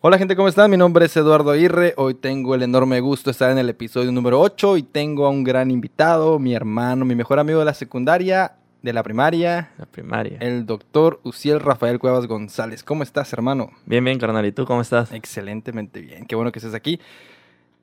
Hola 0.00 0.16
gente, 0.18 0.36
¿cómo 0.36 0.48
están? 0.48 0.70
Mi 0.70 0.76
nombre 0.76 1.06
es 1.06 1.16
Eduardo 1.16 1.50
Aguirre. 1.50 1.92
Hoy 1.96 2.14
tengo 2.14 2.54
el 2.54 2.62
enorme 2.62 3.00
gusto 3.00 3.30
de 3.30 3.32
estar 3.32 3.50
en 3.50 3.58
el 3.58 3.68
episodio 3.68 4.12
número 4.12 4.40
8 4.40 4.76
y 4.76 4.82
tengo 4.84 5.26
a 5.26 5.30
un 5.30 5.42
gran 5.42 5.70
invitado, 5.72 6.38
mi 6.38 6.54
hermano, 6.54 7.04
mi 7.04 7.16
mejor 7.16 7.40
amigo 7.40 7.58
de 7.58 7.64
la 7.64 7.74
secundaria, 7.74 8.52
de 8.80 8.92
la 8.92 9.02
primaria, 9.02 9.70
La 9.76 9.86
primaria. 9.86 10.38
el 10.40 10.66
doctor 10.66 11.18
Uciel 11.24 11.58
Rafael 11.58 11.98
Cuevas 11.98 12.26
González. 12.28 12.84
¿Cómo 12.84 13.02
estás, 13.02 13.32
hermano? 13.32 13.70
Bien, 13.86 14.04
bien, 14.04 14.18
carnal. 14.20 14.46
¿Y 14.46 14.52
tú 14.52 14.66
cómo 14.66 14.82
estás? 14.82 15.10
Excelentemente 15.12 16.00
bien. 16.00 16.26
Qué 16.26 16.36
bueno 16.36 16.52
que 16.52 16.60
estés 16.60 16.74
aquí. 16.74 17.00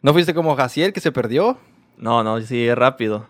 ¿No 0.01 0.13
fuiste 0.13 0.33
como 0.33 0.55
Jaciel 0.55 0.93
que 0.93 1.01
se 1.01 1.11
perdió? 1.11 1.57
No, 1.97 2.23
no, 2.23 2.39
sí, 2.39 2.65
es 2.65 2.77
rápido. 2.77 3.27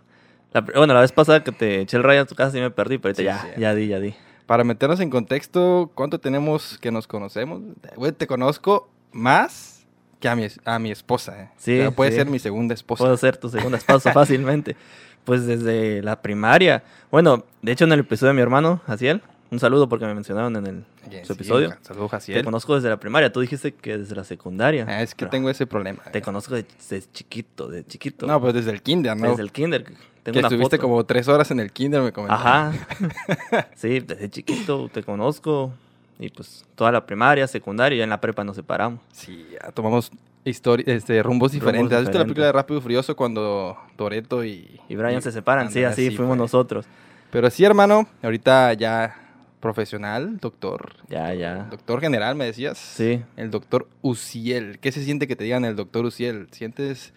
La 0.54 0.62
bueno, 0.62 0.94
la 0.94 1.02
vez 1.02 1.12
pasada 1.12 1.44
que 1.44 1.52
te 1.52 1.82
eché 1.82 1.98
el 1.98 2.04
rayo 2.04 2.22
a 2.22 2.26
tu 2.26 2.36
casa 2.36 2.52
sí 2.52 2.60
me 2.60 2.70
perdí, 2.70 3.00
pero 3.00 3.16
Sí, 3.16 3.24
ya, 3.24 3.40
sí. 3.42 3.48
ya 3.60 3.74
di, 3.74 3.88
ya 3.88 4.00
di. 4.00 4.14
Para 4.46 4.64
meternos 4.64 5.00
en 5.00 5.10
contexto, 5.10 5.92
¿cuánto 5.96 6.20
tenemos 6.20 6.78
que 6.80 6.92
nos 6.92 7.08
conocemos? 7.08 7.62
Güey, 7.96 8.12
te 8.12 8.28
conozco 8.28 8.90
más 9.12 9.86
que 10.20 10.28
a 10.30 10.36
mi, 10.36 10.48
a 10.66 10.80
mi 10.80 10.92
esposa. 10.92 11.42
¿eh? 11.44 11.50
Sí, 11.58 11.80
O 11.80 11.82
sea, 11.84 11.92
puede 11.92 12.12
sí. 12.12 12.18
ser 12.18 12.28
mi 12.28 12.40
segunda 12.40 12.74
esposa. 12.74 13.04
Puedo 13.04 13.18
ser 13.18 13.38
tu 13.38 13.50
segunda 13.50 13.78
esposa 13.78 14.12
fácilmente. 14.14 14.76
Pues 15.24 15.48
desde 15.48 16.04
la 16.04 16.22
primaria. 16.22 16.84
Bueno, 17.10 17.44
de 17.64 17.72
hecho 17.72 17.86
en 17.86 17.92
el 17.94 18.02
episodio 18.02 18.30
de 18.30 18.36
mi 18.36 18.42
hermano, 18.42 18.82
Jaciel, 18.86 19.24
un 19.50 19.60
saludo 19.60 19.90
porque 19.90 20.06
me 20.06 20.14
mencionaron 20.14 20.56
en 20.58 20.68
el 20.68 21.26
su 21.26 21.34
episodio. 21.34 21.76
Saludos, 21.82 22.12
Te 22.26 22.44
conozco 22.44 22.76
desde 22.76 22.90
la 22.90 22.98
primaria. 23.00 23.32
Tú 23.32 23.40
dijiste 23.42 23.74
que 23.74 23.98
desde 23.98 24.16
la 24.16 24.24
secundaria. 24.24 24.86
Ah, 24.88 25.02
es 25.02 25.16
que 25.16 25.26
tengo 25.26 25.50
ese 25.50 25.66
problema. 25.66 26.04
Te 26.12 26.22
conozco 26.22 26.54
de- 26.56 26.66
desde 26.90 27.12
chiquito, 27.12 27.68
de 27.68 27.86
chiquito. 27.86 28.28
No, 28.28 28.40
pues 28.40 28.54
desde 28.54 28.72
el 28.72 28.82
kinder, 28.84 29.16
¿no? 29.18 29.30
desde 29.30 29.42
el 29.42 29.52
kinder. 29.52 29.86
Tengo 30.26 30.34
que 30.34 30.40
una 30.40 30.48
estuviste 30.48 30.78
foto. 30.78 30.88
como 30.88 31.04
tres 31.04 31.28
horas 31.28 31.52
en 31.52 31.60
el 31.60 31.72
kinder, 31.72 32.02
me 32.02 32.12
comentaron. 32.12 32.48
Ajá. 32.48 33.70
sí, 33.76 34.00
desde 34.00 34.28
chiquito 34.28 34.90
te 34.92 35.04
conozco. 35.04 35.72
Y 36.18 36.30
pues 36.30 36.66
toda 36.74 36.92
la 36.92 37.06
primaria, 37.06 37.46
secundaria, 37.46 37.96
y 37.96 38.00
ya 38.00 38.06
en 38.06 38.10
la 38.10 38.20
prepa 38.20 38.44
nos 38.44 38.56
separamos. 38.56 39.02
Sí, 39.12 39.46
ya 39.52 39.72
tomamos 39.72 40.12
este, 40.44 41.22
rumbos 41.22 41.52
diferentes. 41.52 41.96
¿Has 41.96 42.06
visto 42.06 42.18
la 42.18 42.24
película 42.24 42.48
de 42.48 42.54
Rápido 42.54 42.80
y 42.80 42.82
Furioso 42.82 43.16
cuando 43.16 43.78
Toreto 43.96 44.44
y... 44.44 44.80
Y 44.90 44.96
Brian 44.96 45.22
se 45.22 45.32
separan, 45.32 45.70
sí, 45.72 45.84
así 45.84 46.10
fuimos 46.10 46.32
fue. 46.32 46.38
nosotros. 46.38 46.88
Pero 47.30 47.48
sí, 47.52 47.64
hermano, 47.64 48.08
ahorita 48.24 48.74
ya 48.74 49.16
profesional, 49.60 50.40
doctor. 50.40 50.94
Ya, 51.08 51.36
ya. 51.36 51.68
Doctor 51.70 52.02
general, 52.02 52.36
me 52.36 52.46
decías. 52.46 52.80
Sí. 52.80 53.22
El 53.38 53.52
doctor 53.52 53.88
Uciel. 54.02 54.80
¿Qué 54.80 54.92
se 54.92 55.04
siente 55.04 55.28
que 55.28 55.36
te 55.36 55.44
digan 55.44 55.66
el 55.66 55.76
doctor 55.76 56.04
Uciel? 56.06 56.48
¿Sientes 56.50 57.14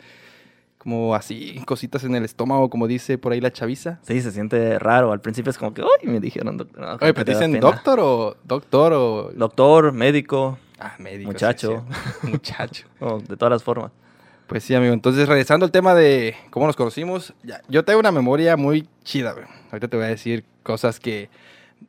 como 0.79 1.15
así 1.15 1.61
cositas 1.67 2.05
en 2.05 2.15
el 2.15 2.25
estómago, 2.25 2.71
como 2.71 2.87
dice 2.87 3.19
por 3.19 3.33
ahí 3.33 3.41
la 3.41 3.53
chaviza? 3.53 3.99
Sí, 4.03 4.21
se 4.21 4.31
siente 4.31 4.79
raro. 4.79 5.13
Al 5.13 5.21
principio 5.21 5.51
es 5.51 5.59
como 5.59 5.75
que, 5.75 5.83
uy, 5.83 5.89
me 6.11 6.21
dijeron 6.21 6.57
doctor. 6.57 6.81
No, 6.81 6.93
Oye, 6.95 7.13
pero 7.15 7.25
te 7.25 7.33
dicen 7.33 7.59
doctor 7.61 7.99
o 8.01 8.37
doctor 8.45 8.93
o... 8.93 9.31
Doctor, 9.35 9.93
médico, 9.93 10.59
Ah, 10.79 10.95
médico. 10.99 11.31
muchacho. 11.31 11.85
Muchacho. 12.23 12.87
de 13.29 13.37
todas 13.37 13.51
las 13.51 13.63
formas. 13.65 13.91
Pues 14.47 14.65
sí, 14.65 14.75
amigo. 14.75 14.95
Entonces, 14.95 15.29
regresando 15.29 15.67
al 15.67 15.73
tema 15.73 15.95
de 15.95 16.35
cómo 16.51 16.67
nos 16.67 16.77
conocimos, 16.77 17.35
ya, 17.43 17.61
yo 17.69 17.85
tengo 17.85 18.01
una 18.01 18.13
memoria 18.13 18.57
muy 18.57 18.89
chida, 19.05 19.33
güey. 19.33 19.45
Ahorita 19.71 19.89
te 19.89 19.97
voy 19.97 20.07
a 20.07 20.09
decir 20.09 20.45
cosas 20.63 21.01
que 21.01 21.29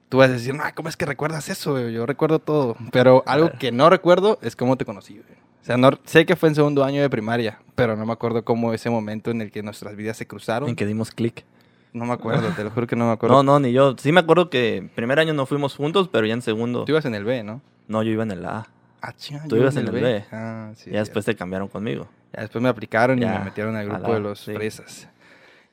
tú 0.10 0.18
vas 0.18 0.30
a 0.30 0.34
decir, 0.34 0.54
no, 0.56 0.64
¿cómo 0.76 0.90
es 0.90 0.98
que 0.98 1.06
recuerdas 1.06 1.48
eso, 1.50 1.72
güey? 1.72 1.94
Yo 1.94 2.06
recuerdo 2.06 2.40
todo. 2.40 2.76
Pero 2.92 3.24
algo 3.28 3.52
que 3.60 3.72
no 3.72 3.90
recuerdo 3.90 4.40
es 4.42 4.56
cómo 4.58 4.76
te 4.76 4.84
conocí, 4.84 5.14
güey. 5.14 5.40
O 5.62 5.66
sea, 5.66 5.78
no, 5.78 5.92
sé 6.06 6.26
que 6.26 6.36
fue 6.36 6.50
en 6.50 6.56
segundo 6.56 6.84
año 6.84 7.02
de 7.02 7.10
primaria, 7.10 7.60
pero 7.76 7.96
no 7.96 8.06
me 8.06 8.14
acuerdo 8.14 8.44
cómo 8.44 8.74
ese 8.74 8.90
momento 8.90 9.30
en 9.32 9.42
el 9.42 9.52
que 9.52 9.62
nuestras 9.62 9.96
vidas 9.96 10.18
se 10.18 10.26
cruzaron. 10.26 10.70
En 10.70 10.76
que 10.76 10.86
dimos 10.86 11.12
clic. 11.12 11.44
No 11.92 12.06
me 12.06 12.14
acuerdo, 12.14 12.50
te 12.52 12.64
lo 12.64 12.70
juro 12.70 12.86
que 12.88 12.96
no 12.96 13.08
me 13.08 13.14
acuerdo. 13.14 13.36
No, 13.36 13.44
no, 13.44 13.60
ni 13.60 13.72
yo. 13.74 13.96
Sí 13.98 14.12
me 14.12 14.20
acuerdo 14.20 14.50
que 14.50 14.90
primer 14.96 15.20
año 15.20 15.34
no 15.34 15.46
fuimos 15.46 15.76
juntos, 15.76 16.08
pero 16.12 16.26
ya 16.28 16.34
en 16.34 16.42
segundo. 16.42 16.86
Tú 16.86 16.92
ibas 16.92 17.06
en 17.06 17.16
el 17.16 17.24
B, 17.26 17.44
¿no? 17.44 17.62
No, 17.88 18.04
yo 18.04 18.12
iba 18.12 18.24
en 18.24 18.32
el 18.32 18.46
A. 18.46 18.68
Ah, 19.02 19.14
chinga, 19.14 19.46
Tú 19.48 19.56
ibas 19.56 19.76
en 19.76 19.88
el 19.88 19.92
B. 19.92 20.26
Ah, 20.32 20.72
sí. 20.76 20.92
ya 20.92 21.00
después 21.00 21.26
te 21.26 21.36
cambiaron 21.36 21.68
conmigo. 21.68 22.08
Ya 22.34 22.42
después 22.42 22.62
me 22.62 22.70
aplicaron 22.70 23.22
y 23.22 23.26
me 23.26 23.40
metieron 23.40 23.76
al 23.76 23.88
grupo 23.88 24.10
la- 24.10 24.14
de 24.16 24.20
los 24.20 24.40
sí. 24.40 24.54
fresas. 24.54 25.08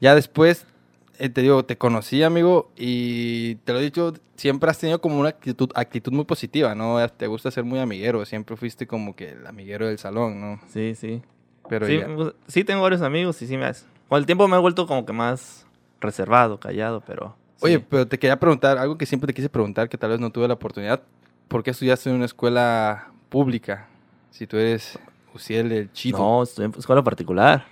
Ya 0.01 0.15
después, 0.15 0.67
eh, 1.19 1.29
te 1.29 1.43
digo, 1.43 1.65
te 1.65 1.77
conocí, 1.79 2.23
amigo, 2.23 2.71
y 2.77 3.57
te 3.57 3.73
lo 3.73 3.79
he 3.81 3.83
dicho, 3.83 4.13
siempre 4.37 4.71
has 4.71 4.79
tenido 4.79 5.01
como 5.01 5.19
una 5.19 5.31
actitud, 5.31 5.71
actitud 5.75 6.13
muy 6.13 6.25
positiva, 6.25 6.75
¿no? 6.75 7.07
Te 7.11 7.27
gusta 7.27 7.51
ser 7.51 7.65
muy 7.65 7.79
amiguero, 7.79 8.25
siempre 8.25 8.57
fuiste 8.57 8.87
como 8.87 9.15
que 9.17 9.31
el 9.31 9.47
amiguero 9.47 9.87
del 9.87 9.99
salón, 9.99 10.41
¿no? 10.41 10.61
Sí, 10.73 10.95
sí. 10.95 11.23
Pero 11.69 11.87
sí, 11.87 12.01
gusta- 12.03 12.35
sí, 12.47 12.65
tengo 12.65 12.83
varios 12.83 13.03
amigos 13.03 13.41
y 13.43 13.47
sí 13.47 13.57
me 13.57 13.67
has... 13.67 13.87
Con 14.09 14.19
el 14.19 14.27
tiempo 14.27 14.47
me 14.49 14.57
he 14.57 14.61
vuelto 14.61 14.87
como 14.87 15.05
que 15.05 15.13
más 15.13 15.67
reservado, 16.01 16.61
callado, 16.61 17.03
pero... 17.07 17.35
sí. 17.57 17.65
Oye, 17.67 17.81
pero 17.81 18.07
te 18.07 18.19
quería 18.19 18.39
preguntar, 18.39 18.79
algo 18.79 18.97
que 18.97 19.07
siempre 19.07 19.27
te 19.27 19.35
quise 19.35 19.49
preguntar, 19.49 19.89
que 19.89 19.99
tal 19.99 20.11
vez 20.11 20.21
no 20.21 20.31
tuve 20.31 20.47
la 20.49 20.55
oportunidad, 20.55 21.03
¿por 21.49 21.63
qué 21.63 21.71
estudiaste 21.71 22.09
en 22.11 22.17
una 22.17 22.25
escuela 22.27 23.09
pública? 23.29 23.89
Si 24.31 24.47
tú 24.47 24.57
eres 24.59 24.99
Uciel 25.35 25.73
el 25.73 25.93
Chido. 25.93 26.19
No, 26.19 26.43
estoy 26.43 26.67
en 26.67 26.75
escuela 26.79 27.03
particular. 27.03 27.67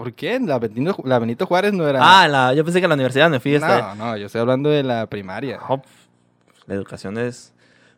¿Por 0.00 0.14
qué? 0.14 0.40
La 0.40 0.58
Benito, 0.58 0.96
la 1.04 1.18
Benito 1.18 1.44
Juárez 1.44 1.74
no 1.74 1.86
era... 1.86 2.00
Ah, 2.02 2.26
la, 2.26 2.54
yo 2.54 2.64
pensé 2.64 2.80
que 2.80 2.86
en 2.86 2.88
la 2.88 2.94
universidad 2.94 3.28
me 3.28 3.38
fui 3.38 3.50
no, 3.50 3.56
esta... 3.58 3.94
no, 3.96 4.16
yo 4.16 4.26
estoy 4.26 4.40
hablando 4.40 4.70
de 4.70 4.82
la 4.82 5.06
primaria. 5.06 5.60
Pues, 5.68 5.82
la 6.64 6.74
educación 6.74 7.18
es 7.18 7.52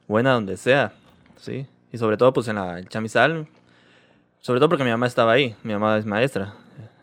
buena 0.09 0.33
donde 0.33 0.57
sea, 0.57 0.95
sí. 1.37 1.65
Y 1.93 1.99
sobre 1.99 2.17
todo, 2.17 2.33
pues, 2.33 2.49
en 2.49 2.57
la 2.57 2.77
el 2.81 2.89
chamizal. 2.89 3.47
Sobre 4.41 4.59
todo 4.59 4.69
porque 4.69 4.83
mi 4.83 4.91
mamá 4.91 5.07
estaba 5.07 5.31
ahí. 5.31 5.55
Mi 5.63 5.75
mamá 5.75 5.97
es 5.97 6.05
maestra. 6.05 6.55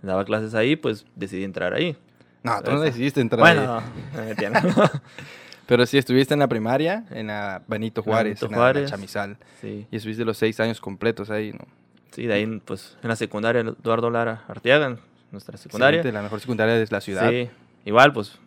Daba 0.02 0.26
clases 0.26 0.54
ahí, 0.54 0.76
pues, 0.76 1.06
decidí 1.16 1.46
entrar 1.46 1.74
ahí. 1.74 1.96
No, 2.44 2.62
tú 2.62 2.72
no 2.72 2.82
decidiste 2.82 3.22
entrar 3.22 3.46
ahí. 3.46 3.56
Bueno, 3.56 3.82
no. 4.76 4.84
Pero 5.66 5.86
sí, 5.86 5.98
estuviste 5.98 6.34
en 6.34 6.42
la 6.42 6.50
primaria, 6.50 7.06
en 7.12 7.28
la 7.28 7.62
Benito 7.68 8.04
Juárez, 8.04 8.42
Benito 8.42 8.48
en 8.48 8.52
la- 8.52 8.58
la, 8.58 8.64
Juárez. 8.64 8.90
Chamizal. 8.90 9.38
sí, 9.62 9.88
Y 9.90 9.96
estuviste 9.96 10.26
los 10.26 10.38
seis 10.38 10.60
años 10.60 10.82
completos 10.82 11.30
ahí, 11.30 11.54
¿no? 11.54 11.79
Sí, 12.12 12.28
de 12.28 12.34
ahí, 12.34 12.62
pues, 12.66 12.98
en 13.02 13.10
la 13.10 13.16
secundaria, 13.16 13.62
Eduardo 13.62 14.10
Lara 14.10 14.44
Arteaga, 14.48 14.88
en 14.88 15.00
nuestra 15.32 15.58
secundaria. 15.58 16.00
Excelente, 16.00 16.18
la 16.18 16.24
mejor 16.24 16.40
secundaria 16.40 16.76
de 16.76 16.88
la 16.90 17.02
ciudad. 17.02 17.30
Sí, 17.30 17.50
igual, 17.86 18.14
pues, 18.14 18.38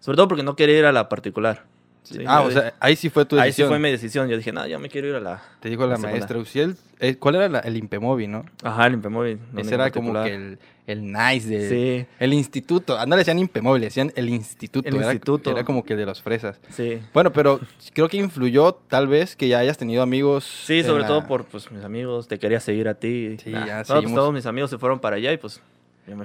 sobre 0.00 0.16
todo 0.16 0.28
porque 0.28 0.42
no 0.42 0.56
quería 0.56 0.78
ir 0.78 0.84
a 0.86 0.92
la 0.92 1.08
particular. 1.08 1.64
Sí, 2.02 2.18
ah, 2.26 2.42
o 2.42 2.50
sea, 2.50 2.74
ahí 2.80 2.96
sí 2.96 3.08
fue 3.10 3.24
tu 3.24 3.36
ahí 3.36 3.42
sí 3.42 3.46
decisión. 3.48 3.68
fue 3.68 3.78
mi 3.78 3.90
decisión. 3.90 4.28
Yo 4.28 4.36
dije, 4.36 4.52
no, 4.52 4.66
yo 4.66 4.78
me 4.80 4.88
quiero 4.88 5.08
ir 5.08 5.14
a 5.14 5.20
la... 5.20 5.42
Te 5.60 5.68
dijo 5.68 5.82
la 5.86 5.92
la 5.92 5.98
maestra. 5.98 6.38
Uciel. 6.38 6.76
eh, 6.98 7.16
¿Cuál 7.16 7.36
era 7.36 7.48
la- 7.48 7.58
el 7.60 7.76
Impemovi, 7.76 8.26
no? 8.26 8.44
Ajá, 8.62 8.86
el 8.86 8.94
Impemóvil. 8.94 9.38
no 9.52 9.60
Ese 9.60 9.74
era 9.74 9.90
como 9.90 10.12
que 10.24 10.34
el, 10.34 10.58
el 10.86 11.04
nice 11.12 11.46
de... 11.48 11.68
Sí, 11.68 12.06
El 12.18 12.32
instituto. 12.32 12.98
Ah, 12.98 13.06
no 13.06 13.14
le 13.14 13.20
decían 13.20 13.38
Impemovi, 13.38 13.78
le 13.80 13.86
decían 13.86 14.12
el 14.16 14.28
instituto. 14.28 14.88
El 14.88 14.96
era, 14.96 15.04
instituto. 15.12 15.50
Era 15.50 15.62
como 15.64 15.84
que 15.84 15.94
de 15.94 16.06
los 16.06 16.20
fresas. 16.22 16.58
sí. 16.70 17.00
Bueno, 17.14 17.32
pero 17.32 17.60
creo 17.92 18.08
que 18.08 18.16
influyó 18.16 18.72
tal 18.72 19.06
vez 19.06 19.36
que 19.36 19.46
ya 19.46 19.58
hayas 19.60 19.78
tenido 19.78 20.02
amigos. 20.02 20.44
Sí, 20.44 20.82
sobre 20.82 21.02
la- 21.02 21.08
todo 21.08 21.26
por 21.26 21.44
pues, 21.44 21.70
mis 21.70 21.84
amigos, 21.84 22.26
te 22.26 22.38
quería 22.38 22.58
seguir 22.60 22.88
a 22.88 22.94
ti. 22.94 23.36
Sí, 23.44 23.50
Nah, 23.50 23.66
ya 23.66 23.84
pues, 23.86 24.04
todos 24.14 24.32
mis 24.32 24.46
amigos 24.46 24.70
se 24.70 24.78
fueron 24.78 24.98
para 25.00 25.16
allá 25.16 25.32
y 25.32 25.36
pues... 25.36 25.60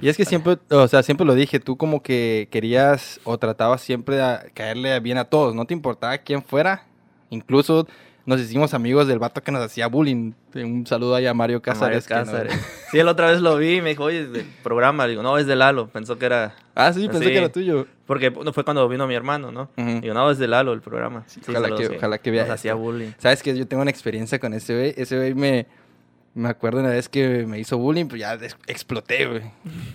Y 0.00 0.08
es 0.08 0.16
que 0.16 0.24
siempre, 0.24 0.58
o 0.70 0.88
sea, 0.88 1.02
siempre 1.02 1.26
lo 1.26 1.34
dije, 1.34 1.60
tú 1.60 1.76
como 1.76 2.02
que 2.02 2.48
querías 2.50 3.20
o 3.24 3.38
tratabas 3.38 3.80
siempre 3.80 4.16
de 4.16 4.50
caerle 4.54 4.98
bien 5.00 5.18
a 5.18 5.24
todos, 5.24 5.54
no 5.54 5.64
te 5.64 5.74
importaba 5.74 6.16
quién 6.18 6.42
fuera. 6.42 6.84
Incluso 7.30 7.86
nos 8.24 8.40
hicimos 8.40 8.74
amigos 8.74 9.06
del 9.06 9.18
vato 9.20 9.42
que 9.42 9.52
nos 9.52 9.62
hacía 9.62 9.86
bullying. 9.86 10.32
Un 10.54 10.86
saludo 10.86 11.14
ahí 11.14 11.26
a 11.26 11.34
Mario. 11.34 11.58
A 11.58 11.60
Cázares. 11.60 12.06
Sí, 12.90 13.02
la 13.02 13.10
otra 13.10 13.30
vez 13.30 13.40
lo 13.40 13.56
vi 13.56 13.76
y 13.76 13.80
me 13.82 13.90
dijo, 13.90 14.04
oye, 14.04 14.20
es 14.22 14.32
del 14.32 14.46
programa. 14.62 15.06
Digo, 15.08 15.22
no, 15.22 15.38
es 15.38 15.46
de 15.46 15.56
Lalo. 15.56 15.88
Pensó 15.88 16.18
que 16.18 16.26
era... 16.26 16.54
Ah, 16.74 16.92
sí, 16.92 17.08
pensé 17.08 17.24
Sí. 17.24 17.30
que 17.32 17.38
era 17.38 17.48
tuyo. 17.50 17.86
Porque 18.06 18.30
no 18.30 18.52
fue 18.52 18.64
cuando 18.64 18.88
vino 18.88 19.06
mi 19.08 19.14
hermano, 19.16 19.50
¿no? 19.50 19.70
Ujú. 19.76 20.00
Digo, 20.00 20.14
no, 20.14 20.30
es 20.30 20.38
de 20.38 20.46
Lalo 20.46 20.72
el 20.72 20.80
programa. 20.80 21.24
Sí, 21.26 21.40
ojalá 21.42 21.62
saludos, 21.68 21.88
que- 21.88 21.96
ojalá 21.96 22.18
que 22.18 22.30
vea 22.30 22.44
Nos 22.44 22.52
hacía 22.52 22.74
bullying. 22.74 23.10
Sabes 23.18 23.42
que 23.42 23.56
yo 23.58 23.66
tengo 23.66 23.82
una 23.82 23.90
experiencia 23.90 24.38
con 24.38 24.54
ese 24.54 24.74
güey. 24.76 24.94
Ese 24.96 25.16
güey 25.16 25.34
me, 25.34 25.66
me 26.36 26.50
acuerdo 26.50 26.80
una 26.80 26.90
vez 26.90 27.08
que 27.08 27.46
me 27.46 27.58
hizo 27.58 27.78
bullying, 27.78 28.04
pero 28.06 28.18
ya 28.18 28.34
exploté, 28.66 29.26
güey. 29.26 29.42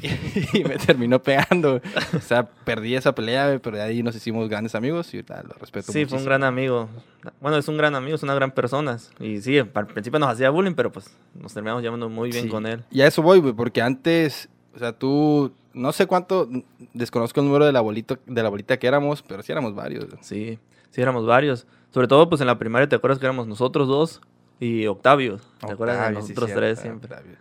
y 0.54 0.64
me 0.64 0.76
terminó 0.78 1.22
pegando. 1.22 1.80
O 2.18 2.20
sea, 2.20 2.44
perdí 2.66 2.96
esa 2.96 3.14
pelea, 3.14 3.46
güey, 3.48 3.60
pero 3.60 3.78
de 3.78 3.84
ahí 3.84 4.02
nos 4.04 4.16
hicimos 4.16 4.50
grandes 4.50 4.74
amigos 4.76 5.14
y 5.14 5.22
tal, 5.22 5.48
lo 5.48 5.54
respeto 5.54 5.92
Sí, 5.92 6.06
fue 6.06 6.18
un 6.18 6.26
gran 6.26 6.44
amigo. 6.44 6.90
Bueno, 7.40 7.58
es 7.58 7.68
un 7.68 7.78
gran 7.78 7.94
amigo, 7.96 8.16
es 8.16 8.24
una 8.24 8.34
gran 8.34 8.52
persona. 8.52 8.98
Y 9.20 9.40
sí, 9.42 9.60
al 9.60 9.88
principio 9.88 10.20
nos 10.20 10.30
hacía 10.30 10.50
bullying, 10.50 10.74
pero 10.74 10.92
pues 10.92 11.16
nos 11.36 11.54
terminamos 11.54 11.84
llevando 11.84 12.10
muy 12.10 12.32
bien 12.32 12.46
Sí. 12.46 12.50
con 12.50 12.66
él. 12.66 12.84
Y 12.90 13.02
a 13.02 13.08
eso 13.08 13.22
voy, 13.22 13.40
güey, 13.40 13.54
porque 13.54 13.82
antes, 13.82 14.50
o 14.76 14.80
sea, 14.80 14.94
tú, 14.94 15.52
no 15.74 15.92
sé 15.92 16.08
cuánto, 16.08 16.50
desconozco 16.94 17.40
el 17.40 17.46
número 17.46 17.66
de 17.66 17.72
la 17.72 17.82
bolita, 17.82 18.18
de 18.26 18.44
la 18.44 18.50
bolita 18.50 18.78
que 18.80 18.88
éramos, 18.88 19.22
pero 19.22 19.44
sí 19.44 19.52
éramos 19.52 19.76
varios. 19.76 20.06
güey. 20.08 20.18
Sí, 20.24 20.60
sí 20.90 21.02
éramos 21.02 21.26
varios. 21.28 21.68
Sobre 21.94 22.08
todo, 22.08 22.28
pues 22.30 22.42
en 22.42 22.48
la 22.48 22.58
primaria, 22.58 22.90
¿te 22.90 22.96
acuerdas 22.96 23.20
que 23.20 23.26
éramos 23.26 23.46
nosotros 23.48 23.88
dos 23.88 24.22
y 24.62 24.88
Octavio? 24.88 25.40
¿Te 25.66 25.74
acuerdas 25.74 26.00
de 26.00 26.08
sí, 26.22 26.22
nosotros 26.22 26.52
tres 26.56 26.80
siempre? 26.80 27.14
Octavio. 27.14 27.36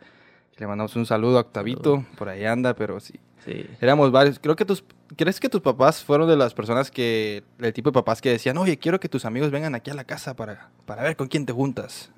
Le 0.57 0.67
mandamos 0.67 0.97
un 0.97 1.07
saludo 1.07 1.39
a 1.39 1.43
Octavito, 1.43 2.05
por 2.19 2.29
ahí 2.29 2.45
anda, 2.45 2.75
pero 2.75 2.99
sí. 2.99 3.15
Sí. 3.45 3.67
Éramos 3.81 4.11
varios. 4.13 4.39
Creo 4.39 4.57
que 4.57 4.65
tus, 4.67 4.85
¿crees 5.17 5.41
que 5.41 5.49
tus 5.49 5.61
papás 5.63 6.03
fueron 6.05 6.29
de 6.29 6.37
las 6.37 6.53
personas 6.53 6.91
que, 6.91 7.43
el 7.59 7.73
tipo 7.73 7.91
de 7.91 7.95
papás 7.95 8.21
que 8.21 8.29
decían, 8.31 8.59
oye, 8.59 8.77
quiero 8.79 9.01
que 9.01 9.09
tus 9.09 9.25
amigos 9.25 9.51
vengan 9.51 9.75
aquí 9.75 9.91
a 9.91 9.95
la 9.95 10.05
casa 10.05 10.35
para, 10.37 10.69
para 10.85 11.03
ver 11.03 11.17
con 11.17 11.29
quién 11.29 11.47
te 11.47 11.53
juntas? 11.55 12.11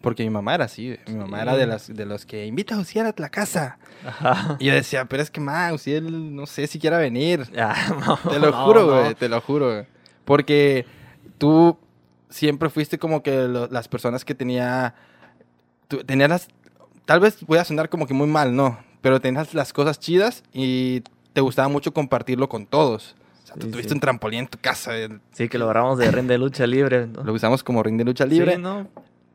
Porque 0.00 0.22
mi 0.22 0.30
mamá 0.30 0.54
era 0.54 0.64
así, 0.66 0.86
güey. 0.88 1.00
mi 1.08 1.14
mamá 1.16 1.38
Sí. 1.38 1.42
era 1.42 1.56
de, 1.56 1.66
las, 1.66 1.94
de 1.94 2.06
los 2.06 2.24
que 2.26 2.46
invita 2.46 2.76
a 2.76 2.78
Uciel 2.78 3.06
a 3.06 3.14
la 3.16 3.28
casa. 3.28 3.78
Ajá. 4.06 4.56
Y 4.60 4.66
yo 4.66 4.74
decía, 4.74 5.04
pero 5.06 5.22
es 5.22 5.30
que, 5.30 5.40
ma, 5.40 5.72
Uciel, 5.74 6.34
no 6.36 6.46
sé 6.46 6.66
si 6.66 6.78
quiera 6.78 6.96
venir. 6.98 7.44
Ya, 7.52 7.74
no, 8.06 8.16
Te 8.30 8.38
lo 8.38 8.50
no, 8.50 8.64
juro, 8.64 8.80
no. 8.86 9.00
güey, 9.00 9.14
te 9.14 9.28
lo 9.28 9.40
juro. 9.42 9.72
güey. 9.72 9.86
Porque 10.24 10.86
tú 11.38 11.78
siempre 12.28 12.68
fuiste 12.70 12.98
como 12.98 13.22
que 13.22 13.46
lo- 13.48 13.68
las 13.68 13.88
personas 13.88 14.24
que 14.24 14.34
tenía 14.34 14.94
tú 15.88 15.98
tenías 16.04 16.28
las, 16.28 16.48
tal 17.04 17.20
vez 17.20 17.38
voy 17.46 17.58
a 17.58 17.64
sonar 17.64 17.88
como 17.88 18.06
que 18.06 18.14
muy 18.14 18.26
mal, 18.26 18.54
no, 18.56 18.78
pero 19.00 19.20
tenías 19.20 19.54
las 19.54 19.72
cosas 19.72 19.98
chidas 20.00 20.42
y 20.52 21.02
te 21.32 21.40
gustaba 21.40 21.68
mucho 21.68 21.92
compartirlo 21.92 22.48
con 22.48 22.66
todos. 22.66 23.14
O 23.44 23.46
sea, 23.46 23.56
tú 23.56 23.68
tuviste 23.70 23.90
sí. 23.90 23.94
un 23.94 24.00
trampolín 24.00 24.40
en 24.40 24.46
tu 24.48 24.58
casa, 24.58 24.92
Sí, 25.32 25.48
que 25.48 25.58
lo 25.58 25.66
agarramos 25.66 25.98
de 25.98 26.10
ring 26.10 26.26
de 26.26 26.38
lucha 26.38 26.66
libre. 26.66 27.06
¿no? 27.06 27.22
lo 27.22 27.32
usamos 27.32 27.62
como 27.62 27.82
ring 27.82 27.96
de 27.96 28.04
lucha 28.04 28.26
libre, 28.26 28.56
Sí, 28.56 28.60
¿no? 28.60 28.88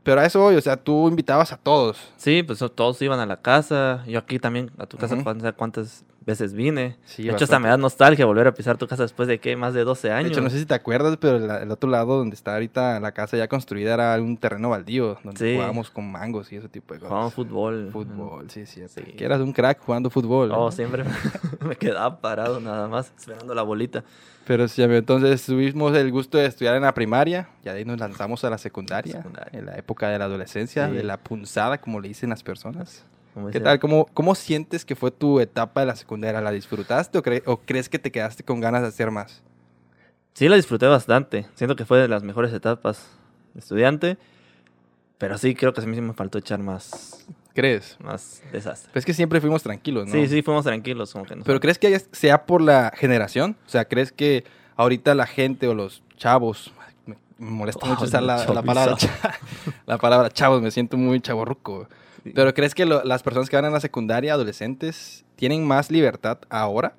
pero 0.04 0.20
a 0.20 0.26
eso 0.26 0.40
voy, 0.42 0.56
o 0.56 0.62
sea, 0.62 0.76
tú 0.76 1.08
invitabas 1.08 1.54
a 1.54 1.58
todos. 1.58 1.98
Sí, 2.18 2.44
pues 2.44 2.60
todos 2.76 3.02
iban 3.02 3.20
a 3.22 3.26
la 3.26 3.38
casa. 3.42 4.04
Yo 4.08 4.20
aquí 4.20 4.40
también, 4.40 4.72
a 4.80 4.86
tu 4.88 4.98
casa, 4.98 5.14
Ujú. 5.16 5.24
cuántas, 5.24 5.54
cuántas 5.54 6.04
veces 6.26 6.54
vine. 6.54 6.98
Sí, 7.04 7.24
de 7.24 7.32
hecho, 7.32 7.46
hasta 7.46 7.58
me 7.60 7.68
da 7.68 7.78
nostalgia 7.78 8.26
volver 8.26 8.46
a 8.48 8.54
pisar 8.54 8.78
tu 8.78 8.88
casa 8.88 9.04
después 9.04 9.28
de, 9.28 9.40
¿qué? 9.40 9.56
Más 9.56 9.74
de 9.74 9.84
12 9.84 10.08
De 10.10 10.14
años. 10.14 10.32
hecho, 10.32 10.42
no 10.42 10.50
sé 10.50 10.60
si 10.60 10.66
te 10.66 10.74
acuerdas, 10.76 11.18
pero 11.20 11.38
el, 11.38 11.50
el 11.50 11.72
otro 11.72 11.90
lado 11.90 12.18
donde 12.18 12.36
está 12.36 12.54
ahorita 12.54 13.00
la 13.00 13.12
casa 13.12 13.38
ya 13.38 13.48
construida 13.48 13.94
era 13.96 14.22
un 14.22 14.38
terreno 14.38 14.70
baldío, 14.70 15.18
donde 15.24 15.40
Sí. 15.40 15.56
jugábamos 15.56 15.90
con 15.90 16.12
mangos 16.12 16.52
y 16.52 16.58
ese 16.58 16.70
tipo 16.70 16.94
de 16.94 17.00
cosas. 17.00 17.10
Jugábamos 17.10 17.34
fútbol. 17.34 17.90
Fútbol, 17.92 18.50
sí, 18.52 18.66
sí. 18.66 18.82
Sí. 18.88 19.02
Que 19.02 19.26
eras 19.26 19.42
un 19.42 19.52
crack 19.52 19.80
jugando 19.82 20.10
fútbol. 20.10 20.52
Oh, 20.52 20.66
¿no? 20.66 20.72
siempre 20.72 21.04
me 21.62 21.76
quedaba 21.76 22.20
parado 22.22 22.60
nada 22.60 22.88
más, 22.88 23.12
esperando 23.18 23.54
la 23.56 23.64
bolita. 23.64 24.04
Pero 24.46 24.68
sí, 24.68 24.82
amigo, 24.84 24.98
entonces 25.00 25.46
tuvimos 25.46 25.96
el 25.96 26.12
gusto 26.12 26.38
de 26.38 26.46
estudiar 26.48 26.76
en 26.76 26.82
la 26.82 26.94
primaria, 26.94 27.48
ya 27.64 27.74
de 27.74 27.80
ahí 27.80 27.86
nos 27.86 28.00
lanzamos 28.00 28.44
a 28.44 28.50
la 28.50 28.58
secundaria, 28.58 29.14
Secundaria. 29.18 29.58
en 29.60 29.66
la 29.68 29.76
época 29.78 30.10
de 30.10 30.18
la 30.18 30.26
adolescencia, 30.26 30.88
Sí. 30.90 30.96
de 30.96 31.04
la 31.04 31.18
punzada, 31.18 31.80
como 31.80 32.00
le 32.00 32.08
dicen 32.08 32.30
las 32.32 32.42
personas. 32.44 33.06
¿Qué 33.52 33.60
tal? 33.60 33.80
¿Cómo, 33.80 34.06
¿Cómo 34.14 34.36
sientes 34.36 34.84
que 34.86 34.96
fue 34.96 35.12
tu 35.12 35.40
etapa 35.40 35.82
de 35.82 35.86
la 35.88 35.96
secundaria? 35.96 36.42
¿La 36.42 36.52
disfrutaste 36.52 37.18
o, 37.18 37.24
cre- 37.24 37.44
o 37.46 37.58
crees 37.58 37.88
que 37.90 38.00
te 38.00 38.12
quedaste 38.12 38.44
con 38.44 38.60
ganas 38.60 38.82
de 38.82 38.90
hacer 38.90 39.10
más? 39.12 39.42
Sí, 40.34 40.50
la 40.50 40.56
disfruté 40.58 40.86
bastante. 40.88 41.46
Siento 41.56 41.76
que 41.76 41.86
fue 41.86 42.00
de 42.00 42.08
las 42.08 42.24
mejores 42.24 42.54
etapas 42.54 43.08
de 43.54 43.60
estudiante. 43.60 44.18
Pero 45.18 45.38
sí, 45.38 45.56
creo 45.56 45.74
que 45.74 45.82
a 45.82 45.86
mí 45.86 45.96
sí 45.96 46.02
me 46.02 46.14
faltó 46.14 46.40
echar 46.40 46.60
más, 46.60 47.26
¿Crees? 47.54 47.98
más 48.02 48.42
desastre. 48.52 48.90
Pues 48.92 49.04
es 49.04 49.06
que 49.06 49.14
siempre 49.14 49.40
fuimos 49.40 49.62
tranquilos, 49.62 50.08
¿no? 50.08 50.14
Sí, 50.14 50.28
sí, 50.28 50.42
fuimos 50.42 50.64
tranquilos. 50.66 51.14
Como 51.14 51.26
que 51.26 51.36
nos 51.36 51.46
¿Pero 51.46 51.60
crees 51.60 51.78
que 51.78 52.00
sea 52.12 52.46
por 52.46 52.62
la 52.62 52.92
generación? 52.96 53.56
O 53.68 53.70
sea, 53.70 53.86
¿crees 53.86 54.12
que 54.12 54.44
ahorita 54.76 55.14
la 55.16 55.28
gente 55.28 55.68
o 55.68 55.74
los 55.74 56.02
chavos... 56.18 56.74
Me 57.06 57.16
molesta 57.50 57.86
mucho 57.88 58.02
Oh, 58.04 58.06
usar 58.06 58.22
la, 58.24 58.46
la 58.46 58.62
palabra, 58.62 58.96
la 59.88 59.98
palabra 59.98 60.30
chavos, 60.30 60.62
me 60.62 60.70
siento 60.72 60.96
muy 60.98 61.20
chavorruco. 61.22 61.88
Sí. 62.24 62.32
¿Pero 62.36 62.54
crees 62.54 62.76
que 62.76 62.86
lo- 62.86 63.04
las 63.04 63.24
personas 63.24 63.50
que 63.50 63.56
van 63.56 63.66
a 63.66 63.70
la 63.70 63.80
secundaria, 63.80 64.34
adolescentes, 64.34 65.26
tienen 65.36 65.66
más 65.66 65.90
libertad 65.90 66.38
ahora? 66.50 66.94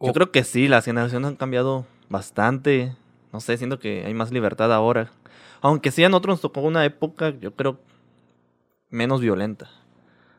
Yo 0.00 0.10
o- 0.10 0.12
creo 0.12 0.30
que 0.30 0.44
sí, 0.44 0.68
las 0.68 0.84
generaciones 0.84 1.26
han 1.28 1.36
cambiado 1.36 1.86
bastante. 2.08 2.94
No 3.32 3.40
sé, 3.40 3.56
siento 3.56 3.78
que 3.78 4.04
hay 4.06 4.14
más 4.14 4.30
libertad 4.30 4.72
ahora. 4.72 5.10
Aunque 5.60 5.90
sí 5.90 6.04
a 6.04 6.08
nosotros 6.08 6.34
nos 6.34 6.40
tocó 6.42 6.60
una 6.60 6.84
época, 6.84 7.30
yo 7.30 7.52
creo, 7.54 7.78
menos 8.90 9.20
violenta. 9.20 9.68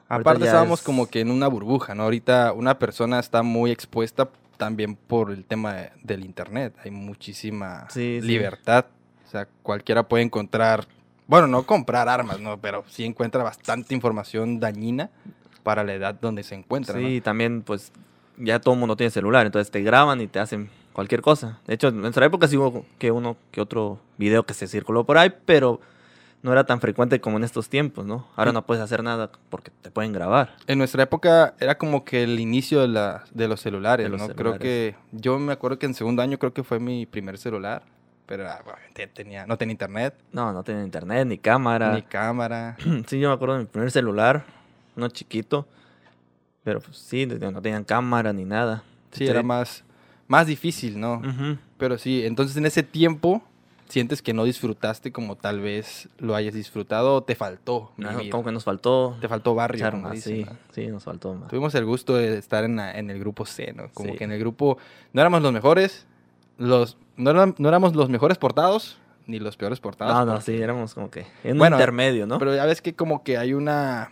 Aparte 0.08 0.46
estábamos 0.46 0.80
es- 0.80 0.86
como 0.86 1.08
que 1.08 1.20
en 1.20 1.32
una 1.32 1.48
burbuja, 1.48 1.94
¿no? 1.94 2.04
Ahorita 2.04 2.54
una 2.54 2.80
persona 2.80 3.20
está 3.20 3.44
muy 3.44 3.72
expuesta 3.72 4.30
también 4.56 4.96
por 4.96 5.32
el 5.32 5.44
tema 5.44 5.74
de- 5.74 5.92
del 6.04 6.24
internet. 6.24 6.74
Hay 6.84 6.92
muchísima 6.92 7.88
Sí, 7.90 8.20
sí. 8.22 8.28
libertad. 8.28 8.86
O 9.26 9.30
sea, 9.30 9.48
cualquiera 9.64 10.08
puede 10.08 10.24
encontrar, 10.24 10.88
bueno, 11.28 11.48
no 11.48 11.64
comprar 11.64 12.08
armas, 12.10 12.40
¿no? 12.40 12.58
Pero 12.60 12.84
sí 12.88 13.06
encuentra 13.06 13.44
bastante 13.44 13.94
información 13.94 14.60
dañina 14.60 15.10
para 15.64 15.84
la 15.84 15.94
edad 15.94 16.16
donde 16.20 16.44
se 16.44 16.56
encuentra, 16.56 17.00
¿no? 17.00 17.08
Sí, 17.08 17.22
también 17.22 17.62
pues 17.62 17.92
ya 18.38 18.60
todo 18.60 18.74
el 18.76 18.80
mundo 18.80 18.96
tiene 18.96 19.12
celular, 19.12 19.46
entonces 19.46 19.70
te 19.72 19.82
graban 19.82 20.22
y 20.22 20.28
te 20.28 20.40
hacen 20.40 20.70
cualquier 20.94 21.22
cosa. 21.22 21.60
De 21.68 21.74
hecho, 21.74 21.90
en 21.90 22.02
nuestra 22.02 22.26
época 22.26 22.48
sí 22.48 22.58
hubo 22.58 22.86
que 22.98 23.12
uno 23.12 23.36
que 23.52 23.62
otro 23.62 24.00
video 24.18 24.44
que 24.46 24.54
se 24.54 24.68
circuló 24.68 25.04
por 25.06 25.18
ahí, 25.18 25.32
pero 25.46 25.80
no 26.44 26.52
era 26.52 26.66
tan 26.66 26.80
frecuente 26.80 27.20
como 27.20 27.38
en 27.38 27.44
estos 27.44 27.68
tiempos, 27.68 28.06
¿no? 28.06 28.28
Ahora 28.36 28.52
Sí. 28.52 28.56
no 28.56 28.66
puedes 28.66 28.82
hacer 28.84 29.04
nada 29.04 29.32
porque 29.50 29.72
te 29.82 29.90
pueden 29.92 30.14
grabar. 30.14 30.56
En 30.68 30.78
nuestra 30.78 31.04
época 31.04 31.56
era 31.60 31.78
como 31.78 32.06
que 32.06 32.24
el 32.24 32.40
inicio 32.40 32.80
de, 32.82 32.88
la, 32.88 33.24
de 33.34 33.48
los 33.48 33.60
celulares, 33.60 34.06
De 34.06 34.10
los 34.12 34.22
¿no? 34.22 34.28
Creo 34.28 34.54
celulares. 34.54 34.62
que 34.62 34.96
yo 35.12 35.38
me 35.40 35.52
acuerdo 35.54 35.80
que 35.80 35.88
en 35.88 35.94
segundo 35.96 36.22
año 36.22 36.38
creo 36.38 36.54
que 36.54 36.64
fue 36.64 36.80
mi 36.80 37.06
primer 37.08 37.38
celular, 37.40 37.82
pero 38.28 38.48
ah, 38.48 38.62
obviamente 38.64 39.08
tenía, 39.08 39.48
no 39.48 39.58
tenía 39.58 39.72
internet, 39.72 40.14
No, 40.32 40.54
no 40.54 40.64
tenía 40.64 40.84
internet 40.84 41.26
ni 41.26 41.38
cámara. 41.40 41.94
ni 41.96 42.04
cámara. 42.04 42.78
Sí, 43.08 43.20
yo 43.20 43.30
me 43.30 43.34
acuerdo 43.36 43.56
de 43.56 43.62
mi 43.62 43.66
primer 43.66 43.90
celular, 43.90 44.46
uno 44.96 45.08
chiquito, 45.10 45.66
pero 46.64 46.80
pues, 46.82 46.98
sí, 46.98 47.26
no 47.26 47.62
tenían 47.62 47.84
cámara 47.84 48.34
ni 48.34 48.46
nada. 48.46 48.84
Sí, 49.12 49.26
era 49.26 49.42
más, 49.42 49.84
más 50.28 50.46
difícil, 50.48 51.00
¿no? 51.00 51.16
Ujú. 51.20 51.58
Pero 51.78 51.98
sí, 51.98 52.26
entonces 52.26 52.58
en 52.58 52.66
ese 52.66 52.84
tiempo 52.84 53.42
sientes 53.88 54.22
que 54.22 54.34
no 54.34 54.44
disfrutaste 54.44 55.14
como 55.14 55.38
tal 55.38 55.62
vez 55.62 56.10
lo 56.18 56.36
hayas 56.36 56.54
disfrutado 56.54 57.16
o 57.16 57.24
te 57.24 57.36
faltó 57.36 57.94
No, 57.96 58.10
como 58.30 58.44
que 58.44 58.52
nos 58.52 58.66
faltó 58.66 59.18
Te 59.22 59.30
faltó 59.30 59.56
barrio, 59.56 59.90
como 59.90 60.10
dicen, 60.12 60.36
sí, 60.36 60.44
¿no? 60.46 60.58
sí, 60.74 60.88
nos 60.88 61.06
faltó 61.06 61.34
más. 61.34 61.48
Tuvimos 61.50 61.74
el 61.76 61.86
gusto 61.86 62.16
de 62.16 62.38
estar 62.38 62.66
en, 62.66 62.76
la- 62.76 62.92
en 63.00 63.10
el 63.10 63.18
grupo 63.20 63.46
C, 63.46 63.72
¿no? 63.74 63.88
Como 63.94 64.12
Sí. 64.12 64.18
que 64.18 64.26
en 64.26 64.34
el 64.34 64.40
grupo 64.40 64.78
no 65.14 65.22
éramos 65.22 65.42
los 65.42 65.54
mejores, 65.54 66.06
los, 66.58 66.98
no, 67.16 67.32
eran- 67.32 67.56
no 67.58 67.68
éramos 67.70 67.96
los 67.96 68.10
mejores 68.10 68.38
portados, 68.38 68.98
ni 69.26 69.40
los 69.40 69.58
peores 69.58 69.80
portados. 69.80 70.14
No, 70.14 70.26
no, 70.34 70.42
sí, 70.42 70.56
éramos 70.56 70.94
como 70.94 71.10
que 71.12 71.26
en 71.44 71.60
un 71.60 71.68
intermedio, 71.68 72.26
¿no? 72.28 72.40
Pero 72.40 72.56
ya 72.56 72.66
ves 72.66 72.82
que 72.82 72.94
como 72.96 73.24
que 73.24 73.38
hay 73.38 73.54
una, 73.54 74.12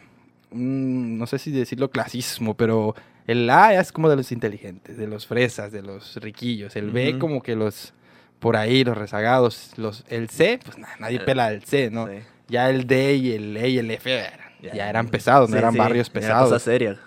un- 0.52 1.18
no 1.18 1.28
sé 1.28 1.40
si 1.40 1.52
decirlo 1.52 1.90
clasismo, 1.92 2.56
pero 2.56 2.96
el 3.28 3.50
A 3.50 3.74
es 3.80 3.92
como 3.92 4.10
de 4.10 4.16
los 4.18 4.32
inteligentes, 4.32 4.98
de 4.98 5.08
los 5.08 5.26
fresas, 5.28 5.72
de 5.72 5.82
los 5.82 6.16
riquillos. 6.18 6.76
El 6.76 6.92
B 6.92 7.18
como 7.20 7.42
que 7.42 7.56
los 7.56 7.94
por 8.40 8.58
ahí, 8.58 8.84
los 8.84 8.98
rezagados. 8.98 9.72
Los, 9.78 10.04
el 10.10 10.30
C, 10.30 10.60
pues 10.64 10.78
na- 10.78 10.90
nadie 11.00 11.18
Eh, 11.18 11.22
pela 11.22 11.52
el 11.52 11.64
C, 11.64 11.90
¿no? 11.90 12.08
Sí. 12.08 12.14
Ya 12.48 12.70
el 12.70 12.86
D 12.86 13.16
y 13.16 13.32
el 13.32 13.58
E 13.58 13.70
y 13.70 13.78
el 13.80 13.90
F 13.90 14.12
eran- 14.14 14.40
ya, 14.62 14.74
Ya. 14.74 14.90
eran 14.90 15.08
pesados, 15.08 15.50
no 15.50 15.58
eran 15.58 15.72
sí, 15.72 15.80
barrios 15.80 16.08
Era 16.10 16.14
pesados. 16.14 16.50
cosa 16.50 16.60
seria. 16.60 17.00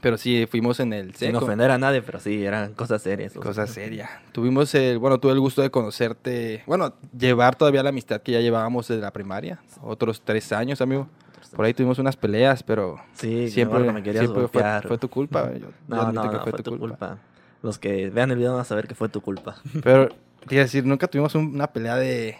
Pero 0.00 0.16
sí, 0.18 0.46
fuimos 0.50 0.80
en 0.80 0.92
el. 0.92 1.14
Sin 1.14 1.34
ofender 1.36 1.70
a 1.70 1.78
nadie, 1.78 2.00
pero 2.02 2.20
sí, 2.20 2.44
eran 2.44 2.72
cosas 2.74 3.02
serias. 3.02 3.34
Cosa 3.34 3.66
seria. 3.66 4.08
Tuvimos 4.32 4.74
el, 4.74 4.98
bueno, 4.98 5.18
tuve 5.20 5.32
el 5.32 5.40
gusto 5.40 5.60
de 5.62 5.70
conocerte, 5.70 6.62
bueno, 6.66 6.94
llevar 7.16 7.56
todavía 7.56 7.82
la 7.82 7.90
amistad 7.90 8.22
que 8.22 8.32
ya 8.32 8.40
llevábamos 8.40 8.88
desde 8.88 9.02
la 9.02 9.12
primaria, 9.12 9.60
otros 9.82 10.22
tres 10.24 10.52
años, 10.52 10.80
amigo. 10.80 11.06
Por 11.54 11.64
ahí 11.64 11.74
tuvimos 11.74 11.98
unas 11.98 12.16
peleas, 12.16 12.62
pero 12.62 12.96
Sí, 13.14 13.48
siempre, 13.50 13.80
siempre 13.80 13.92
me 13.92 14.02
querías 14.02 14.24
siempre 14.26 14.46
fue, 14.86 14.98
tu 14.98 15.08
culpa. 15.08 15.52
Yo- 15.52 15.66
No, 15.88 16.12
no, 16.12 16.22
que 16.22 16.28
no, 16.28 16.42
fue 16.42 16.50
fue 16.52 16.58
tu 16.62 16.70
tu 16.70 16.78
culpa. 16.78 16.96
culpa. 17.08 17.18
Los 17.62 17.78
que 17.78 18.08
vean 18.08 18.30
el 18.30 18.36
video 18.38 18.52
van 18.52 18.60
a 18.60 18.64
saber 18.64 18.86
que 18.86 18.94
fue 18.94 19.08
tu 19.08 19.20
culpa. 19.20 19.56
Pero, 19.82 20.08
te 20.46 20.54
iba 20.54 20.62
a 20.62 20.64
decir, 20.64 20.86
nunca 20.86 21.08
tuvimos 21.08 21.34
un- 21.34 21.54
una 21.54 21.66
pelea 21.66 21.96
de... 21.96 22.38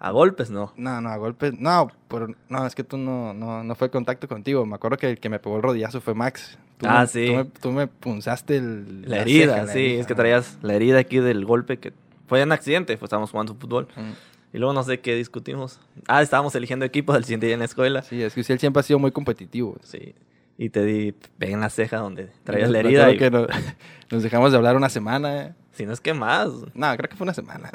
A 0.00 0.10
golpes, 0.12 0.50
no. 0.50 0.72
No, 0.76 1.00
no, 1.00 1.08
a 1.08 1.16
golpes. 1.16 1.58
No, 1.58 1.90
pero, 2.08 2.28
no, 2.48 2.66
es 2.66 2.74
que 2.74 2.84
tú 2.84 2.96
no, 2.98 3.34
no, 3.34 3.64
no 3.64 3.74
fue 3.74 3.90
contacto 3.90 4.28
contigo. 4.28 4.64
Me 4.64 4.76
acuerdo 4.76 4.96
que 4.96 5.10
el 5.10 5.18
que 5.18 5.28
me 5.28 5.38
pegó 5.40 5.56
el 5.56 5.62
rodillazo 5.62 6.00
fue 6.00 6.14
Max. 6.14 6.56
Tú 6.78 6.86
Ah, 6.88 7.00
me- 7.00 7.06
sí. 7.08 7.26
Tú 7.26 7.32
me, 7.34 7.44
tú 7.44 7.72
me 7.72 7.86
punzaste 7.88 8.56
el, 8.58 9.02
La 9.08 9.18
herida, 9.22 9.54
ceja, 9.54 9.66
la 9.66 9.72
sí, 9.72 9.78
herida. 9.80 10.00
es 10.00 10.06
que 10.06 10.14
traías 10.14 10.58
la 10.62 10.74
herida 10.74 10.98
aquí 11.00 11.18
del 11.18 11.44
golpe 11.44 11.78
que 11.78 11.92
fue 12.28 12.42
un 12.44 12.52
accidente, 12.52 12.96
pues 12.96 13.08
estábamos 13.08 13.30
jugando 13.32 13.54
fútbol. 13.56 13.88
Mm. 13.96 14.10
Y 14.54 14.58
luego 14.58 14.72
no 14.72 14.82
sé 14.84 15.00
qué 15.00 15.14
discutimos. 15.16 15.80
Ah, 16.06 16.22
estábamos 16.22 16.54
eligiendo 16.54 16.84
equipos 16.86 17.16
al 17.16 17.24
siguiente 17.24 17.46
día 17.46 17.54
en 17.54 17.58
la 17.58 17.64
escuela. 17.66 18.02
Sí, 18.02 18.22
es 18.22 18.34
que 18.34 18.40
él 18.40 18.58
siempre 18.58 18.80
ha 18.80 18.82
sido 18.84 18.98
muy 19.00 19.10
competitivo. 19.10 19.76
Sí. 19.82 20.14
Y 20.56 20.70
te 20.70 20.84
di, 20.84 21.12
pegué 21.38 21.52
en 21.54 21.60
la 21.60 21.70
ceja 21.70 21.98
donde 21.98 22.30
traías 22.44 22.70
la 22.70 22.78
herida. 22.78 23.06
acuerdo 23.08 23.14
Y, 23.14 23.18
que 23.18 23.30
no- 23.30 23.46
nos 24.12 24.22
dejamos 24.22 24.52
de 24.52 24.56
hablar 24.58 24.76
una 24.76 24.88
semana. 24.88 25.42
eh. 25.46 25.54
Si 25.72 25.84
no 25.86 25.92
es 25.92 26.00
que 26.00 26.14
más. 26.14 26.48
No, 26.74 26.96
creo 26.96 27.08
que 27.10 27.16
fue 27.16 27.24
una 27.24 27.34
semana. 27.34 27.70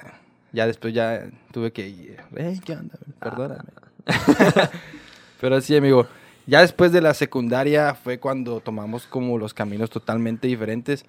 Ya 0.54 0.68
después 0.68 0.94
ya 0.94 1.30
tuve 1.52 1.74
que 1.74 1.88
ir. 1.88 2.18
Ey, 2.36 2.60
¿qué 2.60 2.74
onda? 2.74 2.96
Perdóname. 3.20 3.70
Pero 5.42 5.60
sí, 5.60 5.76
amigo. 5.76 6.08
Ya 6.46 6.62
después 6.62 6.92
de 6.92 7.02
la 7.02 7.14
secundaria 7.16 7.96
fue 7.96 8.20
cuando 8.20 8.60
tomamos 8.60 9.08
como 9.08 9.38
los 9.40 9.54
caminos 9.54 9.90
totalmente 9.90 10.48
diferentes. 10.48 11.06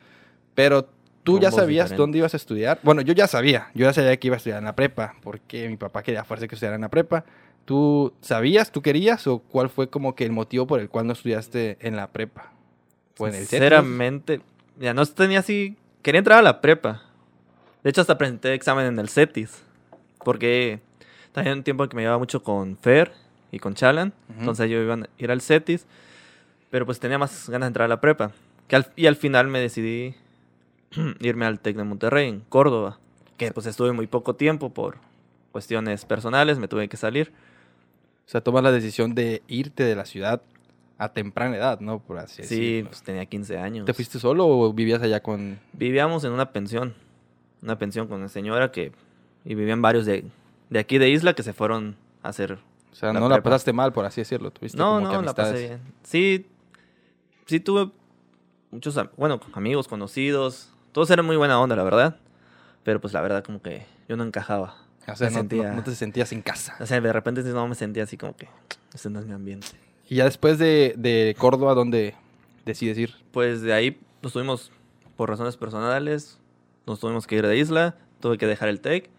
Pero 0.54 0.88
tú 1.22 1.38
ya 1.38 1.50
sabías 1.50 1.86
diferentes. 1.86 1.98
dónde 1.98 2.18
ibas 2.18 2.32
a 2.32 2.38
estudiar. 2.38 2.80
Bueno, 2.82 3.02
yo 3.02 3.12
ya 3.12 3.28
sabía. 3.28 3.70
Yo 3.74 3.84
ya 3.84 3.92
sabía 3.92 4.16
que 4.16 4.28
iba 4.28 4.36
a 4.36 4.38
estudiar 4.38 4.60
en 4.60 4.64
la 4.64 4.74
prepa. 4.74 5.14
Porque 5.22 5.68
mi 5.68 5.76
papá 5.76 6.02
quería 6.02 6.24
fuerza 6.24 6.48
que 6.48 6.54
estudiara 6.54 6.76
en 6.76 6.82
la 6.82 6.88
prepa. 6.88 7.26
¿Tú 7.66 8.14
sabías, 8.22 8.72
tú 8.72 8.80
querías? 8.80 9.26
¿O 9.26 9.40
cuál 9.40 9.68
fue 9.68 9.90
como 9.90 10.14
que 10.14 10.24
el 10.24 10.32
motivo 10.32 10.66
por 10.66 10.80
el 10.80 10.88
cual 10.88 11.06
no 11.06 11.12
estudiaste 11.12 11.76
en 11.80 11.96
la 11.96 12.08
prepa? 12.12 12.52
Sinceramente, 13.16 14.40
ya 14.78 14.94
no 14.94 15.04
tenía 15.04 15.40
así. 15.40 15.76
Quería 16.02 16.20
entrar 16.20 16.38
a 16.38 16.42
la 16.42 16.60
prepa. 16.60 17.02
De 17.84 17.90
hecho, 17.90 18.00
hasta 18.00 18.18
presenté 18.18 18.54
examen 18.54 18.86
en 18.86 18.98
el 18.98 19.08
CETIS. 19.08 19.62
Porque 20.24 20.80
también 21.32 21.58
un 21.58 21.64
tiempo 21.64 21.86
que 21.88 21.94
me 21.96 22.02
llevaba 22.02 22.18
mucho 22.18 22.42
con 22.42 22.76
Fer 22.76 23.12
y 23.52 23.58
con 23.58 23.74
Chalan. 23.74 24.12
Entonces 24.38 24.68
yo 24.70 24.80
iba 24.80 24.94
a 24.94 25.06
ir 25.18 25.30
al 25.30 25.40
CETIS. 25.40 25.86
Pero 26.70 26.86
pues 26.86 26.98
tenía 26.98 27.18
más 27.18 27.48
ganas 27.48 27.66
de 27.66 27.68
entrar 27.68 27.84
a 27.84 27.88
la 27.88 28.00
prepa. 28.00 28.32
Que 28.66 28.76
al- 28.76 28.90
y 28.96 29.06
al 29.06 29.16
final 29.16 29.46
me 29.48 29.60
decidí 29.60 30.14
irme 31.20 31.44
al 31.46 31.60
TEC 31.60 31.76
de 31.76 31.84
Monterrey, 31.84 32.28
en 32.28 32.40
Córdoba. 32.40 32.98
Que 33.36 33.52
pues 33.52 33.66
estuve 33.66 33.92
muy 33.92 34.06
poco 34.06 34.34
tiempo 34.34 34.70
por 34.72 34.96
cuestiones 35.52 36.04
personales. 36.04 36.58
Me 36.58 36.68
tuve 36.68 36.88
que 36.88 36.96
salir. 36.96 37.32
O 38.26 38.30
sea, 38.30 38.40
tomas 38.40 38.62
la 38.62 38.72
decisión 38.72 39.14
de 39.14 39.42
irte 39.46 39.84
de 39.84 39.94
la 39.94 40.06
ciudad 40.06 40.40
a 40.96 41.12
temprana 41.12 41.56
edad, 41.56 41.80
¿no? 41.80 41.98
Por 41.98 42.18
así 42.18 42.42
Sí, 42.44 42.56
decirlo. 42.76 42.90
pues 42.90 43.02
tenía 43.02 43.26
15 43.26 43.58
años. 43.58 43.84
¿Te 43.84 43.92
fuiste 43.92 44.18
solo 44.18 44.46
o 44.48 44.72
vivías 44.72 45.02
allá 45.02 45.20
con...? 45.22 45.58
Vivíamos 45.74 46.24
en 46.24 46.32
una 46.32 46.50
pensión. 46.52 46.94
Una 47.64 47.76
pensión 47.78 48.06
con 48.06 48.18
una 48.18 48.28
señora 48.28 48.70
que... 48.70 48.92
Y 49.44 49.54
vivían 49.56 49.82
varios 49.82 50.06
de, 50.06 50.24
de 50.70 50.78
aquí 50.78 50.98
de 50.98 51.10
Isla 51.10 51.34
que 51.34 51.42
se 51.42 51.52
fueron 51.52 51.96
a 52.22 52.28
hacer 52.28 52.58
O 52.92 52.94
sea, 52.94 53.12
La 53.12 53.18
no 53.20 53.28
la 53.28 53.34
prepa. 53.36 53.50
pasaste 53.50 53.72
mal, 53.72 53.92
por 53.92 54.04
así 54.04 54.20
decirlo. 54.20 54.50
Tuviste 54.52 54.78
No, 54.78 54.94
como 55.00 55.08
que 55.10 55.16
no, 55.16 55.22
la 55.22 55.34
pasé 55.34 55.58
bien. 55.68 55.80
Sí, 56.04 56.46
sí 57.46 57.58
tuve 57.60 57.90
muchos, 58.70 58.98
bueno, 59.16 59.40
amigos, 59.54 59.88
conocidos. 59.88 60.70
Todos 60.92 61.10
eran 61.10 61.26
muy 61.26 61.36
buena 61.36 61.58
onda, 61.60 61.74
la 61.76 61.82
verdad. 61.84 62.16
Pero 62.84 63.00
pues 63.00 63.12
la 63.12 63.20
verdad 63.20 63.42
como 63.44 63.60
que 63.60 63.86
yo 64.08 64.16
no 64.16 64.24
encajaba. 64.24 64.76
O 65.06 65.16
sea, 65.16 65.28
no, 65.30 65.36
sentía- 65.36 65.70
no- 65.70 65.76
no 65.76 65.82
te 65.84 65.94
sentías 65.94 66.32
en 66.32 66.40
casa. 66.42 66.76
O 66.80 66.86
sea, 66.86 67.00
de 67.00 67.12
repente 67.12 67.42
no 67.42 67.66
me 67.68 67.74
sentía 67.74 68.04
así 68.04 68.16
como 68.16 68.36
que 68.36 68.48
ese 68.94 69.10
no 69.10 69.20
es 69.20 69.26
mi 69.26 69.32
ambiente. 69.34 69.66
Y 70.08 70.16
ya 70.16 70.24
después 70.24 70.58
de, 70.58 70.94
de 70.96 71.34
Córdoba, 71.38 71.74
¿dónde 71.74 72.14
decides 72.64 72.96
ir? 72.98 73.14
Pues 73.32 73.60
de 73.62 73.72
ahí 73.74 73.98
nos 74.22 74.32
tuvimos, 74.32 74.70
por 75.16 75.28
razones 75.28 75.56
personales, 75.58 76.38
nos 76.86 77.00
tuvimos 77.00 77.26
que 77.26 77.36
ir 77.36 77.46
de 77.46 77.56
isla, 77.56 77.96
tuve 78.20 78.38
que 78.38 78.46
dejar 78.46 78.68
el 78.68 78.80
TEC 78.80 79.10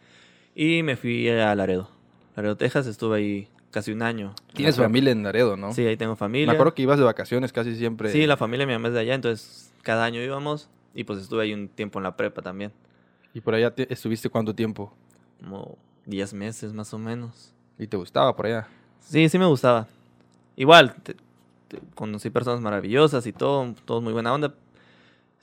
y 0.56 0.84
me 0.84 0.96
fui 0.96 1.30
a 1.30 1.54
Laredo. 1.56 1.90
Laredo, 2.36 2.56
Texas, 2.58 2.88
estuve 2.88 3.18
ahí 3.18 3.48
casi 3.72 3.92
un 3.92 4.02
año. 4.02 4.34
Tienes 4.54 4.78
familia 4.78 5.12
en 5.12 5.24
Laredo, 5.24 5.58
¿no? 5.58 5.74
Sí, 5.74 5.86
ahí 5.86 5.98
tengo 5.98 6.16
familia. 6.16 6.48
Me 6.48 6.54
acuerdo 6.54 6.74
que 6.74 6.82
ibas 6.84 6.98
de 6.98 7.04
vacaciones 7.06 7.52
casi 7.52 7.76
siempre. 7.76 8.12
Sí, 8.12 8.26
la 8.26 8.38
familia 8.38 8.66
de 8.66 8.72
mi 8.72 8.74
mamá 8.78 8.90
es 8.90 8.94
de 8.94 9.00
allá, 9.02 9.16
entonces 9.16 9.72
cada 9.82 10.06
año 10.06 10.22
íbamos 10.22 10.70
y 10.94 11.04
pues 11.04 11.20
estuve 11.20 11.44
ahí 11.44 11.54
un 11.54 11.68
tiempo 11.68 12.00
en 12.00 12.04
la 12.04 12.16
prepa 12.16 12.42
también, 12.42 12.72
¿Y 13.34 13.42
por 13.42 13.54
allá 13.54 13.70
te- 13.76 13.92
estuviste 13.92 14.30
cuánto 14.30 14.56
tiempo? 14.56 14.94
como 15.42 15.78
10 16.06 16.34
meses 16.34 16.72
más 16.74 16.94
o 16.94 16.98
menos. 16.98 17.52
¿Y 17.78 17.86
te 17.88 17.98
gustaba 17.98 18.34
por 18.36 18.46
allá? 18.46 18.68
Sí, 19.02 19.28
sí 19.28 19.38
me 19.38 19.46
gustaba. 19.46 19.88
Igual, 20.56 20.96
te- 21.04 21.16
te- 21.68 21.80
conocí 21.96 22.30
personas 22.30 22.62
maravillosas 22.62 23.28
y 23.28 23.34
todo, 23.34 23.76
todo 23.84 24.00
muy 24.00 24.14
buena 24.14 24.34
onda. 24.34 24.54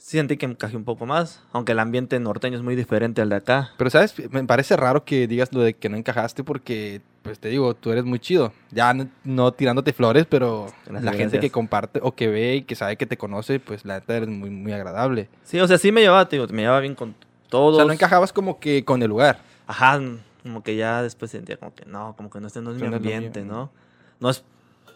Sí 0.02 0.18
sentí 0.18 0.37
que 0.37 0.47
encajé 0.47 0.76
un 0.76 0.82
poco 0.82 1.06
más, 1.06 1.44
aunque 1.52 1.71
el 1.71 1.78
ambiente 1.78 2.18
norteño 2.18 2.56
es 2.56 2.62
muy 2.64 2.75
diferente 2.75 3.23
al 3.23 3.28
de 3.28 3.37
acá. 3.37 3.71
Pero, 3.76 3.88
¿sabes? 3.88 4.12
Me 4.32 4.42
parece 4.42 4.76
raro 4.76 5.04
que 5.04 5.28
digas 5.28 5.52
lo 5.52 5.61
de 5.61 5.75
que 5.75 5.88
no 5.88 5.97
encajaste 5.97 6.42
porque, 6.42 7.00
pues 7.23 7.38
te 7.38 7.49
digo, 7.49 7.75
tú 7.75 7.92
eres 7.92 8.04
muy 8.04 8.18
chido. 8.18 8.52
Ya 8.73 8.92
no, 8.94 9.06
no 9.23 9.52
tirándote 9.52 9.92
flores, 9.92 10.26
pero 10.28 10.66
Gracias, 10.87 11.04
la 11.04 11.12
gente 11.12 11.23
gracias. 11.23 11.40
que 11.40 11.50
comparte 11.50 12.00
o 12.02 12.16
que 12.16 12.26
ve 12.26 12.56
y 12.56 12.62
que 12.62 12.75
sabe 12.75 12.97
que 12.97 13.06
te 13.06 13.16
conoce, 13.16 13.61
pues 13.61 13.85
la 13.85 14.00
neta 14.00 14.16
eres 14.16 14.28
muy, 14.28 14.50
muy 14.50 14.73
agradable. 14.73 15.28
Sí, 15.44 15.61
o 15.61 15.68
sea, 15.68 15.78
sí 15.78 15.92
me 15.92 16.00
llevaba, 16.00 16.28
te 16.28 16.35
digo, 16.35 16.49
me 16.52 16.62
llevaba 16.62 16.80
bien 16.80 16.97
con 16.97 17.14
todos. 17.49 17.75
O 17.75 17.76
sea, 17.76 17.85
no 17.85 17.92
encajabas 17.92 18.32
como 18.32 18.59
que 18.59 18.85
con 18.85 19.00
el 19.02 19.09
lugar. 19.09 19.38
Ajá, 19.68 20.00
como 20.42 20.64
que 20.64 20.75
ya 20.75 21.00
después 21.04 21.30
sentía 21.30 21.59
como 21.59 21.76
que 21.76 21.85
no, 21.87 22.16
como 22.16 22.28
que 22.28 22.40
no, 22.40 22.49
este 22.49 22.61
no 22.61 22.73
es 22.73 22.76
mi 22.76 22.88
ambiente. 22.88 23.44
¿no? 23.44 23.71
No 24.18 24.30
es, 24.30 24.42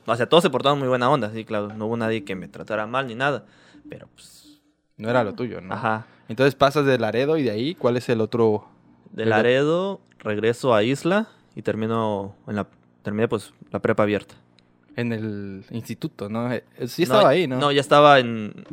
o 0.04 0.16
sea, 0.16 0.28
todos 0.28 0.42
se 0.42 0.50
portaron 0.50 0.80
muy 0.80 0.88
buena 0.88 1.08
onda, 1.08 1.30
sí, 1.32 1.44
claro, 1.44 1.68
no 1.68 1.86
hubo 1.86 1.96
nadie 1.96 2.24
que 2.24 2.34
me 2.34 2.48
tratara 2.48 2.88
mal 2.88 3.06
ni 3.06 3.14
nada, 3.14 3.44
pero 3.88 4.08
pues, 4.12 4.35
No 4.96 5.10
era 5.10 5.24
lo 5.24 5.34
tuyo, 5.34 5.60
¿no? 5.60 5.74
ajá. 5.74 6.06
Entonces 6.28 6.54
pasas 6.54 6.84
de 6.86 6.98
Laredo 6.98 7.36
y 7.36 7.42
de 7.42 7.50
ahí, 7.52 7.74
¿cuál 7.74 7.96
es 7.96 8.08
el 8.08 8.20
otro? 8.20 8.66
De 9.12 9.24
Laredo 9.24 10.00
regreso 10.18 10.74
a 10.74 10.82
Isla 10.82 11.28
y 11.54 11.62
termino 11.62 12.34
en 12.48 12.56
la, 12.56 12.66
terminé 13.02 13.28
pues 13.28 13.52
la 13.70 13.80
prepa 13.80 14.02
abierta. 14.02 14.34
En 14.96 15.12
el 15.12 15.64
instituto, 15.70 16.28
¿no? 16.28 16.52
Eh, 16.52 16.64
Sí 16.86 17.02
No, 17.02 17.14
estaba 17.14 17.28
ahí, 17.28 17.46
¿no? 17.46 17.58
No, 17.58 17.70
ya 17.70 17.80
estaba 17.80 18.18
en, 18.18 18.64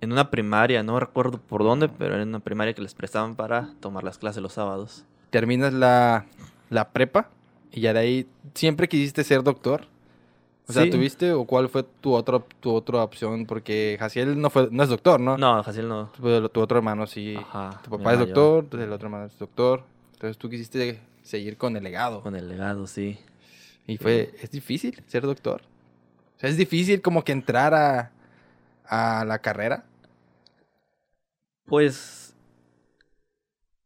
en 0.00 0.12
una 0.12 0.30
primaria, 0.30 0.82
no 0.82 0.98
recuerdo 0.98 1.38
por 1.38 1.62
dónde, 1.64 1.88
pero 1.88 2.14
era 2.14 2.22
una 2.22 2.40
primaria 2.40 2.72
que 2.72 2.82
les 2.82 2.94
prestaban 2.94 3.34
para 3.34 3.70
tomar 3.80 4.04
las 4.04 4.16
clases 4.18 4.42
los 4.42 4.54
sábados. 4.54 5.04
Terminas 5.30 5.72
la, 5.72 6.24
la 6.70 6.90
prepa 6.90 7.28
y 7.72 7.80
ya 7.80 7.92
de 7.92 7.98
ahí, 7.98 8.26
¿siempre 8.54 8.88
quisiste 8.88 9.22
ser 9.24 9.42
doctor? 9.42 9.82
O 10.68 10.72
sea, 10.72 10.82
Sí. 10.84 10.90
¿tuviste 10.90 11.32
o 11.32 11.44
cuál 11.44 11.68
fue 11.68 11.84
tu, 11.84 12.12
otro, 12.12 12.44
tu 12.60 12.74
otra 12.74 13.02
opción? 13.04 13.46
Porque 13.46 13.96
Jaciel 14.00 14.40
no, 14.40 14.50
fue, 14.50 14.68
no 14.72 14.82
es 14.82 14.88
doctor, 14.88 15.20
¿no? 15.20 15.36
No, 15.38 15.62
Jaciel 15.62 15.88
no. 15.88 16.10
Tu, 16.16 16.48
tu 16.48 16.60
otro 16.60 16.78
hermano 16.78 17.06
sí. 17.06 17.36
Ajá, 17.36 17.80
Tu 17.84 17.90
papá 17.90 18.14
es 18.14 18.18
doctor, 18.18 18.66
el 18.80 18.92
otro 18.92 19.06
hermano 19.06 19.26
es 19.26 19.38
doctor. 19.38 19.84
Entonces 20.14 20.36
tú 20.38 20.50
quisiste 20.50 21.00
seguir 21.22 21.56
con 21.56 21.76
el 21.76 21.84
legado. 21.84 22.20
Con 22.22 22.34
el 22.34 22.48
legado, 22.48 22.86
sí. 22.88 23.18
Y 23.86 23.96
fue, 23.98 24.34
es 24.42 24.50
difícil 24.50 25.00
ser 25.06 25.22
doctor. 25.22 25.62
O 26.36 26.40
sea, 26.40 26.50
es 26.50 26.56
difícil 26.56 27.00
como 27.00 27.22
que 27.22 27.30
entrar 27.32 27.72
a, 27.72 28.10
a 28.88 29.24
la 29.24 29.38
carrera. 29.38 29.84
Pues 31.66 32.34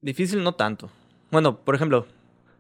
difícil 0.01 0.43
no 0.43 0.55
tanto. 0.55 0.91
Bueno, 1.31 1.59
por 1.59 1.75
ejemplo, 1.75 2.07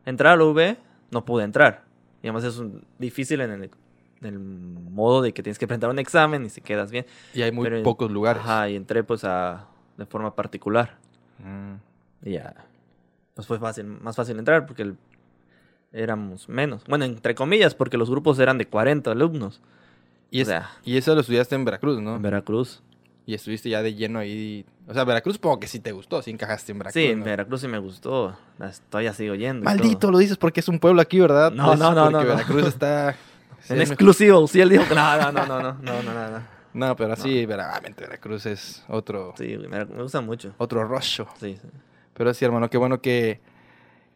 entrar 0.04 0.34
a 0.34 0.36
la 0.36 0.44
UV 0.44 0.76
no 1.10 1.24
pude 1.24 1.44
entrar. 1.44 1.84
Y 2.22 2.26
además 2.28 2.44
es 2.44 2.58
un- 2.58 2.84
difícil 2.98 3.40
en 3.40 3.50
el, 3.50 3.70
el 4.22 4.38
modo 4.38 5.22
de 5.22 5.32
que 5.32 5.42
tienes 5.42 5.58
que 5.58 5.66
presentar 5.66 5.90
un 5.90 5.98
examen 5.98 6.44
y 6.44 6.50
si 6.50 6.60
quedas 6.60 6.90
bien. 6.90 7.06
Y 7.34 7.42
hay 7.42 7.52
muy 7.52 7.64
Pero- 7.64 7.82
pocos 7.82 8.10
lugares. 8.10 8.42
Ajá, 8.42 8.68
y 8.68 8.76
entré 8.76 9.02
pues 9.04 9.24
a 9.24 9.66
de 9.96 10.06
forma 10.06 10.34
particular. 10.34 10.96
Mm. 11.38 11.74
Y 12.28 12.32
ya, 12.32 12.54
pues 13.34 13.46
fue 13.46 13.58
fácil, 13.58 13.84
más 13.86 14.16
fácil 14.16 14.38
entrar 14.38 14.66
porque 14.66 14.82
el- 14.82 14.96
éramos 15.92 16.48
menos. 16.48 16.84
Bueno, 16.88 17.04
entre 17.04 17.34
comillas, 17.34 17.74
porque 17.74 17.96
los 17.96 18.10
grupos 18.10 18.38
eran 18.38 18.58
de 18.58 18.66
40 18.66 19.10
alumnos. 19.12 19.60
Y, 20.30 20.38
O 20.40 20.42
es- 20.42 20.48
sea, 20.48 20.70
y 20.84 20.96
eso 20.96 21.14
lo 21.14 21.20
estudiaste 21.22 21.54
en 21.54 21.64
Veracruz, 21.64 22.00
¿no? 22.00 22.16
en 22.16 22.22
Veracruz. 22.22 22.82
Y 23.26 23.34
estuviste 23.34 23.68
ya 23.68 23.82
de 23.82 23.94
lleno 23.94 24.18
ahí. 24.18 24.64
O 24.88 24.94
sea, 24.94 25.04
Veracruz 25.04 25.38
como 25.38 25.60
que 25.60 25.66
sí 25.68 25.78
te 25.78 25.92
gustó, 25.92 26.20
sí 26.22 26.30
encajaste 26.30 26.72
en 26.72 26.78
Veracruz. 26.78 27.02
sí, 27.02 27.08
en 27.10 27.18
¿no? 27.20 27.24
Veracruz 27.24 27.60
sí 27.60 27.68
me 27.68 27.78
gustó. 27.78 28.36
Todavía 28.88 29.12
sigo 29.12 29.34
yendo. 29.34 29.64
Maldito, 29.64 30.10
lo 30.10 30.18
dices 30.18 30.36
porque 30.36 30.60
es 30.60 30.68
un 30.68 30.78
pueblo 30.80 31.00
aquí, 31.00 31.20
¿verdad? 31.20 31.52
No, 31.52 31.74
Es 31.74 31.78
no, 31.78 31.92
no, 31.94 32.02
porque 32.04 32.12
no, 32.16 32.22
no. 32.22 32.28
Veracruz 32.28 32.66
está... 32.66 33.16
Sí, 33.62 33.74
un 33.74 33.80
exclusivo. 33.80 34.46
Sí, 34.46 34.60
él 34.60 34.70
dijo 34.70 34.84
que 34.88 34.94
no, 34.94 35.16
no, 35.16 35.32
no, 35.32 35.46
no, 35.46 35.62
no, 35.62 35.72
no, 35.72 36.02
no, 36.02 36.30
no. 36.30 36.42
no. 36.72 36.96
Pero 36.96 37.12
así, 37.12 37.42
no. 37.42 37.48
verdaderamente, 37.48 38.02
Veracruz 38.02 38.46
es 38.46 38.84
otro. 38.88 39.34
Sí, 39.36 39.56
me 39.68 39.84
gusta 39.84 40.20
mucho. 40.20 40.54
Otro 40.58 40.84
rollo. 40.84 41.26
Sí, 41.38 41.58
sí. 41.60 41.68
Pero 42.14 42.34
sí, 42.34 42.44
hermano, 42.44 42.68
qué 42.68 42.76
bueno 42.76 43.00
que, 43.00 43.40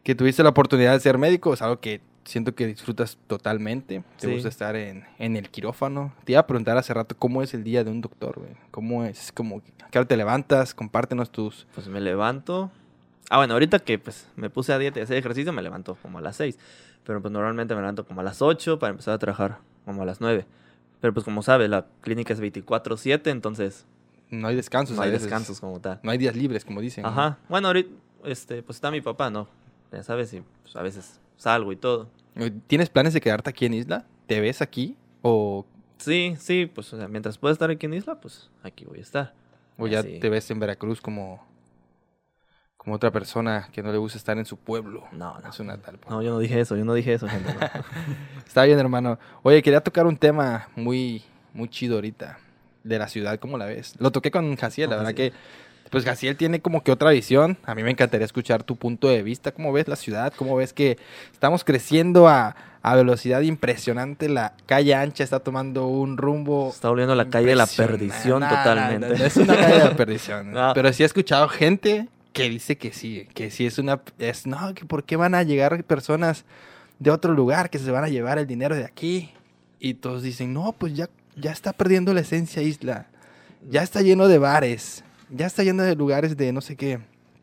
que 0.03 0.15
tuviste 0.15 0.43
la 0.43 0.49
oportunidad 0.49 0.93
de 0.93 0.99
ser 0.99 1.17
médico. 1.17 1.53
Es 1.53 1.61
algo 1.61 1.79
que 1.79 2.01
siento 2.25 2.53
que 2.53 2.67
disfrutas 2.67 3.17
totalmente. 3.27 4.03
Te 4.19 4.27
gusta 4.31 4.49
estar 4.49 4.75
en, 4.75 5.05
en, 5.17 5.37
el 5.37 5.49
quirófano. 5.49 6.13
Te 6.23 6.33
iba 6.33 6.41
a 6.41 6.47
preguntar 6.47 6.77
hace 6.77 6.93
rato 6.93 7.15
cómo 7.17 7.41
es 7.41 7.53
el 7.53 7.63
día 7.63 7.83
de 7.83 7.91
un 7.91 8.01
doctor, 8.01 8.39
güey. 8.39 8.51
¿Cómo 8.71 9.05
es? 9.05 9.31
¿Cómo, 9.31 9.61
¿A 9.83 9.89
qué 9.89 9.99
hora 9.99 10.07
te 10.07 10.17
levantas? 10.17 10.73
Compártenos 10.73 11.31
tus. 11.31 11.65
Pues 11.73 11.87
me 11.87 12.01
levanto, 12.01 12.71
Ah, 13.29 13.37
bueno, 13.37 13.53
ahorita 13.53 13.79
que 13.79 13.97
pues 13.99 14.27
me 14.35 14.49
puse 14.49 14.71
a 14.73 14.77
dieta 14.77 14.99
y 14.99 15.03
hacer 15.03 15.17
ejercicio, 15.17 15.51
me 15.53 15.61
levanto 15.61 15.97
como 16.01 16.19
a 16.19 16.21
las 16.21 16.35
6. 16.37 16.57
Pero 17.03 17.21
pues 17.21 17.31
normalmente 17.31 17.73
me 17.75 17.81
levanto 17.81 18.05
como 18.05 18.21
a 18.21 18.23
las 18.23 18.41
8 18.41 18.79
para 18.79 18.91
empezar 18.91 19.13
a 19.13 19.17
trabajar 19.19 19.59
como 19.85 20.01
a 20.03 20.05
las 20.05 20.21
9. 20.21 20.45
Pero 21.01 21.13
pues 21.13 21.23
como 21.23 21.41
sabes, 21.43 21.69
la 21.69 21.85
clínica 22.01 22.33
es 22.33 22.39
24/7, 22.41 23.29
entonces 23.31 23.85
No 24.29 24.47
hay 24.47 24.55
descansos. 24.55 24.95
no 24.95 25.03
hay 25.03 25.11
descansos 25.11 25.59
como 25.59 25.79
tal. 25.79 25.99
No 26.03 26.11
hay 26.11 26.17
días 26.17 26.35
libres, 26.35 26.65
como 26.65 26.81
dicen. 26.81 27.03
¿no? 27.03 27.09
Ajá. 27.09 27.37
Bueno, 27.49 27.67
ahorita 27.67 27.89
este, 28.23 28.63
pues 28.63 28.77
está 28.77 28.89
mi 28.91 29.01
papá, 29.01 29.29
¿no? 29.29 29.47
Ya 29.91 30.01
sabes, 30.03 30.33
y 30.33 30.41
pues, 30.63 30.75
a 30.75 30.81
veces 30.81 31.19
salgo 31.37 31.71
y 31.71 31.75
todo. 31.75 32.09
¿Tienes 32.67 32.89
planes 32.89 33.13
de 33.13 33.21
quedarte 33.21 33.49
aquí 33.51 33.65
en 33.65 33.75
Isla? 33.75 34.05
¿Te 34.27 34.39
ves 34.39 34.61
aquí? 34.61 34.97
¿O, 35.21 35.65
Sí, 35.97 36.35
sí, 36.39 36.65
pues 36.73 36.91
o 36.93 36.97
sea, 36.97 37.07
mientras 37.07 37.37
pueda 37.37 37.53
estar 37.53 37.69
aquí 37.69 37.85
en 37.85 37.93
Isla, 37.93 38.19
pues 38.19 38.49
aquí 38.63 38.83
voy 38.85 38.97
a 38.99 39.01
estar. 39.01 39.33
o 39.77 39.87
ya 39.87 39.99
Así. 39.99 40.19
te 40.19 40.29
ves 40.29 40.49
en 40.51 40.59
Veracruz 40.59 40.99
como, 41.01 41.45
como 42.85 42.95
otra 42.97 43.09
persona 43.09 43.67
que 43.73 43.81
no 43.81 43.91
le 43.91 43.97
gusta 43.97 44.19
estar 44.19 44.37
en 44.37 44.45
su 44.45 44.57
pueblo? 44.57 45.05
No, 45.11 45.39
no. 45.39 45.45
En 45.47 45.51
su 45.51 45.63
natal. 45.63 45.97
No, 46.07 46.21
yo 46.21 46.29
no 46.29 46.39
dije 46.39 46.59
eso, 46.59 46.77
yo 46.77 46.85
no 46.85 46.93
dije 46.93 47.13
eso, 47.13 47.27
gente. 47.27 47.51
no. 47.51 47.59
Está 48.47 48.63
bien, 48.63 48.77
hermano. 48.77 49.17
Oye, 49.41 49.63
quería 49.63 49.81
tocar 49.81 50.05
un 50.05 50.15
tema 50.15 50.69
muy, 50.75 51.23
muy 51.51 51.67
chido 51.67 51.95
ahorita. 51.95 52.37
De 52.83 52.99
la 52.99 53.07
ciudad, 53.07 53.39
¿cómo 53.39 53.57
la 53.57 53.65
ves? 53.65 53.95
Lo 53.97 54.11
toqué 54.11 54.29
con 54.29 54.55
Jaciel, 54.55 54.91
la 54.91 54.97
verdad 54.97 55.15
que... 55.15 55.33
Pues 55.89 56.03
Jaciel 56.03 56.35
tiene 56.35 56.61
como 56.61 56.83
que 56.83 56.91
otra 56.91 57.09
visión. 57.09 57.57
A 57.65 57.73
mí 57.73 57.81
me 57.81 57.89
encantaría 57.89 58.25
escuchar 58.25 58.63
tu 58.63 58.75
punto 58.75 59.07
de 59.07 59.23
vista. 59.23 59.51
¿Cómo 59.51 59.71
ves 59.71 59.87
la 59.87 59.95
ciudad? 59.95 60.33
¿Cómo 60.35 60.55
ves 60.55 60.73
que 60.73 60.97
estamos 61.31 61.63
creciendo 61.63 62.27
a, 62.27 62.55
a 62.83 62.95
velocidad 62.95 63.41
impresionante? 63.41 64.29
La 64.29 64.53
calle 64.67 64.93
ancha 64.93 65.23
está 65.23 65.39
tomando 65.39 65.87
un 65.87 66.17
rumbo... 66.17 66.69
Está 66.69 66.89
volviendo 66.89 67.15
la 67.15 67.29
calle 67.29 67.47
de 67.47 67.55
la 67.55 67.65
perdición 67.65 68.41
totalmente. 68.47 69.25
es 69.25 69.37
una 69.37 69.55
calle 69.55 69.79
de 69.79 69.85
la 69.85 69.95
perdición. 69.97 70.53
Pero 70.75 70.93
sí 70.93 71.03
he 71.03 71.05
escuchado 71.05 71.47
gente 71.47 72.07
que 72.35 72.49
dice 72.49 72.77
que 72.77 72.91
sí, 72.91 73.29
que 73.33 73.49
sí 73.49 73.65
es 73.65 73.79
una... 73.79 74.01
Es, 74.19 74.45
no, 74.45 74.73
que 74.75 74.83
por 74.83 75.05
qué 75.05 75.15
van 75.15 75.33
a 75.35 75.43
llegar 75.43 75.81
personas 75.85 76.43
de 76.99 77.09
otro 77.09 77.33
lugar 77.33 77.69
que 77.69 77.79
se 77.79 77.89
van 77.91 78.03
a 78.03 78.09
llevar 78.09 78.37
el 78.37 78.45
dinero 78.45 78.75
de 78.75 78.83
aquí. 78.83 79.31
Y 79.79 79.93
todos 79.93 80.21
dicen, 80.21 80.53
no, 80.53 80.73
pues 80.73 80.93
ya, 80.93 81.09
ya 81.37 81.53
está 81.53 81.71
perdiendo 81.71 82.13
la 82.13 82.19
esencia 82.19 82.61
isla. 82.61 83.07
Ya 83.69 83.83
está 83.83 84.01
lleno 84.01 84.27
de 84.27 84.37
bares. 84.37 85.05
Ya 85.29 85.45
está 85.45 85.63
lleno 85.63 85.83
de 85.83 85.95
lugares 85.95 86.35
de 86.35 86.51
no 86.51 86.59
sé 86.59 86.75
qué. 86.75 86.99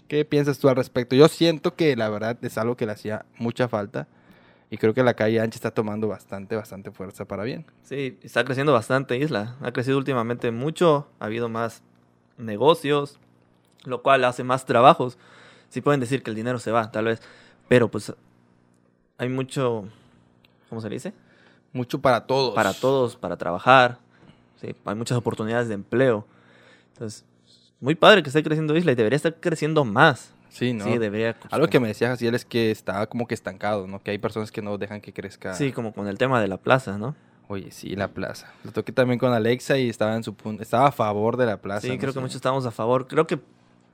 ¿Qué 0.09 0.27
piensas 0.27 0.59
tú 0.59 0.69
al 0.69 0.77
respecto? 0.77 1.17
Yo 1.17 1.27
siento 1.29 1.75
que 1.75 1.97
la 1.97 2.11
verdad 2.11 2.37
es 2.43 2.59
algo 2.59 2.77
que 2.77 2.85
le 2.85 2.93
hacía 2.93 3.25
mucha 3.39 3.69
falta. 3.69 4.07
Y 4.69 4.77
creo 4.77 4.93
que 4.93 5.03
la 5.03 5.15
calle 5.15 5.41
ancha 5.41 5.57
está 5.57 5.71
tomando 5.71 6.07
bastante, 6.07 6.55
bastante 6.55 6.91
fuerza 6.91 7.25
para 7.25 7.45
bien. 7.45 7.65
Sí, 7.83 8.19
está 8.23 8.45
creciendo 8.45 8.75
bastante 8.75 9.17
Isla. 9.17 9.57
Ha 9.63 9.73
crecido 9.73 9.97
últimamente 9.97 10.51
mucho. 10.51 11.09
Ha 11.19 11.27
habido 11.27 11.49
más 11.49 11.83
negocios, 12.37 13.19
lo 13.85 14.03
cual 14.03 14.25
hace 14.25 14.45
más 14.45 14.65
trabajos. 14.67 15.19
Sí 15.69 15.81
pueden 15.81 16.01
decir 16.01 16.23
que 16.23 16.31
el 16.31 16.37
dinero 16.37 16.59
se 16.59 16.71
va, 16.71 16.91
tal 16.91 17.07
vez. 17.07 17.21
Pero 17.69 17.91
pues 17.91 18.13
hay 19.19 19.29
mucho, 19.29 19.85
¿cómo 20.69 20.81
se 20.81 20.89
le 20.89 20.97
dice? 20.97 21.15
Mucho 21.73 22.01
para 22.01 22.27
todos. 22.27 22.55
Para 22.55 22.75
todos, 22.75 23.17
para 23.17 23.37
trabajar. 23.37 23.99
Sí, 24.61 24.75
hay 24.85 24.95
muchas 24.95 25.17
oportunidades 25.19 25.69
de 25.69 25.75
empleo. 25.75 26.27
Entonces, 26.93 27.25
muy 27.81 27.95
padre 27.95 28.23
que 28.23 28.29
esté 28.29 28.43
creciendo 28.43 28.77
Isla 28.77 28.93
y 28.93 28.95
debería 28.95 29.17
estar 29.17 29.35
creciendo 29.41 29.85
más. 29.85 30.33
Sí, 30.51 30.75
¿no? 30.75 30.85
Sí, 30.85 30.99
debería. 30.99 31.35
Algo 31.51 31.67
que 31.69 31.81
me 31.81 31.89
decía 31.89 32.09
Jaciel 32.09 32.35
es 32.35 32.45
que 32.45 32.71
está 32.71 33.07
como 33.07 33.27
que 33.27 33.35
estancado, 33.35 33.87
¿no? 33.87 34.03
Que 34.03 34.11
hay 34.11 34.19
personas 34.19 34.53
que 34.53 34.61
no 34.61 34.77
dejan 34.77 35.01
que 35.01 35.15
crezca. 35.15 35.55
Sí, 35.55 35.73
como 35.73 35.95
con 35.95 36.07
el 36.09 36.19
tema 36.19 36.43
de 36.43 36.49
la 36.49 36.59
plaza, 36.59 36.99
¿no? 36.99 37.15
Oye, 37.49 37.71
sí, 37.71 37.97
la 37.97 38.09
plaza. 38.09 38.53
Lo 38.63 38.71
toqué 38.73 38.93
también 38.93 39.19
con 39.19 39.33
Alexa 39.33 39.79
y 39.79 39.89
estaba 39.89 40.15
en 40.15 40.23
su 40.23 40.35
punto, 40.35 40.63
estaba 40.63 40.89
a 40.89 40.93
favor 40.93 41.37
de 41.37 41.47
la 41.47 41.57
plaza. 41.57 41.83
Sí, 41.83 41.91
no 41.91 41.99
creo 41.99 42.13
sé. 42.13 42.19
que 42.19 42.21
muchos 42.21 42.37
estamos 42.37 42.67
a 42.67 42.71
favor. 42.71 43.09
Creo 43.09 43.27
que, 43.27 43.41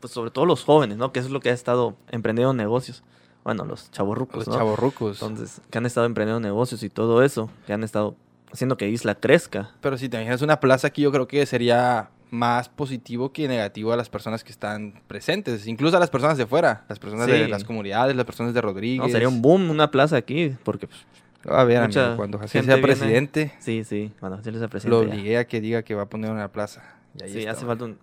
pues 0.00 0.12
sobre 0.12 0.30
todo 0.30 0.46
los 0.46 0.64
jóvenes, 0.64 0.96
¿no? 0.96 1.12
Que 1.12 1.20
eso 1.20 1.28
es 1.28 1.32
lo 1.32 1.40
que 1.40 1.50
ha 1.50 1.54
estado 1.54 1.96
emprendiendo 2.10 2.52
negocios. 2.54 3.02
Bueno, 3.44 3.64
los 3.64 3.90
chavorrucos, 3.90 4.46
Los 4.46 4.48
¿no? 4.48 4.56
chavorrucos. 4.56 5.22
Entonces, 5.22 5.60
que 5.70 5.78
han 5.78 5.86
estado 5.86 6.06
emprendiendo 6.06 6.40
negocios 6.40 6.82
y 6.82 6.90
todo 6.90 7.22
eso, 7.22 7.48
que 7.66 7.72
han 7.72 7.82
estado 7.82 8.14
haciendo 8.52 8.76
que 8.76 8.88
Isla 8.88 9.14
crezca. 9.14 9.70
Pero 9.80 9.96
si 9.98 10.08
te 10.08 10.16
imaginas 10.16 10.42
una 10.42 10.60
plaza 10.60 10.88
aquí, 10.88 11.02
yo 11.02 11.12
creo 11.12 11.26
que 11.28 11.44
sería 11.46 12.10
más 12.30 12.68
positivo 12.68 13.32
que 13.32 13.48
negativo 13.48 13.92
a 13.92 13.96
las 13.96 14.10
personas 14.10 14.44
que 14.44 14.52
están 14.52 15.00
presentes, 15.06 15.66
incluso 15.66 15.96
a 15.96 16.00
las 16.00 16.10
personas 16.10 16.36
de 16.36 16.46
fuera, 16.46 16.84
las 16.88 16.98
personas 16.98 17.26
de 17.26 17.44
Sí. 17.46 17.50
las 17.50 17.64
comunidades, 17.64 18.14
las 18.14 18.26
personas 18.26 18.52
de 18.52 18.60
Rodríguez. 18.60 19.00
No, 19.00 19.08
sería 19.08 19.28
un 19.28 19.40
boom 19.40 19.70
una 19.70 19.90
plaza 19.90 20.16
aquí, 20.16 20.54
porque 20.62 20.86
pues, 20.88 21.00
Lo 21.44 21.52
va 21.52 21.60
a 21.62 21.64
ver, 21.64 21.78
amigo, 21.78 22.16
cuando 22.16 22.38
Jaciel 22.38 22.64
sea 22.66 22.74
viene- 22.74 22.86
presidente, 22.86 23.52
sí, 23.60 23.82
sí, 23.84 24.12
bueno, 24.20 24.42
si 24.42 24.50
les 24.50 24.60
lo 24.60 24.68
presidente. 24.68 25.06
ya. 25.06 25.12
obligué 25.12 25.38
a 25.38 25.46
que 25.46 25.60
diga 25.62 25.82
que 25.84 25.94
va 25.94 26.02
a 26.02 26.06
poner 26.06 26.30
una 26.30 26.48
plaza. 26.52 26.82
Y 27.18 27.22
ahí 27.22 27.30
Sí, 27.32 27.38
está, 27.38 27.52
hace 27.52 27.64
falta 27.64 27.84
un, 27.86 27.98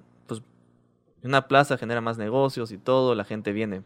una 1.27 1.47
plaza 1.47 1.77
genera 1.77 2.01
más 2.01 2.17
negocios 2.17 2.71
y 2.71 2.77
todo, 2.77 3.15
la 3.15 3.23
gente 3.23 3.51
viene 3.51 3.81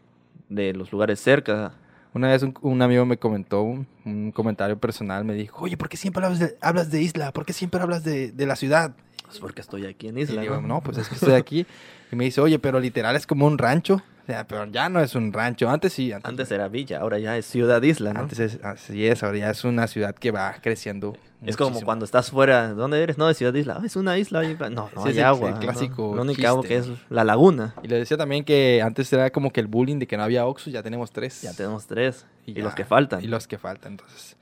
de 0.49 0.73
los 0.73 0.91
lugares 0.91 1.19
cerca. 1.19 1.73
Una 2.13 2.29
vez 2.29 2.41
un, 2.43 2.53
un 2.61 2.81
amigo 2.81 3.05
me 3.05 3.17
comentó 3.17 3.61
un, 3.61 3.87
un 4.05 4.31
comentario 4.31 4.77
personal, 4.77 5.23
me 5.25 5.33
dijo, 5.35 5.63
oye, 5.63 5.77
¿por 5.77 5.89
qué 5.89 5.97
siempre 5.97 6.25
hablas 6.25 6.39
de, 6.39 6.57
hablas 6.61 6.89
de 6.91 7.01
isla? 7.01 7.31
¿Por 7.31 7.45
qué 7.45 7.53
siempre 7.53 7.81
hablas 7.81 8.03
de, 8.03 8.31
de 8.31 8.45
la 8.45 8.55
ciudad? 8.55 8.93
Pues 9.25 9.39
porque 9.39 9.61
estoy 9.61 9.85
aquí 9.85 10.07
en 10.07 10.17
Y 10.17 10.21
Isla, 10.21 10.41
digo, 10.41 10.55
¿no? 10.55 10.67
no, 10.67 10.81
pues 10.81 10.97
es 10.97 11.07
que 11.07 11.13
estoy 11.13 11.33
aquí. 11.33 11.67
Y 12.11 12.15
me 12.15 12.23
dice, 12.25 12.41
oye, 12.41 12.57
pero 12.57 12.79
literal 12.79 13.15
es 13.15 13.27
como 13.27 13.45
un 13.45 13.59
rancho. 13.59 14.01
O 14.23 14.25
sea, 14.25 14.47
pero 14.47 14.65
ya 14.65 14.89
no 14.89 14.99
es 15.01 15.13
un 15.13 15.31
rancho. 15.31 15.69
Antes 15.69 15.93
sí. 15.93 16.11
Antes, 16.11 16.27
Antes 16.27 16.51
era 16.51 16.67
villa, 16.67 16.99
ahora 16.99 17.19
ya 17.19 17.37
es 17.37 17.45
ciudad 17.45 17.79
isla, 17.83 18.13
¿no? 18.13 18.21
antes 18.21 18.39
es, 18.39 18.59
así 18.63 19.05
es, 19.05 19.21
ahora 19.21 19.37
ya 19.37 19.51
es 19.51 19.63
una 19.63 19.85
ciudad 19.85 20.15
que 20.15 20.31
va 20.31 20.55
creciendo. 20.61 21.15
Es 21.45 21.55
como 21.57 21.69
muchísimo. 21.69 21.85
cuando 21.85 22.05
estás 22.05 22.31
fuera, 22.31 22.73
¿dónde 22.73 23.01
eres? 23.01 23.17
No, 23.17 23.27
de 23.27 23.33
ciudad 23.33 23.53
isla. 23.53 23.77
"Ah, 23.81 23.85
es 23.85 23.95
una 23.95 24.17
isla. 24.17 24.39
ahí 24.39 24.55
va". 24.55 24.69
No, 24.69 24.89
no 24.95 25.01
Sí, 25.03 25.09
hay 25.09 25.13
sí, 25.15 25.19
agua. 25.21 25.49
el 25.49 25.53
¿no? 25.55 25.59
clásico 25.61 26.15
Lo 26.15 26.21
único 26.23 26.47
agua 26.47 26.63
que 26.63 26.77
es 26.77 26.87
¿no? 26.87 26.97
la 27.09 27.23
laguna. 27.23 27.75
Y 27.83 27.87
le 27.87 27.97
decía 27.97 28.17
también 28.17 28.43
que 28.43 28.81
antes 28.83 29.11
era 29.13 29.29
como 29.29 29.51
que 29.51 29.59
el 29.61 29.67
bullying 29.67 29.99
de 29.99 30.07
que 30.07 30.17
no 30.17 30.23
había 30.23 30.45
Oxxo, 30.45 30.69
ya 30.69 30.83
tenemos 30.83 31.11
tres. 31.11 31.41
Ya 31.41 31.53
tenemos 31.53 31.87
tres. 31.87 32.25
Y, 32.45 32.53
ya- 32.53 32.63
los 32.63 32.75
que 32.75 32.85
faltan. 32.85 33.23
Y 33.23 33.27
los 33.27 33.47
que 33.47 33.57
faltan, 33.57 33.93
entonces. 33.93 34.35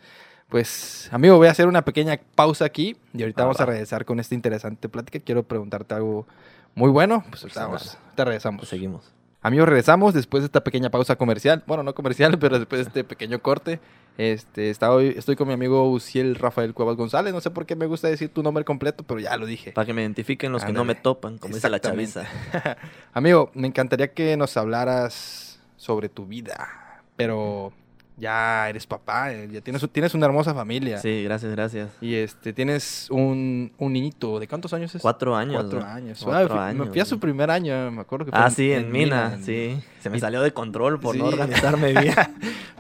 Pues, 0.49 1.09
amigo, 1.11 1.35
voy 1.37 1.47
a 1.47 1.51
hacer 1.51 1.67
una 1.67 1.83
pequeña 1.83 2.17
pausa 2.35 2.63
aquí 2.65 2.95
y 3.13 3.21
ahorita 3.21 3.41
Ah, 3.43 3.45
vamos 3.47 3.59
a 3.59 3.65
va. 3.65 3.71
regresar 3.73 4.05
con 4.05 4.19
esta 4.19 4.33
interesante 4.33 4.87
plática. 4.87 5.19
Quiero 5.19 5.43
preguntarte 5.43 5.93
algo 5.93 6.25
muy 6.73 6.89
bueno. 6.89 7.23
Pues 7.29 7.41
Personal. 7.43 7.67
vamos, 7.69 7.97
ahorita 8.05 8.25
regresamos. 8.25 8.59
Pues 8.61 8.69
seguimos. 8.69 9.11
Amigos, 9.41 9.67
regresamos 9.67 10.13
después 10.13 10.41
de 10.41 10.45
esta 10.45 10.63
pequeña 10.63 10.89
pausa 10.89 11.15
comercial. 11.17 11.63
Bueno, 11.67 11.83
no 11.83 11.93
comercial, 11.93 12.37
pero 12.39 12.57
después 12.59 12.79
de 12.79 12.87
este 12.87 13.03
pequeño 13.03 13.39
corte. 13.41 13.79
Este, 14.17 14.71
está 14.71 14.91
hoy, 14.91 15.13
estoy 15.15 15.35
con 15.35 15.47
mi 15.47 15.53
amigo 15.53 15.89
Uciel 15.91 16.35
Rafael 16.35 16.73
Cuevas 16.73 16.95
González. 16.95 17.33
No 17.33 17.39
sé 17.39 17.51
por 17.51 17.67
qué 17.67 17.75
me 17.75 17.85
gusta 17.85 18.07
decir 18.07 18.29
tu 18.29 18.41
nombre 18.41 18.65
completo, 18.65 19.03
pero 19.03 19.19
ya 19.19 19.37
lo 19.37 19.45
dije. 19.45 19.73
Para 19.73 19.85
que 19.85 19.93
me 19.93 20.01
identifiquen 20.01 20.51
los 20.51 20.65
que 20.65 20.73
no 20.73 20.83
me 20.83 20.95
topan, 20.95 21.37
como 21.37 21.53
dice 21.53 21.69
la 21.69 21.79
chaviza. 21.79 22.27
Amigo, 23.13 23.51
me 23.53 23.67
encantaría 23.67 24.13
que 24.13 24.35
nos 24.35 24.57
hablaras 24.57 25.59
sobre 25.75 26.09
tu 26.09 26.25
vida, 26.25 27.03
pero 27.15 27.73
ya 28.19 28.67
eres 28.67 28.87
papá, 28.87 29.31
eh, 29.31 29.47
ya 29.51 29.61
tienes, 29.61 29.87
tienes 29.91 30.13
una 30.15 30.25
hermosa 30.25 30.53
familia. 30.53 30.97
Sí, 30.97 31.23
gracias, 31.23 31.51
gracias. 31.51 31.89
Y 32.01 32.15
este, 32.15 32.51
tienes 32.51 33.07
un, 33.11 33.71
un 33.77 33.93
niñito. 33.93 34.39
¿De 34.39 34.47
cuántos 34.47 34.73
años 34.73 34.93
es? 34.95 35.01
Cuatro 35.01 35.35
años. 35.35 35.53
Cuatro 35.61 35.83
años. 35.85 36.19
Cuatro 36.23 36.55
Ah, 36.55 36.67
fui- 36.69 36.75
Me 36.75 36.81
años, 36.83 36.89
fui 36.89 36.99
a 36.99 37.05
su 37.05 37.19
primer 37.19 37.51
año, 37.51 37.91
me 37.91 38.01
acuerdo 38.01 38.25
que 38.25 38.31
fue 38.31 38.39
Ah, 38.39 38.49
sí, 38.49 38.71
en, 38.71 38.91
Mina, 38.91 39.33
en- 39.35 39.43
sí. 39.43 39.79
Se 40.01 40.09
me 40.09 40.17
Y- 40.17 40.19
salió 40.19 40.41
de 40.41 40.51
control 40.51 40.99
por 40.99 41.15
no 41.15 41.25
organizarme 41.25 41.93
bien. 42.01 42.15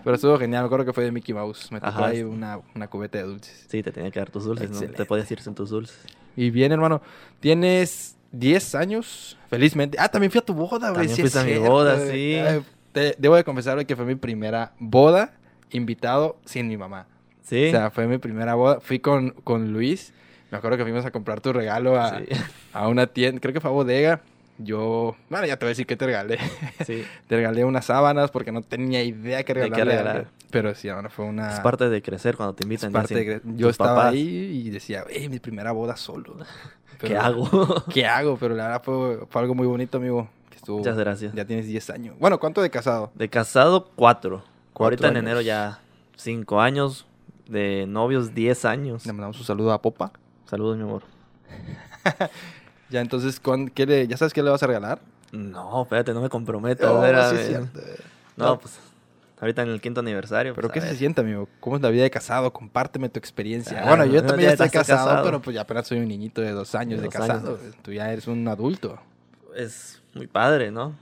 Pero 0.03 0.15
estuvo 0.15 0.37
genial, 0.39 0.63
me 0.63 0.65
acuerdo 0.67 0.85
que 0.85 0.93
fue 0.93 1.03
de 1.03 1.11
Mickey 1.11 1.35
Mouse. 1.35 1.71
Me 1.71 1.79
tocó 1.79 1.89
Ajá, 1.91 2.07
ahí 2.07 2.17
sí. 2.17 2.23
una, 2.23 2.59
una 2.73 2.87
cubeta 2.87 3.17
de 3.19 3.25
dulces. 3.25 3.65
Sí, 3.69 3.83
te 3.83 3.91
tenía 3.91 4.09
que 4.09 4.19
dar 4.19 4.31
tus 4.31 4.45
dulces, 4.45 4.71
¿no? 4.71 4.79
Te 4.79 5.05
podías 5.05 5.29
ir 5.31 5.41
sin 5.41 5.53
tus 5.53 5.69
dulces. 5.69 5.97
Y 6.35 6.49
bien, 6.49 6.71
hermano, 6.71 7.01
tienes 7.39 8.15
10 8.31 8.75
años, 8.75 9.37
felizmente. 9.49 9.97
Ah, 9.99 10.09
también 10.09 10.31
fui 10.31 10.39
a 10.39 10.45
tu 10.45 10.53
boda, 10.53 10.89
güey. 10.91 11.07
También 11.07 11.15
sí 11.15 11.21
fuiste 11.21 11.39
a 11.39 11.43
mi 11.43 11.57
boda, 11.57 11.99
sí. 12.07 12.35
Ay, 12.35 12.63
debo 13.19 13.35
de 13.35 13.43
confesar 13.43 13.85
que 13.85 13.95
fue 13.95 14.05
mi 14.05 14.15
primera 14.15 14.73
boda, 14.79 15.31
invitado 15.71 16.37
sin 16.45 16.67
mi 16.67 16.77
mamá. 16.77 17.07
Sí. 17.43 17.67
O 17.67 17.71
sea, 17.71 17.91
fue 17.91 18.07
mi 18.07 18.17
primera 18.17 18.55
boda. 18.55 18.79
Fui 18.79 18.99
con, 18.99 19.31
con 19.43 19.71
Luis. 19.73 20.13
Me 20.51 20.57
acuerdo 20.57 20.77
que 20.77 20.83
fuimos 20.83 21.05
a 21.05 21.11
comprar 21.11 21.41
tu 21.41 21.53
regalo 21.53 21.99
a, 21.99 22.19
sí. 22.19 22.25
a 22.73 22.87
una 22.87 23.07
tienda, 23.07 23.39
creo 23.41 23.53
que 23.53 23.61
fue 23.61 23.69
a 23.69 23.73
bodega. 23.73 24.21
Yo, 24.59 25.15
bueno, 25.29 25.45
ya 25.45 25.57
te 25.57 25.65
voy 25.65 25.69
a 25.69 25.73
decir 25.73 25.85
que 25.85 25.95
te 25.95 26.05
regalé. 26.05 26.39
Sí. 26.85 27.03
te 27.27 27.35
regalé 27.35 27.63
unas 27.63 27.85
sábanas 27.85 28.31
porque 28.31 28.51
no 28.51 28.61
tenía 28.61 29.03
idea 29.03 29.43
que 29.43 29.53
regalarle. 29.53 29.83
Que 29.83 29.97
regalar. 29.97 30.27
Pero 30.49 30.73
sí, 30.73 30.89
bueno, 30.89 31.09
fue 31.09 31.25
una... 31.25 31.53
Es 31.53 31.59
parte 31.59 31.89
de 31.89 32.01
crecer 32.01 32.35
cuando 32.35 32.55
te 32.55 32.63
invitan. 32.63 32.89
Es 32.89 32.93
parte 32.93 33.13
de 33.15 33.41
Yo 33.43 33.69
estaba 33.69 33.95
papás. 33.95 34.13
ahí 34.13 34.63
y 34.65 34.69
decía, 34.69 35.03
hey, 35.09 35.29
mi 35.29 35.39
primera 35.39 35.71
boda 35.71 35.95
solo. 35.95 36.37
Pero, 36.99 37.13
¿Qué 37.13 37.17
hago? 37.17 37.83
¿Qué 37.93 38.07
hago? 38.07 38.37
Pero 38.37 38.55
la 38.55 38.63
verdad 38.63 38.81
fue, 38.83 39.19
fue 39.29 39.41
algo 39.41 39.53
muy 39.53 39.67
bonito, 39.67 39.97
amigo. 39.97 40.27
Que 40.49 40.55
estuvo, 40.55 40.79
Muchas 40.79 40.97
gracias. 40.97 41.33
Ya 41.33 41.45
tienes 41.45 41.67
10 41.67 41.89
años. 41.91 42.15
Bueno, 42.17 42.39
¿cuánto 42.39 42.61
de 42.61 42.71
casado? 42.71 43.11
De 43.13 43.29
casado, 43.29 43.91
4. 43.95 44.43
Ahorita 44.79 45.07
en 45.07 45.17
enero 45.17 45.41
ya 45.41 45.79
cinco 46.15 46.61
años, 46.61 47.05
de 47.47 47.85
novios 47.87 48.33
10 48.33 48.65
años. 48.65 49.05
Le 49.05 49.13
mandamos 49.13 49.39
un 49.39 49.45
saludo 49.45 49.71
a 49.71 49.81
Popa. 49.81 50.11
Saludos, 50.45 50.77
mi 50.77 50.83
amor. 50.83 51.03
ya 52.89 53.01
entonces, 53.01 53.41
¿qué 53.73 53.85
le, 53.85 54.07
¿ya 54.07 54.17
sabes 54.17 54.33
qué 54.33 54.43
le 54.43 54.49
vas 54.49 54.63
a 54.63 54.67
regalar? 54.67 54.99
No, 55.31 55.83
espérate, 55.83 56.13
no 56.13 56.21
me 56.21 56.29
comprometo. 56.29 56.99
Oh, 56.99 57.35
sí 57.35 57.55
no, 58.37 58.59
pues 58.59 58.79
ahorita 59.39 59.63
en 59.63 59.69
el 59.69 59.81
quinto 59.81 59.99
aniversario. 59.99 60.53
Pero 60.53 60.69
pues, 60.69 60.83
¿qué 60.83 60.89
se 60.89 60.95
siente, 60.95 61.21
amigo? 61.21 61.49
¿Cómo 61.59 61.75
es 61.75 61.81
la 61.81 61.89
vida 61.89 62.03
de 62.03 62.11
casado? 62.11 62.53
Compárteme 62.53 63.09
tu 63.09 63.19
experiencia. 63.19 63.81
Ah, 63.83 63.89
bueno, 63.89 64.05
yo 64.05 64.23
también 64.23 64.51
estoy 64.51 64.69
casado, 64.69 65.23
pero 65.23 65.41
pues 65.41 65.55
ya 65.55 65.61
apenas 65.61 65.87
soy 65.87 65.99
un 65.99 66.07
niñito 66.07 66.41
de 66.41 66.51
dos 66.51 66.75
años 66.75 67.01
de, 67.01 67.09
casado. 67.09 67.59
Tú 67.81 67.91
ya 67.91 68.11
eres 68.11 68.27
un 68.27 68.47
adulto. 68.47 68.99
Es 69.55 70.01
muy 70.13 70.27
padre, 70.27 70.71
¿no? 70.71 70.93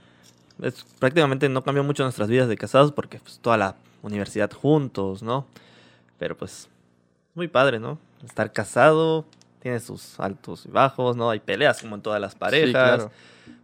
Es, 0.62 0.84
prácticamente 0.98 1.48
no 1.48 1.62
cambió 1.62 1.84
mucho 1.84 2.02
nuestras 2.02 2.28
vidas 2.28 2.48
de 2.48 2.56
casados 2.56 2.92
porque 2.92 3.18
pues, 3.18 3.38
toda 3.40 3.56
la 3.56 3.76
universidad 4.02 4.50
juntos, 4.52 5.22
¿no? 5.22 5.46
Pero 6.18 6.36
pues 6.36 6.68
muy 7.34 7.48
padre, 7.48 7.78
¿no? 7.78 7.98
Estar 8.24 8.52
casado 8.52 9.24
tiene 9.60 9.80
sus 9.80 10.18
altos 10.20 10.64
y 10.66 10.70
bajos, 10.70 11.16
¿no? 11.16 11.28
Hay 11.30 11.40
peleas 11.40 11.80
como 11.80 11.96
en 11.96 12.02
todas 12.02 12.20
las 12.20 12.34
parejas, 12.34 12.68
Sí, 12.68 12.72
claro. 12.72 13.10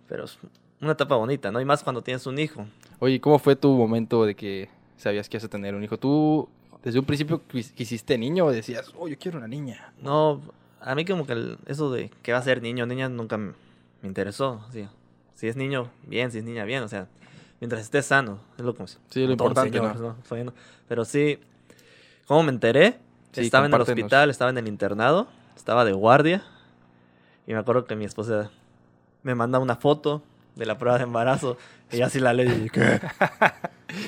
pero 0.08 0.24
es 0.24 0.38
una 0.80 0.92
etapa 0.92 1.16
bonita, 1.16 1.50
¿no? 1.50 1.60
Y 1.60 1.64
más 1.64 1.82
cuando 1.82 2.02
tienes 2.02 2.26
un 2.26 2.38
hijo. 2.38 2.66
Oye, 2.98 3.20
¿cómo 3.20 3.38
fue 3.38 3.56
tu 3.56 3.72
momento 3.76 4.24
de 4.26 4.34
que 4.34 4.68
sabías 4.96 5.28
que 5.28 5.36
ibas 5.38 5.44
a 5.44 5.48
tener 5.48 5.74
un 5.74 5.82
hijo? 5.84 5.96
¿Tú 5.98 6.48
desde 6.84 6.98
un 6.98 7.04
principio 7.04 7.40
quis- 7.50 7.72
quisiste 7.72 8.18
niño 8.18 8.46
o 8.46 8.50
decías, 8.50 8.92
oh, 8.98 9.08
yo 9.08 9.16
quiero 9.18 9.38
una 9.38 9.48
niña? 9.48 9.92
No, 10.00 10.42
a 10.80 10.94
mí 10.94 11.04
como 11.04 11.24
que 11.26 11.32
el- 11.32 11.58
eso 11.66 11.90
de 11.90 12.10
que 12.22 12.32
va 12.32 12.38
a 12.38 12.42
ser 12.42 12.60
niño 12.60 12.84
o 12.84 12.86
niña 12.86 13.08
nunca 13.08 13.38
me, 13.38 13.52
me 14.02 14.08
interesó, 14.08 14.60
sí. 14.72 14.86
Si 15.42 15.48
es 15.48 15.56
niño, 15.56 15.90
bien, 16.06 16.30
si 16.30 16.38
es 16.38 16.44
niña, 16.44 16.64
bien, 16.64 16.84
o 16.84 16.88
sea, 16.88 17.08
mientras 17.58 17.82
esté 17.82 18.00
sano, 18.00 18.38
es 18.56 18.64
lo 18.64 18.76
que 18.76 18.86
Sí, 18.86 18.96
lo 19.22 19.22
como 19.22 19.32
importante, 19.32 19.76
señor, 19.76 19.96
¿no? 20.44 20.52
Pero 20.86 21.04
sí, 21.04 21.40
¿cómo 22.28 22.44
me 22.44 22.50
enteré? 22.50 23.00
Sí, 23.32 23.40
estaba 23.40 23.66
en 23.66 23.74
el 23.74 23.80
hospital, 23.80 24.30
estaba 24.30 24.52
en 24.52 24.58
el 24.58 24.68
internado, 24.68 25.26
estaba 25.56 25.84
de 25.84 25.90
guardia, 25.94 26.44
y 27.44 27.54
me 27.54 27.58
acuerdo 27.58 27.86
que 27.86 27.96
mi 27.96 28.04
esposa 28.04 28.52
me 29.24 29.34
manda 29.34 29.58
una 29.58 29.74
foto 29.74 30.22
de 30.54 30.64
la 30.64 30.78
prueba 30.78 30.98
de 30.98 31.02
embarazo, 31.02 31.58
y 31.90 32.02
así 32.02 32.20
la 32.20 32.34
leí, 32.34 32.48
y 32.48 32.60
dije, 32.60 32.70
¿qué? 32.70 33.00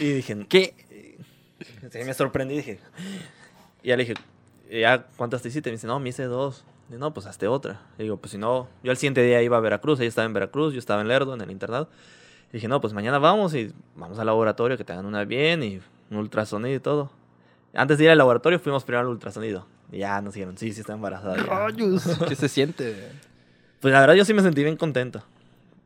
Y 0.01 0.13
dije, 0.13 0.47
¿Qué? 0.49 2.05
Me 2.05 2.15
sorprendí, 2.15 2.59
dije. 2.59 2.79
Y 3.83 3.89
ya 3.89 3.97
le 3.97 4.05
dije, 4.05 4.15
"¿Y 4.71 4.83
¿ya 4.83 5.09
cuántas 5.17 5.43
te 5.43 5.49
hiciste? 5.49 5.69
Me 5.71 5.73
dice, 5.73 5.89
no, 5.89 5.99
me 5.99 6.11
hice 6.11 6.27
dos. 6.27 6.65
Y 6.91 6.95
no, 6.95 7.15
pues 7.15 7.27
hazte 7.27 7.49
otra. 7.49 7.81
Y 7.99 8.05
digo, 8.05 8.17
pues 8.19 8.33
si 8.33 8.39
no, 8.39 8.69
yo 8.83 8.91
al 8.91 8.97
siguiente 8.97 9.23
día 9.23 9.43
iba 9.43 9.57
a 9.57 9.61
Veracruz, 9.61 10.01
ella 10.01 10.09
estaba 10.09 10.27
en 10.27 10.33
Veracruz, 10.33 10.73
yo 10.73 10.79
estaba 10.79 11.01
en 11.01 11.09
Lerdo, 11.09 11.35
en 11.35 11.41
el 11.41 11.51
internado. 11.51 11.89
Y 12.51 12.55
dije, 12.55 12.69
no, 12.69 12.81
pues 12.81 12.93
mañana 12.93 13.19
vamos 13.19 13.55
y 13.55 13.73
vamos 13.97 14.19
al 14.19 14.27
laboratorio, 14.27 14.77
que 14.77 14.85
te 14.85 14.93
hagan 14.93 15.07
una 15.07 15.25
bien 15.25 15.63
y 15.63 15.81
un 16.11 16.19
ultrasonido 16.19 16.77
y 16.77 16.81
todo. 16.81 17.11
Antes 17.75 17.99
de 17.99 18.05
ir 18.05 18.11
al 18.11 18.19
laboratorio 18.19 18.59
fuimos 18.59 18.85
primero 18.85 19.01
al 19.07 19.09
ultrasonido. 19.09 19.67
Y 19.91 19.99
ya 19.99 20.21
nos 20.21 20.35
dijeron, 20.35 20.57
sí, 20.57 20.73
sí 20.73 20.81
está 20.81 20.93
embarazada. 20.93 21.37
ya". 21.37 21.43
Rayos. 21.45 22.05
¿Qué 22.29 22.37
se 22.37 22.49
siente? 22.49 23.11
Pues 23.81 23.93
la 23.93 24.01
verdad 24.01 24.15
yo 24.15 24.25
sí 24.25 24.35
me 24.35 24.43
sentí 24.43 24.63
bien 24.63 24.77
contento. 24.77 25.23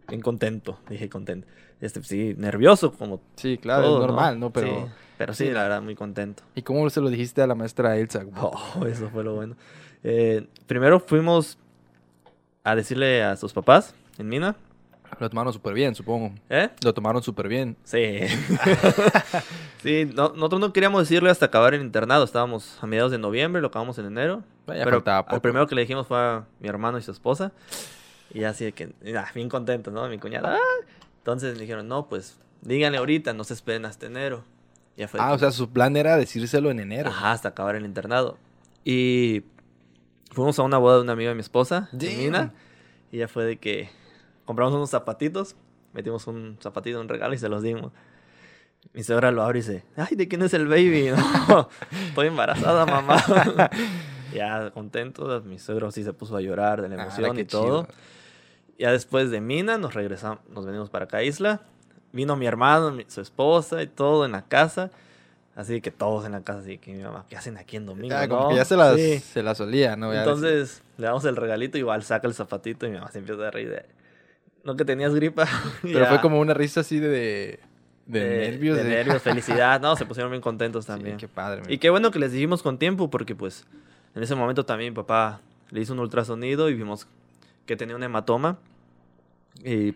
Bien 0.09 0.21
contento, 0.21 0.79
dije 0.89 1.09
contento. 1.09 1.47
Este, 1.81 2.03
sí, 2.03 2.35
nervioso 2.37 2.93
como 2.93 3.21
Sí, 3.37 3.57
claro, 3.59 3.85
todo, 3.85 4.01
es 4.01 4.07
normal, 4.07 4.41
¿no? 4.41 4.51
Pero... 4.51 4.67
Sí, 4.67 4.93
pero 5.19 5.35
sí, 5.35 5.47
sí. 5.47 5.51
la 5.51 5.65
verdad, 5.65 5.83
muy 5.83 5.95
contento. 5.95 6.45
¿Y 6.55 6.63
cómo 6.63 6.89
se 6.91 7.01
lo 7.01 7.11
dijiste 7.11 7.43
a 7.43 7.47
la 7.47 7.55
maestra 7.55 7.97
Elsa? 7.97 8.25
Oh, 8.41 8.87
eso 8.87 9.09
fue 9.11 9.25
lo 9.25 9.35
bueno. 9.35 9.57
Eh, 10.05 10.47
primero 10.67 11.01
fuimos 11.01 11.59
a 12.65 12.75
decirle 12.75 13.23
a 13.23 13.37
sus 13.37 13.53
papás 13.53 13.95
en 14.19 14.29
Mina. 14.29 14.57
Lo 15.21 15.29
tomaron 15.31 15.53
súper 15.53 15.73
bien, 15.75 15.95
supongo. 15.95 16.33
¿Eh? 16.51 16.69
Lo 16.85 16.93
tomaron 16.93 17.23
súper 17.23 17.49
bien. 17.49 17.77
Sí. 17.85 18.21
sí, 19.83 20.05
no- 20.15 20.31
nosotros 20.35 20.61
no 20.61 20.73
queríamos 20.73 21.01
decirle 21.03 21.31
hasta 21.31 21.47
acabar 21.47 21.75
el 21.75 21.81
internado. 21.81 22.25
Estábamos 22.25 22.79
a 22.83 22.87
mediados 22.87 23.11
de 23.11 23.19
noviembre, 23.19 23.61
lo 23.63 23.69
acabamos 23.69 23.99
en 23.99 24.07
enero. 24.07 24.43
Pero 24.67 25.03
al 25.07 25.41
primero 25.41 25.67
que 25.67 25.75
le 25.75 25.81
dijimos 25.83 26.07
fue 26.07 26.19
a 26.19 26.45
mi 26.61 26.69
hermano 26.69 26.99
y 26.99 27.03
su 27.03 27.11
esposa. 27.11 27.53
Y 28.35 28.45
así 28.45 28.67
de 28.67 28.73
que, 28.73 28.93
bien 29.35 29.49
contentos, 29.49 29.93
¿no? 29.93 30.07
Mi 30.09 30.19
cuñada. 30.19 30.57
"Ah". 30.57 30.85
Entonces 31.19 31.55
me 31.55 31.61
dijeron, 31.63 31.89
no, 31.89 32.07
pues 32.09 32.39
díganle 32.61 32.99
ahorita, 32.99 33.33
no 33.33 33.45
se 33.45 33.55
esperen 33.55 33.87
hasta 33.87 34.07
enero. 34.07 34.45
Ya 34.97 35.09
fue 35.09 35.21
Ah, 35.23 35.33
o 35.33 35.39
sea, 35.39 35.51
su 35.53 35.71
plan 35.71 35.97
era 35.97 36.17
decírselo 36.17 36.71
en 36.71 36.81
enero. 36.81 37.09
Ajá, 37.09 37.33
hasta 37.33 37.49
acabar 37.49 37.77
el 37.77 37.85
internado. 37.87 38.37
Y 38.85 39.43
fuimos 40.39 40.59
a 40.59 40.63
una 40.63 40.79
boda 40.79 40.97
de 40.97 41.03
una 41.03 41.13
amiga 41.13 41.31
de 41.31 41.35
mi 41.35 41.41
esposa, 41.41 41.89
de. 41.93 42.15
Mina, 42.17 42.55
y 43.11 43.19
ya 43.19 43.27
fue 43.29 43.45
de 43.45 43.59
que 43.59 43.91
compramos 44.45 44.73
unos 44.75 44.89
zapatitos, 44.91 45.57
metimos 45.93 46.27
un 46.29 46.57
zapatito, 46.63 47.01
un 47.01 47.09
regalo 47.09 47.35
y 47.35 47.39
se 47.39 47.49
los 47.49 47.63
dimos. 47.63 47.93
Mi 48.93 49.03
suegra 49.03 49.33
lo 49.33 49.43
abre 49.43 49.59
y 49.59 49.63
dice, 49.63 49.85
ay, 49.97 50.15
¿de 50.17 50.29
quién 50.29 50.41
es 50.43 50.55
el 50.55 50.69
baby? 50.69 51.11
No, 51.49 51.69
estoy 52.09 52.29
embarazada, 52.29 52.87
mamá. 52.87 53.17
ya 54.33 54.71
contento, 54.71 55.43
mi 55.43 55.59
suegro 55.59 55.91
sí 55.91 56.05
se 56.05 56.13
puso 56.13 56.37
a 56.37 56.41
llorar 56.41 56.83
de 56.83 56.89
la 56.89 56.95
Ah, 56.95 57.03
emoción 57.03 57.35
qué 57.35 57.43
y 57.43 57.45
todo. 57.45 57.85
chido. 57.85 57.95
Ya 58.79 58.93
después 58.93 59.31
de 59.33 59.41
Mina 59.41 59.77
nos 59.77 59.95
regresamos, 59.95 60.39
nos 60.49 60.65
venimos 60.65 60.89
para 60.89 61.07
acá 61.07 61.19
a 61.19 61.23
Isla. 61.25 61.63
Vino 62.13 62.37
mi 62.37 62.47
hermano, 62.47 62.93
mi- 62.93 63.05
su 63.09 63.21
esposa 63.21 63.83
y 63.83 63.89
todo 63.89 64.25
en 64.25 64.33
la 64.33 64.43
casa. 64.43 64.91
Así 65.59 65.81
que 65.81 65.91
todos 65.91 66.25
en 66.25 66.31
la 66.31 66.43
casa, 66.43 66.61
así 66.61 66.79
que 66.79 66.93
mi 66.93 67.03
mamá, 67.03 67.25
¿qué 67.29 67.37
hacen 67.37 67.57
aquí 67.57 67.75
en 67.77 67.85
domingo? 67.85 68.11
Ya, 68.11 68.29
como 68.29 68.43
no? 68.45 68.49
que 68.51 68.55
ya 68.55 68.65
se 68.65 68.77
las, 68.77 68.95
Sí. 68.95 69.19
se 69.19 69.43
las 69.43 69.61
olía, 69.61 69.97
¿no? 69.97 70.13
Ya 70.13 70.21
Entonces 70.21 70.85
le 70.99 71.07
damos 71.07 71.25
el 71.25 71.35
regalito, 71.35 71.77
igual 71.79 72.05
saca 72.05 72.29
el 72.29 72.35
zapatito 72.35 72.87
y 72.87 72.91
mi 72.91 72.99
mamá 72.99 73.11
se 73.11 73.19
empieza 73.19 73.49
a 73.49 73.51
reír 73.51 73.69
de, 73.71 73.85
no 74.63 74.77
que 74.77 74.85
tenías 74.85 75.13
gripa. 75.17 75.47
Pero 75.83 75.99
Ya. 75.99 76.07
fue 76.07 76.21
como 76.21 76.39
una 76.39 76.55
risa 76.55 76.83
así 76.83 77.01
de, 77.01 77.59
de, 78.07 78.21
nervios. 78.51 78.77
De, 78.77 78.85
nervios, 78.85 79.21
felicidad. 79.23 79.81
No, 79.81 79.97
se 79.97 80.07
pusieron 80.07 80.31
bien 80.31 80.41
contentos 80.41 80.85
Sí, 80.85 80.93
también. 80.93 81.17
qué 81.17 81.27
padre. 81.27 81.63
Y 81.67 81.79
qué 81.79 81.91
bueno 81.91 82.13
que 82.13 82.21
les 82.21 82.31
dijimos 82.31 82.63
con 82.63 82.79
tiempo, 82.79 83.11
porque 83.11 83.35
pues 83.35 83.67
en 84.15 84.23
ese 84.23 84.37
momento 84.37 84.65
también 84.65 84.93
mi 84.93 84.97
papá 84.97 85.41
le 85.71 85.81
hizo 85.81 85.93
un 85.93 85.99
ultrasonido 85.99 86.71
y 86.71 86.75
vimos 86.75 87.09
que 87.67 87.75
tenía 87.77 87.97
un 87.97 88.03
hematoma. 88.05 88.59
Y 89.65 89.95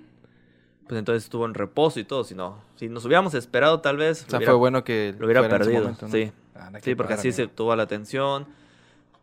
pues 0.93 0.99
entonces 0.99 1.25
estuvo 1.25 1.47
en 1.47 1.55
reposo 1.55 1.99
y 2.01 2.05
todo. 2.05 2.23
Si 2.23 2.35
no, 2.35 2.59
si 2.77 2.87
nos 2.91 3.03
hubiéramos 3.07 3.33
esperado 3.33 3.81
tal 3.81 3.97
vez... 3.97 4.25
O 4.27 4.31
sea, 4.31 4.33
lo 4.33 4.37
hubiera- 4.39 4.53
fue 4.53 4.59
bueno 4.59 4.85
que 4.85 5.15
lo 5.19 5.25
hubiera 5.25 5.49
perdido, 5.49 5.81
momento, 5.81 6.07
¿no? 6.07 6.13
sí. 6.13 6.31
Ah, 6.55 6.71
Sí, 6.83 6.95
porque 6.95 7.15
así 7.15 7.33
se 7.33 7.47
tuvo 7.47 7.75
la 7.75 7.85
atención. 7.85 8.47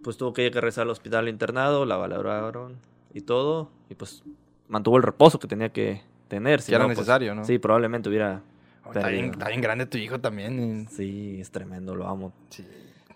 Pues 0.03 0.17
tuvo 0.17 0.33
que 0.33 0.47
ir 0.47 0.51
a 0.51 0.55
regresar 0.55 0.81
al 0.83 0.89
hospital 0.89 1.29
internado, 1.29 1.85
la 1.85 1.95
valoraron 1.95 2.77
y 3.13 3.21
todo. 3.21 3.69
Y 3.87 3.93
pues 3.93 4.23
mantuvo 4.67 4.97
el 4.97 5.03
reposo 5.03 5.37
que 5.37 5.47
tenía 5.47 5.69
que 5.69 6.01
tener. 6.27 6.61
si 6.61 6.71
Que 6.71 6.75
era 6.77 6.85
pues, 6.85 6.97
necesario, 6.97 7.35
¿no? 7.35 7.45
Sí, 7.45 7.59
probablemente 7.59 8.09
hubiera... 8.09 8.41
Oh, 8.83 8.91
está, 8.91 9.09
bien, 9.09 9.25
está 9.25 9.49
bien 9.49 9.61
grande 9.61 9.85
tu 9.85 9.99
hijo 9.99 10.19
también. 10.19 10.87
Sí, 10.89 11.37
es 11.39 11.51
tremendo, 11.51 11.93
lo 11.93 12.07
amo. 12.07 12.33
Sí. 12.49 12.65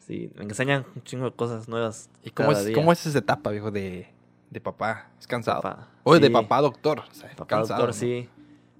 Sí, 0.05 0.29
me 0.35 0.43
enseñan 0.43 0.85
un 0.95 1.01
chingo 1.03 1.25
de 1.25 1.31
cosas 1.31 1.67
nuevas. 1.67 2.07
¿Y 2.23 2.29
cómo 2.29 2.49
cada 2.49 2.59
es, 2.59 2.67
día. 2.67 2.75
cómo 2.75 2.91
es 2.91 3.03
esa 3.07 3.17
etapa, 3.17 3.49
viejo, 3.49 3.71
de, 3.71 4.09
de 4.51 4.61
papá? 4.61 5.07
¿Es 5.19 5.25
cansado? 5.25 5.61
Papá. 5.61 5.87
O 6.03 6.19
de 6.19 6.29
papá 6.29 6.61
doctor. 6.61 6.99
O 6.99 7.13
sea, 7.15 7.29
Papá 7.29 7.47
cansado, 7.47 7.87
doctor, 7.87 7.87
¿no? 7.87 7.93
sí. 7.93 8.29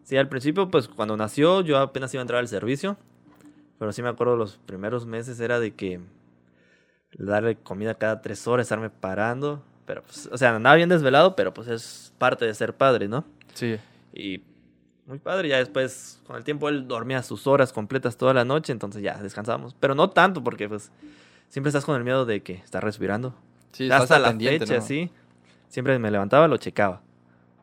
Sí, 0.04 0.18
al 0.18 0.28
principio, 0.28 0.70
pues 0.70 0.88
cuando 0.88 1.16
nació, 1.18 1.62
yo 1.62 1.78
apenas 1.78 2.14
iba 2.14 2.22
a 2.22 2.24
entrar 2.24 2.40
al 2.40 2.48
servicio. 2.48 2.98
Pero 3.80 3.92
sí 3.92 4.02
me 4.02 4.10
acuerdo 4.10 4.36
los 4.36 4.58
primeros 4.58 5.06
meses 5.06 5.40
era 5.40 5.60
de 5.60 5.74
que 5.74 6.00
darle 7.18 7.56
comida 7.58 7.96
cada 7.96 8.22
tres 8.22 8.48
horas, 8.48 8.66
estarme 8.66 8.90
parando. 8.90 9.64
Pero, 9.86 10.04
pues, 10.04 10.30
o 10.32 10.38
sea, 10.38 10.56
andaba 10.56 10.76
bien 10.76 10.90
desvelado, 10.90 11.36
pero 11.36 11.54
pues 11.54 11.68
es 11.68 12.14
parte 12.18 12.46
de 12.46 12.54
ser 12.54 12.74
padre, 12.76 13.08
¿no? 13.08 13.26
Sí. 13.54 13.78
Y 14.14 14.42
muy 15.06 15.20
padre, 15.20 15.50
ya 15.50 15.58
después, 15.58 16.22
con 16.26 16.38
el 16.38 16.44
tiempo, 16.44 16.70
él 16.70 16.88
dormía 16.88 17.22
sus 17.24 17.46
horas 17.48 17.74
completas 17.74 18.16
toda 18.16 18.34
la 18.34 18.46
noche, 18.46 18.72
entonces 18.72 19.02
ya 19.02 19.18
descansamos. 19.18 19.76
Pero 19.80 19.96
no 19.96 20.10
tanto, 20.10 20.44
porque 20.44 20.70
pues 20.70 20.92
siempre 21.50 21.70
estás 21.70 21.84
con 21.84 21.98
el 21.98 22.04
miedo 22.04 22.26
de 22.26 22.42
que 22.42 22.54
está 22.54 22.80
respirando. 22.80 23.36
Sí, 23.74 23.84
estás 23.84 24.04
hasta 24.04 24.20
la 24.20 24.34
fecha, 24.34 24.76
¿no? 24.76 24.82
sí. 24.82 25.12
Siempre 25.68 25.98
me 26.00 26.12
levantaba, 26.12 26.48
lo 26.48 26.58
checaba. 26.58 27.02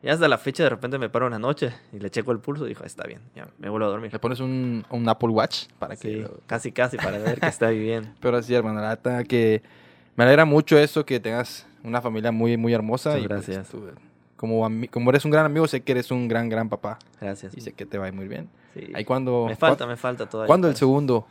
Y 0.03 0.09
hasta 0.09 0.27
la 0.27 0.37
fecha 0.39 0.63
de 0.63 0.69
repente 0.69 0.97
me 0.97 1.09
paro 1.09 1.27
en 1.27 1.33
la 1.33 1.39
noche 1.39 1.71
y 1.93 1.99
le 1.99 2.09
checo 2.09 2.31
el 2.31 2.39
pulso 2.39 2.65
y 2.65 2.69
dijo, 2.69 2.83
está 2.83 3.05
bien, 3.05 3.19
ya 3.35 3.47
me 3.59 3.69
vuelvo 3.69 3.85
a 3.85 3.89
dormir. 3.89 4.11
Le 4.11 4.17
pones 4.19 4.39
un, 4.39 4.83
un 4.89 5.07
Apple 5.07 5.29
Watch 5.29 5.65
para 5.77 5.95
que... 5.95 6.21
Lo- 6.23 6.39
casi 6.47 6.71
casi 6.71 6.97
para 6.97 7.19
ver 7.19 7.39
que 7.39 7.45
está 7.47 7.69
bien. 7.69 8.13
Pero 8.19 8.41
sí, 8.41 8.53
hermano, 8.55 8.81
la 8.81 8.89
neta 8.91 9.23
que 9.23 9.61
me 10.15 10.23
alegra 10.23 10.45
mucho 10.45 10.77
eso, 10.79 11.05
que 11.05 11.19
tengas 11.19 11.67
una 11.83 12.01
familia 12.01 12.31
muy, 12.31 12.57
muy 12.57 12.73
hermosa. 12.73 13.11
Y 13.19 13.27
pues, 13.27 13.45
gracias. 13.45 13.69
tú, 13.69 13.89
como, 14.37 14.67
como 14.89 15.09
eres 15.11 15.23
un 15.23 15.29
gran 15.29 15.45
amigo, 15.45 15.67
sé 15.67 15.81
que 15.81 15.91
eres 15.91 16.09
un 16.09 16.27
gran, 16.27 16.49
gran 16.49 16.67
papá. 16.67 16.97
Gracias. 17.19 17.55
Y 17.55 17.61
sé 17.61 17.73
que 17.73 17.85
te 17.85 17.99
va 17.99 18.05
a 18.05 18.07
ir 18.07 18.15
muy 18.15 18.27
bien. 18.27 18.49
Sí. 18.73 18.91
Ahí 18.95 19.05
cuando... 19.05 19.45
Me 19.47 19.55
falta, 19.55 19.85
me 19.85 19.97
falta 19.97 20.27
todavía. 20.27 20.47
¿Cuándo 20.47 20.67
el 20.67 20.73
pues. 20.73 20.79
segundo? 20.79 21.27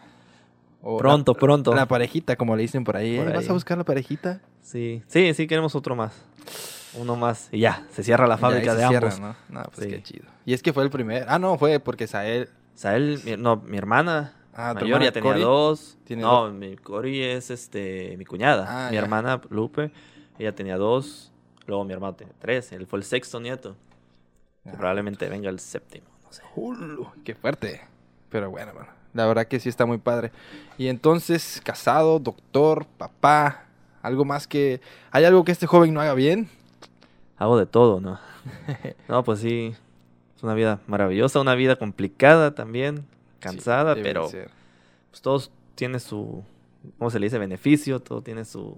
O 0.83 0.96
Pronto, 0.96 1.33
la- 1.33 1.38
pronto. 1.40 1.74
La 1.74 1.87
parejita, 1.87 2.37
como 2.37 2.54
le 2.54 2.62
dicen 2.62 2.85
por 2.85 2.96
ahí. 2.96 3.16
Por 3.18 3.26
¿eh? 3.28 3.33
¿Vas 3.35 3.44
ahí. 3.44 3.50
a 3.50 3.52
buscar 3.52 3.76
la 3.78 3.85
parejita? 3.85 4.40
Sí, 4.62 5.02
sí, 5.09 5.35
sí, 5.35 5.48
queremos 5.48 5.74
otro 5.74 5.96
más. 5.96 6.12
Uno 6.94 7.16
más. 7.16 7.48
Y 7.53 7.61
ya, 7.61 7.87
se 7.90 8.03
cierra 8.03 8.26
la 8.26 8.37
fábrica 8.38 8.74
de 8.74 8.81
se 8.81 8.85
ambos. 8.87 9.14
cierra, 9.14 9.35
¿no? 9.48 9.61
No, 9.61 9.64
pues 9.72 9.87
Sí. 9.87 9.88
qué 9.90 10.03
chido. 10.03 10.24
Y 10.44 10.55
es 10.55 10.62
que 10.62 10.72
fue 10.72 10.83
el 10.83 10.90
primer... 10.90 11.26
Ah, 11.29 11.38
no, 11.38 11.57
fue 11.59 11.79
porque 11.81 12.07
Sael... 12.07 12.48
Él, 12.83 13.20
mi, 13.24 13.37
no, 13.37 13.57
mi 13.57 13.76
hermana 13.76 14.35
Ah, 14.55 14.70
tu 14.74 14.81
mayor 14.85 14.96
hermana 14.96 15.05
ya 15.05 15.12
tenía 15.12 15.31
Cori 15.33 15.40
dos. 15.42 15.98
no, 16.11 16.50
mi 16.50 16.76
Cori 16.76 17.22
es 17.22 17.50
este 17.50 18.16
mi 18.18 18.24
cuñada. 18.24 18.66
Ah, 18.68 18.88
mi 18.90 18.94
ya. 18.96 19.03
hermana 19.03 19.40
Lupe, 19.50 19.90
ella 20.38 20.55
tenía 20.55 20.76
dos. 20.76 21.31
Luego 21.66 21.85
mi 21.85 21.92
hermano 21.92 22.14
tenía 22.14 22.35
tres. 22.38 22.72
Él 22.72 22.87
fue 22.87 22.98
el 22.98 23.05
sexto 23.05 23.38
nieto. 23.38 23.76
Ah, 24.66 24.72
probablemente 24.76 25.29
venga 25.29 25.48
el 25.50 25.61
séptimo. 25.61 26.07
No 26.24 26.33
sé. 26.33 26.42
Qué 27.24 27.35
fuerte. 27.35 27.81
Pero 28.29 28.50
bueno, 28.50 28.72
bueno. 28.74 28.88
La 29.14 29.26
verdad 29.26 29.46
que 29.46 29.61
sí 29.61 29.68
está 29.68 29.87
muy 29.87 29.98
padre. 29.98 30.33
Y 30.79 30.88
entonces, 30.88 31.61
casado, 31.64 32.18
doctor, 32.18 32.87
papá, 32.98 33.64
algo 34.03 34.24
más 34.24 34.46
que... 34.46 34.81
¿Hay 35.11 35.24
algo 35.24 35.44
que 35.44 35.53
este 35.53 35.66
joven 35.66 35.92
no 35.94 36.00
haga 36.00 36.14
bien? 36.14 36.48
Hago 37.40 37.59
de 37.59 37.66
todo, 37.66 38.00
¿no? 38.00 38.20
no, 39.09 39.24
pues 39.24 39.40
sí. 39.40 39.74
Es 40.37 40.42
una 40.44 40.55
vida 40.55 40.79
maravillosa, 40.87 41.40
una 41.40 41.55
vida 41.57 41.74
complicada 41.76 42.55
también. 42.55 43.05
Cansada, 43.40 43.94
Sí, 43.94 44.00
pero 44.03 44.29
ser. 44.29 44.50
pues 45.11 45.22
todo 45.22 45.42
tiene 45.74 45.98
su, 46.00 46.44
¿cómo 46.98 47.11
se 47.11 47.18
le 47.18 47.26
dice? 47.26 47.38
Beneficio, 47.38 47.98
todo 48.00 48.22
tiene 48.22 48.44
su, 48.44 48.76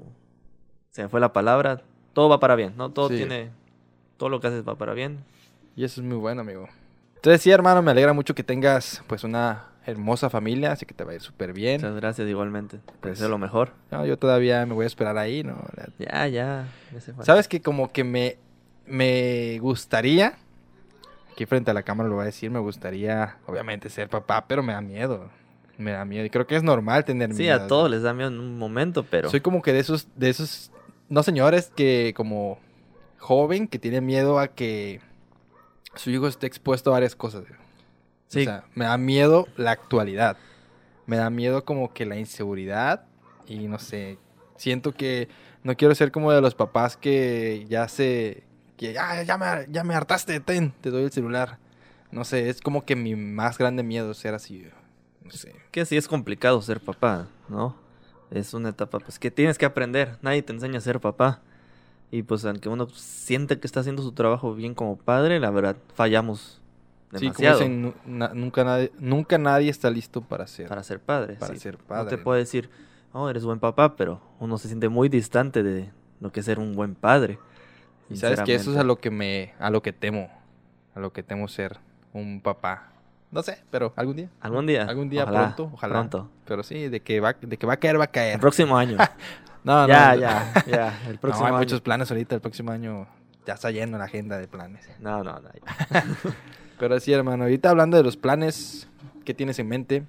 se 0.90 1.02
me 1.02 1.08
fue 1.08 1.18
la 1.20 1.32
palabra, 1.32 1.82
todo 2.12 2.28
va 2.28 2.38
para 2.40 2.54
bien, 2.54 2.74
¿no? 2.76 2.90
Todo 2.90 3.08
Sí. 3.08 3.16
tiene, 3.16 3.50
todo 4.16 4.28
lo 4.28 4.40
que 4.40 4.46
haces 4.46 4.66
va 4.66 4.76
para 4.76 4.94
bien. 4.94 5.18
Y 5.74 5.82
eso 5.84 6.00
es 6.00 6.06
muy 6.06 6.16
bueno, 6.16 6.42
amigo. 6.42 6.68
Entonces 7.16 7.42
sí, 7.42 7.50
hermano, 7.50 7.82
me 7.82 7.90
alegra 7.90 8.12
mucho 8.12 8.34
que 8.34 8.44
tengas 8.44 9.02
pues 9.08 9.24
una 9.24 9.66
hermosa 9.84 10.30
familia, 10.30 10.70
así 10.70 10.86
que 10.86 10.94
te 10.94 11.02
va 11.02 11.10
a 11.10 11.14
ir 11.16 11.20
súper 11.20 11.52
bien. 11.52 11.80
Muchas 11.80 11.96
gracias 11.96 12.28
igualmente, 12.28 12.78
te 12.78 12.92
Pues- 13.00 13.14
deseo 13.14 13.28
lo 13.28 13.38
mejor. 13.38 13.72
No, 13.90 14.06
yo 14.06 14.16
todavía 14.16 14.64
me 14.66 14.74
voy 14.74 14.84
a 14.84 14.86
esperar 14.86 15.18
ahí, 15.18 15.42
¿no? 15.42 15.56
Ya, 15.98 16.26
ya, 16.28 16.28
ya. 16.28 16.68
¿Sabes 17.24 17.48
que 17.48 17.60
como 17.60 17.90
que 17.92 18.04
me, 18.04 18.38
me 18.86 19.58
gustaría, 19.60 20.34
aquí 21.32 21.46
frente 21.46 21.70
a 21.70 21.74
la 21.74 21.82
cámara 21.82 22.08
lo 22.08 22.16
voy 22.16 22.22
a 22.22 22.26
decir, 22.26 22.50
me 22.50 22.58
gustaría 22.58 23.36
obviamente 23.46 23.88
ser 23.90 24.08
papá, 24.08 24.46
pero 24.46 24.62
me 24.62 24.72
da 24.72 24.80
miedo. 24.80 25.30
Me 25.78 25.92
da 25.92 26.04
miedo. 26.04 26.24
Y 26.24 26.30
creo 26.30 26.46
que 26.46 26.56
es 26.56 26.62
normal 26.62 27.04
tener 27.04 27.32
Sí, 27.34 27.42
miedo. 27.44 27.62
a 27.62 27.66
todos 27.66 27.90
les 27.90 28.02
da 28.02 28.12
miedo 28.12 28.28
en 28.28 28.38
un 28.38 28.58
momento, 28.58 29.04
pero 29.04 29.30
Soy 29.30 29.40
como 29.40 29.62
que 29.62 29.72
de 29.72 29.80
esos, 29.80 30.06
de 30.16 30.28
esos, 30.30 30.70
no 31.08 31.22
señores 31.22 31.72
que 31.74 32.12
como 32.16 32.58
joven 33.18 33.68
que 33.68 33.78
tiene 33.78 34.00
miedo 34.00 34.38
a 34.38 34.48
que 34.48 35.00
su 35.94 36.10
hijo 36.10 36.26
esté 36.28 36.46
expuesto 36.46 36.90
a 36.90 36.94
varias 36.94 37.16
cosas. 37.16 37.44
Sí. 38.28 38.42
O 38.42 38.44
sea, 38.44 38.64
me 38.74 38.84
da 38.84 38.96
miedo 38.98 39.46
la 39.56 39.70
actualidad. 39.72 40.36
Me 41.06 41.16
da 41.16 41.30
miedo 41.30 41.64
como 41.64 41.92
que 41.92 42.06
la 42.06 42.16
inseguridad 42.16 43.04
y 43.46 43.66
no 43.68 43.78
sé, 43.78 44.18
siento 44.56 44.92
que 44.92 45.28
no 45.64 45.76
quiero 45.76 45.94
ser 45.94 46.12
como 46.12 46.32
de 46.32 46.40
los 46.40 46.54
papás 46.54 46.96
que 46.96 47.66
ya 47.68 47.88
se, 47.88 48.44
que 48.82 48.98
"Ah, 48.98 49.22
ya, 49.22 49.38
me, 49.38 49.46
ya 49.70 49.84
me 49.84 49.94
hartaste, 49.94 50.40
ten, 50.40 50.72
te 50.80 50.90
doy 50.90 51.04
el 51.04 51.12
celular. 51.12 51.58
No 52.10 52.24
sé, 52.24 52.48
es 52.50 52.60
como 52.60 52.84
que 52.84 52.94
mi 52.96 53.16
más 53.16 53.56
grande 53.58 53.82
miedo 53.82 54.12
ser 54.14 54.34
así. 54.34 54.58
güey. 54.60 54.72
No 55.24 55.30
sé. 55.30 55.54
que 55.70 55.86
sí 55.86 55.96
es 55.96 56.08
complicado 56.08 56.60
ser 56.60 56.80
papá, 56.80 57.28
¿no? 57.48 57.76
Es 58.30 58.52
una 58.54 58.70
etapa 58.70 58.98
pues 58.98 59.18
que 59.18 59.30
tienes 59.30 59.56
que 59.56 59.64
aprender, 59.66 60.18
nadie 60.20 60.42
te 60.42 60.52
enseña 60.52 60.78
a 60.78 60.80
ser 60.82 61.00
papá. 61.00 61.40
Y 62.10 62.24
pues 62.24 62.44
aunque 62.44 62.68
uno 62.68 62.88
siente 62.90 63.58
que 63.58 63.66
está 63.66 63.80
haciendo 63.80 64.02
su 64.02 64.12
trabajo 64.12 64.54
bien 64.54 64.74
como 64.74 64.96
padre, 64.98 65.40
la 65.40 65.50
verdad 65.50 65.76
fallamos 65.94 66.60
Sí, 67.14 67.18
como 67.18 67.20
demasiado 67.20 67.58
dicen, 67.60 67.94
na- 68.06 68.32
nunca, 68.34 68.64
nadie, 68.64 68.92
nunca 68.98 69.38
nadie 69.38 69.70
está 69.70 69.88
listo 69.90 70.20
para 70.22 70.46
ser. 70.46 70.68
para 70.68 70.82
ser 70.82 70.98
padre. 71.00 71.34
para 71.36 71.54
sí. 71.54 71.60
ser 71.60 71.78
No 71.78 71.84
padre, 71.84 72.10
te 72.10 72.16
¿no? 72.18 72.22
puedo 72.24 72.38
decir, 72.38 72.68
oh, 73.12 73.28
eres 73.30 73.44
buen 73.44 73.60
papá, 73.60 73.96
pero 73.96 74.20
uno 74.40 74.58
se 74.58 74.68
siente 74.68 74.88
muy 74.90 75.08
distante 75.08 75.62
de 75.62 75.90
lo 76.20 76.32
que 76.32 76.40
es 76.40 76.46
ser 76.46 76.58
un 76.58 76.74
buen 76.74 76.94
padre. 76.94 77.38
Y 78.12 78.16
sabes 78.16 78.40
que 78.42 78.54
eso 78.54 78.72
es 78.72 78.76
a 78.78 78.84
lo 78.84 78.96
que 79.00 79.10
me, 79.10 79.54
a 79.58 79.70
lo 79.70 79.82
que 79.82 79.92
temo, 79.92 80.30
a 80.94 81.00
lo 81.00 81.12
que 81.12 81.22
temo 81.22 81.48
ser 81.48 81.78
un 82.12 82.40
papá. 82.40 82.88
No 83.30 83.42
sé, 83.42 83.62
pero 83.70 83.92
algún 83.96 84.16
día. 84.16 84.28
Algún 84.40 84.66
día. 84.66 84.84
Algún 84.84 85.08
día 85.08 85.22
ojalá, 85.22 85.40
pronto, 85.54 85.70
ojalá. 85.72 85.94
Pronto. 85.94 86.30
Pero 86.44 86.62
sí, 86.62 86.88
de 86.88 87.00
que 87.00 87.20
va, 87.20 87.32
de 87.40 87.56
que 87.56 87.66
va 87.66 87.72
a 87.74 87.76
caer, 87.78 87.98
va 87.98 88.04
a 88.04 88.08
caer. 88.10 88.34
El 88.34 88.40
próximo 88.40 88.76
año. 88.76 88.96
No, 89.64 89.82
no, 89.82 89.88
ya, 89.88 90.14
no. 90.16 90.20
ya, 90.20 90.52
ya. 90.66 91.00
El 91.06 91.14
No, 91.14 91.20
próximo 91.20 91.46
hay 91.46 91.52
año. 91.52 91.58
muchos 91.60 91.80
planes 91.80 92.10
ahorita. 92.10 92.34
El 92.34 92.40
próximo 92.40 92.72
año 92.72 93.06
ya 93.46 93.54
está 93.54 93.70
lleno 93.70 93.96
la 93.96 94.06
agenda 94.06 94.36
de 94.36 94.48
planes. 94.48 94.88
No, 94.98 95.22
no, 95.22 95.38
no. 95.38 95.48
ya. 95.52 96.04
Pero 96.80 96.98
sí, 96.98 97.12
hermano, 97.12 97.44
ahorita 97.44 97.70
hablando 97.70 97.96
de 97.96 98.02
los 98.02 98.16
planes, 98.16 98.88
¿qué 99.24 99.34
tienes 99.34 99.60
en 99.60 99.68
mente? 99.68 100.02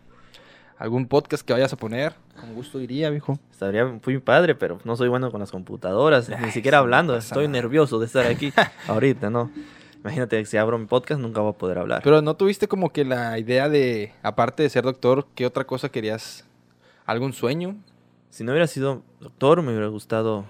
¿Algún 0.78 1.08
podcast 1.08 1.46
que 1.46 1.54
vayas 1.54 1.72
a 1.72 1.78
poner? 1.78 2.14
Con 2.40 2.54
gusto 2.56 2.80
iría, 2.82 3.10
viejo. 3.10 3.40
Estaría 3.52 3.86
muy 3.86 4.18
padre, 4.20 4.56
pero 4.56 4.80
no 4.84 4.96
soy 4.96 5.08
bueno 5.08 5.32
con 5.32 5.40
las 5.40 5.52
computadoras, 5.52 6.30
Ay, 6.30 6.46
ni 6.46 6.52
siquiera 6.52 6.80
hablando. 6.80 7.16
Estoy 7.16 7.48
nada. 7.48 7.62
nervioso 7.62 8.00
de 8.00 8.06
estar 8.08 8.26
aquí 8.26 8.52
ahorita, 8.88 9.30
¿no? 9.30 9.52
Imagínate, 10.02 10.44
si 10.46 10.58
abro 10.58 10.78
mi 10.78 10.86
podcast 10.86 11.22
nunca 11.22 11.40
voy 11.42 11.52
a 11.52 11.58
poder 11.58 11.78
hablar. 11.78 12.02
Pero 12.04 12.22
no 12.22 12.36
tuviste 12.36 12.68
como 12.68 12.92
que 12.92 13.06
la 13.06 13.40
idea 13.40 13.70
de, 13.70 14.12
aparte 14.22 14.64
de 14.64 14.70
ser 14.70 14.84
doctor, 14.84 15.28
¿qué 15.36 15.46
otra 15.46 15.64
cosa 15.64 15.90
querías? 15.90 16.46
¿Algún 17.06 17.32
sueño? 17.34 17.78
Si 18.30 18.44
no 18.44 18.52
hubiera 18.52 18.68
sido 18.68 19.04
doctor, 19.22 19.62
me 19.62 19.70
hubiera 19.72 19.88
gustado 19.88 20.46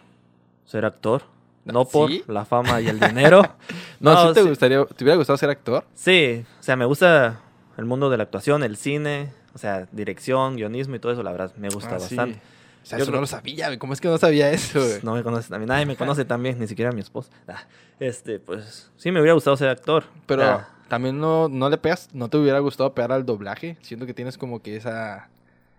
ser 0.65 0.85
actor. 0.85 1.23
No 1.65 1.85
por 1.85 2.09
la 2.27 2.45
fama 2.45 2.81
y 2.81 2.87
el 2.87 2.99
dinero. 2.99 3.43
No, 3.99 4.27
¿sí 4.27 4.33
te 4.33 4.41
sí. 4.43 4.49
gustaría, 4.49 4.83
te 4.83 5.03
hubiera 5.05 5.15
gustado 5.15 5.37
ser 5.37 5.49
actor? 5.49 5.85
Sí, 5.93 6.43
o 6.59 6.63
sea, 6.63 6.75
me 6.75 6.83
gusta 6.83 7.39
el 7.77 7.85
mundo 7.85 8.09
de 8.09 8.17
la 8.17 8.23
actuación, 8.23 8.61
el 8.63 8.75
cine, 8.75 9.31
o 9.53 9.57
sea, 9.57 9.87
dirección, 9.91 10.55
guionismo 10.55 10.95
y 10.95 10.99
todo 10.99 11.11
eso, 11.11 11.23
la 11.23 11.31
verdad, 11.31 11.53
me 11.57 11.69
gusta 11.69 11.95
Ah, 11.95 11.99
sí. 11.99 12.15
bastante. 12.15 12.41
O 12.81 12.85
sea, 12.85 12.97
Yo 12.97 13.03
eso 13.03 13.11
creo- 13.11 13.17
no 13.17 13.21
lo 13.21 13.27
sabía. 13.27 13.79
¿Cómo 13.79 13.93
es 13.93 14.01
que 14.01 14.07
no 14.09 14.17
sabía 14.17 14.51
eso? 14.51 14.79
güey? 14.81 14.99
No 15.03 15.13
me 15.15 15.23
conoce 15.23 15.49
también, 15.49 15.69
nadie 15.69 15.85
me 15.85 15.95
conoce 15.97 16.25
también, 16.25 16.59
ni 16.59 16.67
siquiera 16.67 16.91
mi 16.91 16.99
esposa. 17.01 17.29
Ah, 17.47 17.63
Este, 17.99 18.39
pues, 18.39 18.91
sí 18.97 19.11
me 19.11 19.19
hubiera 19.21 19.33
gustado 19.33 19.55
ser 19.55 19.69
actor. 19.69 20.03
Pero 20.25 20.43
Ah, 20.43 20.69
también 20.89 21.19
no, 21.19 21.47
no 21.47 21.69
le 21.69 21.77
pegas, 21.77 22.09
no 22.13 22.29
te 22.29 22.37
hubiera 22.37 22.59
gustado 22.59 22.93
pegar 22.93 23.11
al 23.13 23.25
doblaje. 23.25 23.77
Siento 23.81 24.05
que 24.05 24.13
tienes 24.13 24.37
como 24.37 24.61
que 24.61 24.75
esa, 24.75 25.29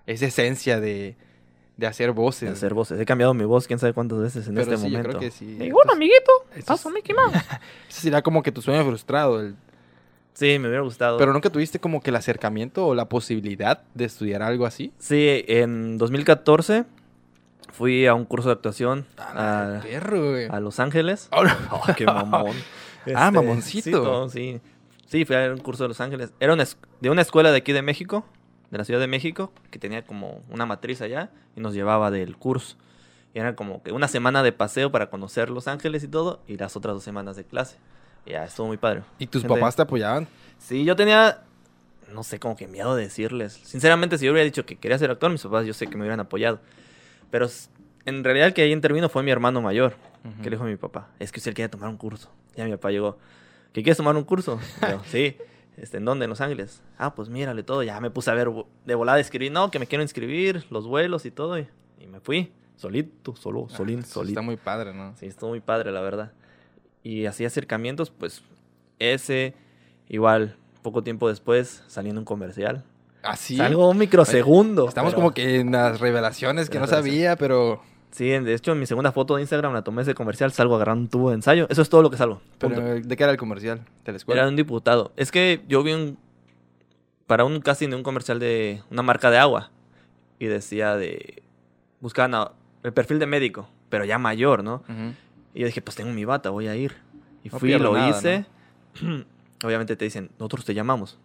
esa 0.06 0.24
esencia 0.26 0.80
de, 0.80 1.14
de 1.76 1.87
hacer 1.87 2.12
voces. 2.12 2.48
de 2.48 2.54
hacer 2.54 2.72
voces. 2.72 2.98
He 2.98 3.04
cambiado 3.04 3.34
mi 3.34 3.44
voz 3.44 3.66
quién 3.66 3.78
sabe 3.78 3.92
cuántas 3.92 4.18
veces 4.20 4.46
en 4.48 4.54
Pero 4.54 4.62
este 4.72 4.76
sí, 4.78 4.90
yo 4.90 4.98
momento. 4.98 5.08
creo 5.18 5.20
que 5.20 5.30
sí. 5.30 5.58
Entonces, 5.60 5.92
amiguito, 5.92 6.32
paso 6.64 6.88
Mickey 6.88 7.14
Mouse. 7.14 7.34
Ese 7.90 8.00
sería 8.00 8.22
como 8.22 8.42
que 8.42 8.50
tu 8.50 8.62
sueño 8.62 8.82
frustrado. 8.87 9.40
el- 9.40 9.56
Sí, 10.35 10.59
me 10.59 10.68
hubiera 10.68 10.83
gustado. 10.83 11.16
Pero 11.16 11.33
nunca 11.33 11.49
tuviste 11.51 11.79
como 11.79 12.01
que 12.03 12.11
el 12.11 12.16
acercamiento 12.16 12.87
o 12.87 12.94
la 12.94 13.09
posibilidad 13.09 13.83
de 13.94 14.05
estudiar 14.05 14.42
algo 14.42 14.66
así. 14.66 14.92
Sí, 14.99 15.44
en 15.49 15.97
2014 15.97 16.85
fui 17.73 18.07
a 18.07 18.14
un 18.14 18.25
curso 18.25 18.49
de 18.49 18.55
actuación 18.55 19.07
Ah, 19.16 19.79
a, 19.79 19.83
perro, 19.83 20.31
güey. 20.33 20.47
a 20.51 20.61
Los 20.61 20.81
Ángeles. 20.81 21.29
Oh, 21.33 21.44
no. 21.44 21.51
Oh, 21.70 21.83
qué 21.97 22.05
mamón. 22.05 22.53
Ah, 23.14 23.31
mamoncito. 23.31 23.83
Sí, 23.85 23.90
no, 23.92 24.29
sí. 24.31 24.61
Sí, 25.07 25.25
fui 25.27 25.37
a 25.37 25.53
un 25.53 25.59
curso 25.59 25.85
de 25.85 25.88
Los 25.88 26.01
Ángeles. 26.01 26.33
Era 26.40 26.55
una 26.55 26.64
de 27.01 27.11
una 27.11 27.20
escuela 27.20 27.53
de 27.53 27.59
aquí 27.59 27.73
de 27.73 27.83
México, 27.83 28.25
de 28.70 28.79
la 28.79 28.85
Ciudad 28.85 28.99
de 28.99 29.07
México, 29.07 29.53
que 29.70 29.79
tenía 29.79 30.05
como 30.07 30.42
una 30.49 30.64
matriz 30.64 31.03
allá 31.03 31.31
y 31.55 31.61
nos 31.61 31.75
llevaba 31.75 32.11
del 32.11 32.37
curso. 32.38 32.77
Y 33.35 33.40
era 33.40 33.55
como 33.57 33.83
que 33.83 33.92
una 33.92 34.09
semana 34.09 34.42
de 34.42 34.53
paseo 34.53 34.90
para 34.90 35.11
conocer 35.11 35.51
Los 35.51 35.68
Ángeles 35.68 36.03
y 36.03 36.09
todo, 36.09 36.40
y 36.49 36.57
las 36.57 36.77
otras 36.77 36.94
dos 36.94 37.05
semanas 37.05 37.37
de 37.37 37.44
clase. 37.44 37.77
Ya, 38.26 38.44
estuvo 38.44 38.66
muy 38.68 38.76
padre. 38.76 39.02
¿Y 39.18 39.26
tus 39.26 39.42
Gente- 39.42 39.54
papás 39.54 39.76
te 39.76 39.82
apoyaban? 39.82 40.26
Sí, 40.58 40.84
yo 40.84 40.96
tenía, 40.96 41.42
no 42.12 42.22
sé, 42.22 42.38
como 42.38 42.56
que 42.56 42.66
miedo 42.66 42.94
de 42.96 43.04
decirles. 43.04 43.52
Sinceramente, 43.64 44.16
si 44.18 44.24
yo 44.26 44.32
hubiera 44.32 44.44
dicho 44.44 44.64
que 44.64 44.76
quería 44.76 44.98
ser 44.98 45.10
actor, 45.10 45.30
mis 45.30 45.42
papás 45.42 45.66
yo 45.66 45.74
sé 45.74 45.87
que 45.87 45.96
me 45.96 46.02
hubieran 46.02 46.20
apoyado. 46.20 46.60
Pero 47.30 47.48
en 48.06 48.24
realidad 48.24 48.48
el 48.48 48.54
que 48.54 48.62
ahí 48.62 48.72
intervino 48.72 49.08
fue 49.08 49.22
mi 49.22 49.30
hermano 49.30 49.60
mayor, 49.60 49.94
que 50.42 50.44
le 50.48 50.56
dijo 50.56 50.64
a 50.64 50.66
mi 50.68 50.76
papá, 50.76 51.08
es 51.18 51.30
que 51.32 51.40
usted 51.40 51.52
quiere 51.54 51.68
tomar 51.68 51.88
un 51.90 51.96
curso. 51.98 52.30
Ya 52.56 52.64
mi 52.64 52.70
papá 52.70 52.90
llegó, 52.90 53.18
¿que 53.72 53.82
quieres 53.82 53.96
tomar 53.98 54.16
un 54.16 54.24
curso? 54.24 54.58
Yo, 54.90 55.00
sí. 55.06 55.37
Este, 55.76 55.96
¿En 55.96 56.04
dónde? 56.04 56.22
En 56.26 56.30
Los 56.30 56.40
Ángeles. 56.40 56.80
Ah, 56.98 57.16
pues 57.16 57.28
mírale 57.28 57.64
todo. 57.64 57.82
Ya 57.82 57.98
me 58.00 58.08
puse 58.08 58.30
a 58.30 58.34
ver 58.34 58.48
de 58.87 58.94
volada, 58.94 59.18
escribir, 59.18 59.50
no, 59.50 59.72
que 59.72 59.80
me 59.80 59.88
quiero 59.88 60.02
inscribir, 60.02 60.64
los 60.70 60.87
vuelos 60.87 61.26
y 61.26 61.32
todo. 61.32 61.58
Y, 61.58 61.66
y 61.98 62.06
me 62.06 62.20
fui, 62.20 62.52
solito, 62.76 63.34
solo, 63.34 63.66
Ah, 63.68 63.76
solito. 63.76 64.22
Está 64.22 64.40
muy 64.40 64.56
padre, 64.56 64.94
¿no? 64.94 65.16
Sí, 65.18 65.26
estuvo 65.26 65.50
muy 65.50 65.58
padre, 65.58 65.90
la 65.90 66.00
verdad. 66.00 66.30
Y 67.04 67.26
así 67.26 67.44
acercamientos, 67.44 68.10
pues 68.10 68.42
ese, 68.98 69.54
igual, 70.08 70.56
poco 70.82 71.02
tiempo 71.04 71.28
después, 71.28 71.84
saliendo 71.86 72.20
un 72.20 72.24
comercial. 72.24 72.82
Así. 73.22 73.56
Salgo 73.56 73.88
un 73.88 73.98
microsegundo. 73.98 74.88
Estamos 74.88 75.12
pero- 75.12 75.22
como 75.22 75.32
que 75.34 75.60
en 75.60 75.70
las 75.72 76.00
revelaciones 76.00 76.68
que 76.68 76.78
no 76.80 76.86
Revelación. 76.86 77.12
sabía, 77.14 77.36
pero, 77.36 77.80
Sí, 78.10 78.28
de 78.28 78.54
hecho, 78.54 78.72
en 78.72 78.78
mi 78.80 78.86
segunda 78.86 79.10
foto 79.12 79.34
de 79.36 79.42
Instagram 79.42 79.72
la 79.72 79.82
tomé 79.82 80.02
ese 80.02 80.14
comercial, 80.14 80.52
salgo 80.52 80.76
agarrando 80.76 81.02
un 81.02 81.08
tubo 81.08 81.28
de 81.30 81.34
ensayo. 81.36 81.66
Eso 81.68 81.82
es 81.82 81.88
todo 81.88 82.00
lo 82.00 82.10
que 82.10 82.16
salgo. 82.16 82.40
pero. 82.58 82.80
¿de 83.00 83.16
qué 83.16 83.22
era 83.24 83.32
el 83.32 83.38
comercial? 83.38 83.80
¿De 84.04 84.12
la 84.12 84.16
escuela? 84.18 84.40
Era 84.42 84.48
un 84.48 84.56
diputado. 84.56 85.12
Es 85.16 85.30
que 85.32 85.62
yo 85.68 85.82
vi 85.82 85.92
un... 85.94 86.16
Para 87.26 87.44
un 87.44 87.60
casting 87.60 87.88
de 87.88 87.96
un 87.96 88.02
comercial 88.04 88.38
de 88.38 88.82
una 88.90 89.02
marca 89.02 89.30
de 89.32 89.38
agua. 89.38 89.70
Y 90.38 90.46
decía 90.46 90.94
de... 90.96 91.42
Buscaban 92.00 92.34
a- 92.34 92.52
el 92.84 92.92
perfil 92.92 93.18
de 93.18 93.26
médico, 93.26 93.68
pero 93.88 94.04
ya 94.04 94.18
mayor, 94.18 94.62
¿no? 94.62 94.84
Ujú. 94.88 95.14
Y 95.54 95.60
yo 95.60 95.66
dije, 95.66 95.80
pues 95.80 95.96
tengo 95.96 96.12
mi 96.12 96.24
bata, 96.24 96.50
voy 96.50 96.66
a 96.68 96.76
ir. 96.76 96.96
Y 97.42 97.48
No 97.50 97.58
fui, 97.58 97.72
lo 97.78 97.94
nada, 97.94 98.10
hice. 98.10 98.46
Obviamente 99.64 99.96
te 99.96 100.04
dicen, 100.04 100.30
nosotros 100.38 100.64
te 100.64 100.74
llamamos. 100.74 101.18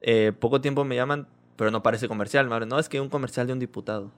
Eh, 0.00 0.32
poco 0.38 0.60
tiempo 0.60 0.84
me 0.84 0.96
llaman, 0.96 1.26
pero 1.56 1.70
no 1.70 1.82
parece 1.82 2.08
comercial. 2.08 2.46
Me 2.48 2.54
hablan, 2.54 2.68
no, 2.68 2.78
es 2.78 2.88
que 2.88 3.00
un 3.00 3.08
comercial 3.08 3.46
de 3.46 3.52
un 3.52 3.58
diputado. 3.58 4.10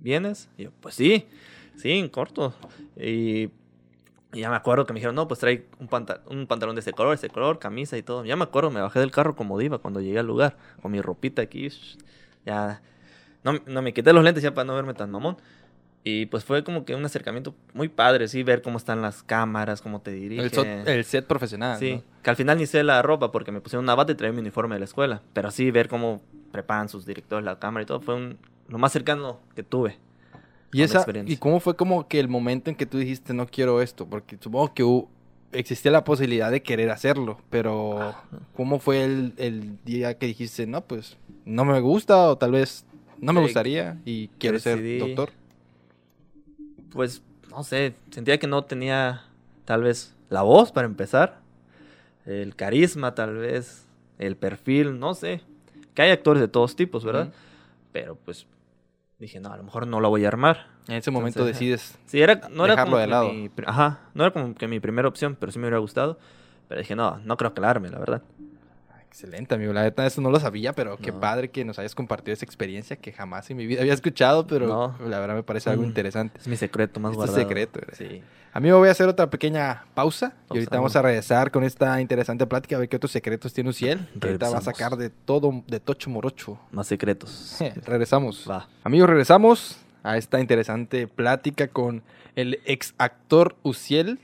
¿Vienes? 0.00 0.48
Y 0.56 0.64
yo, 0.64 0.70
pues 0.80 0.94
sí, 0.94 1.26
sí, 1.76 1.92
en 1.92 2.08
corto. 2.08 2.54
Y, 2.96 3.44
y 4.32 4.40
ya 4.40 4.50
me 4.50 4.56
acuerdo 4.56 4.86
que 4.86 4.92
me 4.92 4.98
dijeron, 4.98 5.14
no, 5.14 5.28
pues 5.28 5.40
trae 5.40 5.66
un, 5.78 5.88
panta- 5.88 6.22
un 6.28 6.46
pantalón 6.46 6.74
de 6.76 6.80
este 6.80 6.92
color, 6.92 7.14
este 7.14 7.28
color, 7.28 7.58
camisa 7.58 7.96
y 7.96 8.02
todo. 8.02 8.24
Ya 8.24 8.36
me 8.36 8.44
acuerdo, 8.44 8.70
me 8.70 8.80
bajé 8.80 9.00
del 9.00 9.10
carro 9.10 9.36
como 9.36 9.58
diva 9.58 9.78
cuando 9.78 10.00
llegué 10.00 10.18
al 10.18 10.26
lugar, 10.26 10.56
con 10.82 10.92
mi 10.92 11.00
ropita 11.00 11.42
aquí. 11.42 11.68
Ya, 12.46 12.82
no, 13.44 13.54
no 13.66 13.82
me 13.82 13.92
quité 13.92 14.12
los 14.12 14.24
lentes 14.24 14.42
ya 14.42 14.54
para 14.54 14.64
no 14.66 14.74
verme 14.74 14.94
tan 14.94 15.10
mamón. 15.10 15.36
Y 16.02 16.26
pues 16.26 16.44
fue 16.44 16.64
como 16.64 16.84
que 16.86 16.94
un 16.94 17.04
acercamiento 17.04 17.54
muy 17.74 17.88
padre, 17.88 18.26
sí, 18.28 18.42
ver 18.42 18.62
cómo 18.62 18.78
están 18.78 19.02
las 19.02 19.22
cámaras, 19.22 19.82
cómo 19.82 20.00
te 20.00 20.12
dirigen. 20.12 20.44
el, 20.44 20.50
so- 20.50 20.62
el 20.64 21.04
set 21.04 21.26
profesional. 21.26 21.78
Sí, 21.78 21.96
¿no? 21.96 22.02
que 22.22 22.30
al 22.30 22.36
final 22.36 22.56
ni 22.58 22.66
sé 22.66 22.82
la 22.82 23.02
ropa 23.02 23.30
porque 23.32 23.52
me 23.52 23.60
pusieron 23.60 23.84
una 23.84 23.94
bata 23.94 24.12
y 24.12 24.14
traía 24.14 24.32
mi 24.32 24.40
uniforme 24.40 24.74
de 24.76 24.80
la 24.80 24.84
escuela. 24.86 25.22
Pero 25.34 25.50
sí, 25.50 25.70
ver 25.70 25.88
cómo 25.88 26.22
preparan 26.52 26.88
sus 26.88 27.04
directores 27.06 27.44
la 27.44 27.58
cámara 27.58 27.82
y 27.82 27.86
todo 27.86 28.00
fue 28.00 28.14
un- 28.14 28.38
lo 28.68 28.78
más 28.78 28.92
cercano 28.92 29.40
que 29.54 29.62
tuve. 29.62 29.98
¿Y, 30.72 30.82
esa. 30.82 31.00
¿Y 31.30 31.36
cómo 31.36 31.60
fue 31.60 31.76
como 31.76 32.06
que 32.08 32.18
el 32.20 32.28
momento 32.28 32.70
en 32.70 32.76
que 32.76 32.86
tú 32.86 32.96
dijiste 32.98 33.34
no 33.34 33.46
quiero 33.46 33.82
esto? 33.82 34.06
Porque 34.06 34.38
supongo 34.40 34.72
que 34.72 35.58
existía 35.58 35.90
la 35.90 36.04
posibilidad 36.04 36.50
de 36.50 36.62
querer 36.62 36.90
hacerlo, 36.90 37.40
pero 37.50 38.14
¿cómo 38.56 38.78
fue 38.78 39.04
el, 39.04 39.34
el 39.36 39.78
día 39.84 40.16
que 40.16 40.26
dijiste 40.26 40.66
no, 40.66 40.82
pues 40.82 41.16
no 41.44 41.64
me 41.64 41.80
gusta 41.80 42.28
o 42.30 42.38
tal 42.38 42.52
vez 42.52 42.84
no 43.20 43.32
me 43.32 43.40
gustaría 43.40 43.98
y 44.04 44.28
quiero 44.38 44.58
ser 44.60 44.78
doctor? 45.00 45.30
Pues, 46.92 47.22
no 47.50 47.62
sé, 47.62 47.94
sentía 48.10 48.38
que 48.38 48.46
no 48.46 48.64
tenía 48.64 49.22
tal 49.64 49.82
vez 49.82 50.14
la 50.28 50.42
voz 50.42 50.72
para 50.72 50.86
empezar, 50.86 51.40
el 52.26 52.54
carisma 52.56 53.14
tal 53.14 53.36
vez, 53.36 53.86
el 54.18 54.36
perfil, 54.36 54.98
no 54.98 55.14
sé. 55.14 55.42
Que 55.94 56.02
hay 56.02 56.10
actores 56.10 56.40
de 56.40 56.48
todos 56.48 56.76
tipos, 56.76 57.04
¿verdad? 57.04 57.32
Pero 57.92 58.16
pues 58.16 58.46
dije, 59.18 59.40
no, 59.40 59.52
a 59.52 59.56
lo 59.56 59.64
mejor 59.64 59.86
no 59.86 60.00
la 60.00 60.08
voy 60.08 60.24
a 60.24 60.28
armar. 60.28 60.68
En 60.88 60.94
ese 60.94 61.10
momento 61.10 61.44
decides. 61.44 61.98
Sí, 62.06 62.20
era, 62.20 62.48
no 62.50 62.64
era 62.64 62.84
como 62.84 62.96
de 62.96 63.04
que 63.04 63.10
lado. 63.10 63.32
mi 63.32 63.50
ajá, 63.66 64.00
no 64.14 64.24
era 64.24 64.32
como 64.32 64.54
que 64.54 64.66
mi 64.68 64.80
primera 64.80 65.08
opción, 65.08 65.36
pero 65.38 65.52
sí 65.52 65.58
me 65.58 65.66
hubiera 65.66 65.78
gustado. 65.78 66.18
Pero 66.68 66.80
dije, 66.80 66.94
no, 66.94 67.18
no 67.18 67.36
creo 67.36 67.52
que 67.52 67.60
la 67.60 67.70
arme, 67.70 67.90
la 67.90 67.98
verdad. 67.98 68.22
Excelente, 69.10 69.56
amigo. 69.56 69.72
La 69.72 69.82
neta, 69.82 70.06
eso 70.06 70.20
no 70.20 70.30
lo 70.30 70.38
sabía, 70.38 70.72
pero 70.72 70.96
qué 70.96 71.10
No. 71.10 71.18
padre 71.18 71.50
que 71.50 71.64
nos 71.64 71.80
hayas 71.80 71.96
compartido 71.96 72.32
esa 72.32 72.44
experiencia 72.44 72.94
que 72.96 73.10
jamás 73.12 73.50
en 73.50 73.56
mi 73.56 73.66
vida 73.66 73.80
había 73.80 73.92
escuchado, 73.92 74.46
pero 74.46 74.68
No. 74.68 75.08
la 75.08 75.18
verdad 75.18 75.34
me 75.34 75.42
parece 75.42 75.68
algo 75.68 75.82
Mm. 75.82 75.86
interesante. 75.86 76.38
Es 76.38 76.46
mi 76.46 76.56
secreto 76.56 77.00
más 77.00 77.10
Es 77.10 77.14
tu 77.14 77.18
guardado. 77.18 77.38
secreto, 77.40 77.80
¿verdad? 77.80 77.94
Sí. 77.98 78.22
Amigo, 78.52 78.78
voy 78.78 78.88
a 78.88 78.92
hacer 78.92 79.08
otra 79.08 79.28
pequeña 79.28 79.84
pausa 79.94 80.32
y 80.50 80.54
ahorita 80.58 80.76
vamos 80.76 80.94
a 80.96 81.02
regresar 81.02 81.50
con 81.50 81.64
esta 81.64 82.00
interesante 82.00 82.46
plática 82.46 82.76
a 82.76 82.78
ver 82.78 82.88
qué 82.88 82.96
otros 82.96 83.10
secretos 83.12 83.52
tiene 83.52 83.70
Uciel. 83.70 84.08
que 84.20 84.28
Ahorita 84.28 84.48
va 84.50 84.58
a 84.58 84.62
sacar 84.62 84.96
de 84.96 85.10
todo, 85.10 85.62
de 85.66 85.80
tocho 85.80 86.08
morocho. 86.08 86.58
Más 86.70 86.86
secretos. 86.86 87.58
regresamos. 87.84 88.46
Va. 88.48 88.68
Amigos, 88.84 89.08
regresamos 89.10 89.76
a 90.04 90.16
esta 90.18 90.40
interesante 90.40 91.08
plática 91.08 91.66
con 91.68 92.02
el 92.36 92.60
ex 92.64 92.94
actor 92.96 93.56
Uciel. 93.64 94.20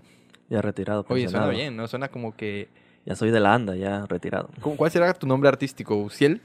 Ya 0.49 0.63
retirado. 0.63 1.05
Oye, 1.09 1.29
suena 1.29 1.49
bien, 1.49 1.77
¿no? 1.77 1.89
Suena 1.89 2.09
como 2.09 2.37
que... 2.37 2.69
Ya 3.07 3.15
soy 3.17 3.31
de 3.31 3.41
la 3.41 3.55
anda, 3.55 3.75
ya 3.77 4.05
retirado. 4.07 4.51
¿cómo- 4.61 4.77
¿Cuál 4.77 4.91
será 4.91 5.15
tu 5.15 5.27
nombre 5.27 5.49
artístico? 5.49 5.97
¿Uciel? 5.97 6.41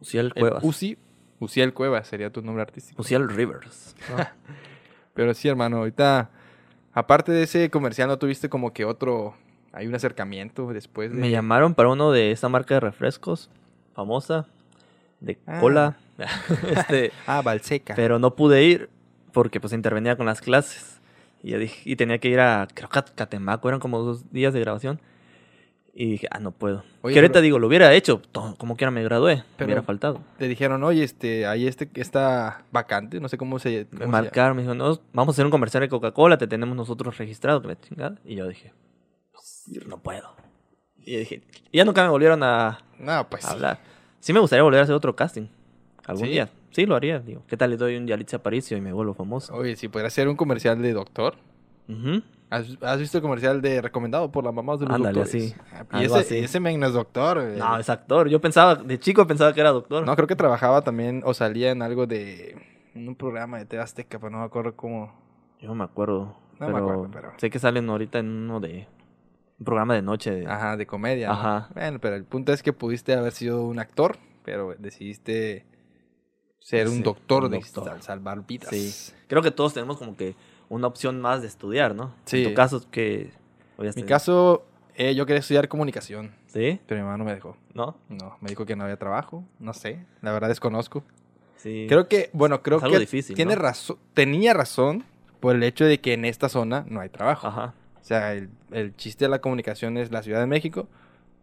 Uciel 0.00 0.26
El 0.34 0.34
Cuevas. 0.34 0.64
Uzi. 0.64 0.98
Uciel 1.40 1.72
Cuevas 1.72 2.06
sería 2.08 2.30
tu 2.30 2.42
nombre 2.42 2.62
artístico. 2.62 3.00
Uciel 3.00 3.28
Rivers. 3.28 3.94
¿no? 4.10 4.16
Pero 5.14 5.32
sí, 5.34 5.48
hermano, 5.48 5.78
ahorita... 5.78 6.30
Aparte 6.92 7.30
de 7.32 7.44
ese 7.44 7.70
comercial, 7.70 8.08
¿no 8.08 8.18
tuviste 8.18 8.48
como 8.48 8.72
que 8.72 8.84
otro... 8.84 9.34
Hay 9.72 9.86
un 9.86 9.94
acercamiento 9.94 10.72
después 10.72 11.12
de... 11.12 11.18
Me 11.18 11.30
llamaron 11.30 11.74
para 11.74 11.90
uno 11.90 12.10
de 12.10 12.32
esta 12.32 12.48
marca 12.48 12.74
de 12.74 12.80
refrescos, 12.80 13.48
famosa, 13.94 14.46
de 15.20 15.38
Ah. 15.46 15.60
cola. 15.60 15.96
este, 16.76 17.12
Ah, 17.26 17.42
Valseca. 17.42 17.94
pero 17.94 18.18
no 18.18 18.34
pude 18.34 18.64
ir 18.64 18.88
porque 19.32 19.60
pues 19.60 19.72
intervenía 19.72 20.16
con 20.16 20.26
las 20.26 20.40
clases. 20.40 21.00
Y, 21.42 21.54
dije, 21.54 21.82
y 21.88 21.94
tenía 21.94 22.18
que 22.18 22.28
ir 22.28 22.40
a, 22.40 22.66
creo 22.74 22.88
que 22.88 22.98
a 22.98 23.04
Catemaco, 23.04 23.68
eran 23.68 23.78
como 23.78 24.00
dos 24.00 24.32
días 24.32 24.52
de 24.52 24.58
grabación. 24.60 25.00
Y 25.94 26.10
dije, 26.12 26.28
ah, 26.30 26.38
no 26.38 26.52
puedo. 26.52 26.84
Oye, 27.02 27.14
que 27.14 27.18
ahorita 27.20 27.32
pero- 27.34 27.42
digo, 27.42 27.58
lo 27.58 27.66
hubiera 27.66 27.92
hecho, 27.92 28.22
como 28.56 28.76
quiera 28.76 28.90
me 28.92 29.02
gradué, 29.02 29.42
Pero- 29.56 29.66
hubiera 29.66 29.82
faltado. 29.82 30.20
Te 30.38 30.46
dijeron, 30.46 30.84
oye, 30.84 31.02
este, 31.02 31.46
hay 31.46 31.66
este 31.66 31.88
que 31.88 32.00
está 32.00 32.62
vacante, 32.70 33.18
no 33.20 33.28
sé 33.28 33.36
cómo 33.36 33.58
se... 33.58 33.86
Me 33.90 34.00
cómo 34.00 34.12
marcaron, 34.12 34.56
me 34.56 34.62
dijeron, 34.62 34.78
no, 34.78 35.00
vamos 35.12 35.32
a 35.32 35.34
hacer 35.34 35.44
un 35.44 35.50
comercial 35.50 35.80
de 35.80 35.88
Coca-Cola, 35.88 36.38
te 36.38 36.46
tenemos 36.46 36.76
nosotros 36.76 37.18
registrado, 37.18 37.60
que 37.62 37.68
la 37.68 37.80
chingada. 37.80 38.16
Y 38.24 38.36
yo 38.36 38.46
dije, 38.46 38.72
no 39.86 39.98
puedo. 39.98 40.34
Y 40.98 41.16
dije, 41.16 41.42
y 41.72 41.78
ya 41.78 41.84
nunca 41.84 42.02
me 42.04 42.10
volvieron 42.10 42.42
a, 42.42 42.78
No, 42.98 43.28
pues 43.28 43.44
a 43.44 43.50
hablar. 43.52 43.78
Sí 44.20 44.32
me 44.32 44.40
gustaría 44.40 44.62
volver 44.62 44.80
a 44.80 44.82
hacer 44.84 44.94
otro 44.94 45.16
casting. 45.16 45.46
Algún 46.06 46.26
¿Sí? 46.26 46.32
día. 46.32 46.48
Sí, 46.70 46.86
lo 46.86 46.94
haría. 46.96 47.18
Digo, 47.18 47.42
¿qué 47.48 47.56
tal 47.56 47.70
le 47.70 47.76
doy 47.76 47.96
un 47.96 48.06
Yalitza 48.06 48.36
Aparicio 48.38 48.76
y 48.76 48.80
me 48.80 48.92
vuelvo 48.92 49.14
famoso? 49.14 49.54
Oye, 49.54 49.74
si 49.76 49.88
pudiera 49.88 50.10
ser 50.10 50.28
un 50.28 50.36
comercial 50.36 50.80
de 50.80 50.92
doctor, 50.92 51.34
Ujú. 51.88 52.22
¿Has, 52.50 52.66
has 52.82 52.98
visto 52.98 53.18
el 53.18 53.22
comercial 53.22 53.60
de 53.60 53.82
recomendado 53.82 54.30
por 54.32 54.42
la 54.44 54.52
mamá 54.52 54.76
de 54.76 54.86
los 54.86 54.94
Ándale, 54.94 55.20
doctores? 55.20 55.52
así. 55.52 55.60
Ah, 55.72 55.84
Y 55.92 56.04
Algo 56.04 56.16
ese, 56.16 56.34
así. 56.36 56.44
ese 56.44 56.60
men 56.60 56.80
no 56.80 56.86
es 56.86 56.92
doctor. 56.94 57.42
güey. 57.44 57.58
No, 57.58 57.78
es 57.78 57.90
actor. 57.90 58.28
Yo 58.28 58.40
pensaba, 58.40 58.74
de 58.76 58.98
chico 58.98 59.26
pensaba 59.26 59.52
que 59.52 59.60
era 59.60 59.70
doctor. 59.70 60.06
No, 60.06 60.14
creo 60.16 60.26
que 60.26 60.36
trabajaba 60.36 60.82
también 60.82 61.22
o 61.24 61.34
salía 61.34 61.70
en 61.70 61.82
algo 61.82 62.06
de 62.06 62.56
en 62.94 63.06
un 63.08 63.14
programa 63.16 63.58
de 63.58 63.66
TV 63.66 63.82
Azteca, 63.82 64.18
pero 64.18 64.30
no 64.30 64.38
me 64.38 64.44
acuerdo 64.44 64.74
cómo. 64.74 65.12
Yo 65.60 65.68
no 65.68 65.74
me 65.74 65.84
acuerdo. 65.84 66.36
No 66.58 66.66
me 66.68 66.72
pero 66.72 66.78
acuerdo, 66.78 67.10
pero- 67.12 67.32
Sé 67.36 67.50
que 67.50 67.58
salen 67.58 67.88
ahorita 67.90 68.18
en 68.18 68.26
uno 68.28 68.60
de... 68.60 68.88
Un 69.58 69.64
programa 69.64 69.94
de 69.94 70.02
noche. 70.02 70.30
de- 70.30 70.46
Ajá, 70.46 70.76
de 70.76 70.86
comedia. 70.86 71.28
¿no? 71.28 71.34
Ajá. 71.34 71.68
Bueno, 71.74 71.98
pero 72.00 72.16
el 72.16 72.24
punto 72.24 72.52
es 72.52 72.62
que 72.62 72.72
pudiste 72.72 73.12
haber 73.14 73.32
sido 73.32 73.64
un 73.66 73.78
actor, 73.78 74.16
pero 74.44 74.74
decidiste 74.78 75.66
ser 76.60 76.88
un 76.88 77.02
doctor 77.02 77.44
un 77.44 77.50
de 77.52 77.58
doctor. 77.58 77.84
sal- 77.84 78.02
salvar 78.02 78.46
vidas. 78.46 78.70
Sí. 78.70 79.12
Creo 79.28 79.42
que 79.42 79.50
todos 79.50 79.74
tenemos 79.74 79.96
como 79.98 80.16
que 80.16 80.34
una 80.68 80.86
opción 80.86 81.20
más 81.20 81.40
de 81.42 81.48
estudiar, 81.48 81.94
¿no? 81.94 82.14
Sí. 82.24 82.42
En 82.44 82.50
tu 82.50 82.54
caso, 82.54 82.82
que... 82.90 83.30
Mi 83.96 84.02
caso, 84.02 84.66
eh, 84.96 85.14
yo 85.14 85.24
quería 85.24 85.40
estudiar 85.40 85.68
comunicación, 85.68 86.32
¿Sí? 86.46 86.80
pero 86.86 87.00
mi 87.00 87.04
mamá 87.04 87.16
no 87.16 87.24
me 87.24 87.34
dejó. 87.34 87.56
¿No? 87.74 87.96
No, 88.08 88.36
me 88.40 88.48
dijo 88.48 88.66
que 88.66 88.74
no 88.74 88.84
había 88.84 88.96
trabajo, 88.96 89.44
no 89.60 89.72
sé, 89.72 90.04
la 90.20 90.32
verdad 90.32 90.48
desconozco. 90.48 91.04
Sí. 91.56 91.86
Creo 91.88 92.08
que, 92.08 92.30
bueno, 92.32 92.62
creo 92.62 92.78
Es 92.78 92.84
algo 92.84 92.94
que 92.94 93.00
difícil, 93.00 93.36
tiene 93.36 93.54
¿no? 93.54 93.62
razón, 93.62 93.98
tenía 94.14 94.52
razón 94.54 95.04
por 95.40 95.54
el 95.54 95.62
hecho 95.62 95.84
de 95.84 96.00
que 96.00 96.12
en 96.14 96.24
esta 96.24 96.48
zona 96.48 96.84
no 96.88 97.00
hay 97.00 97.08
trabajo. 97.08 97.46
Ajá. 97.46 97.74
O 98.00 98.04
sea, 98.04 98.32
el, 98.34 98.48
el 98.72 98.96
chiste 98.96 99.26
de 99.26 99.28
la 99.28 99.40
comunicación 99.40 99.96
es 99.96 100.10
la 100.10 100.22
Ciudad 100.22 100.40
de 100.40 100.46
México 100.46 100.88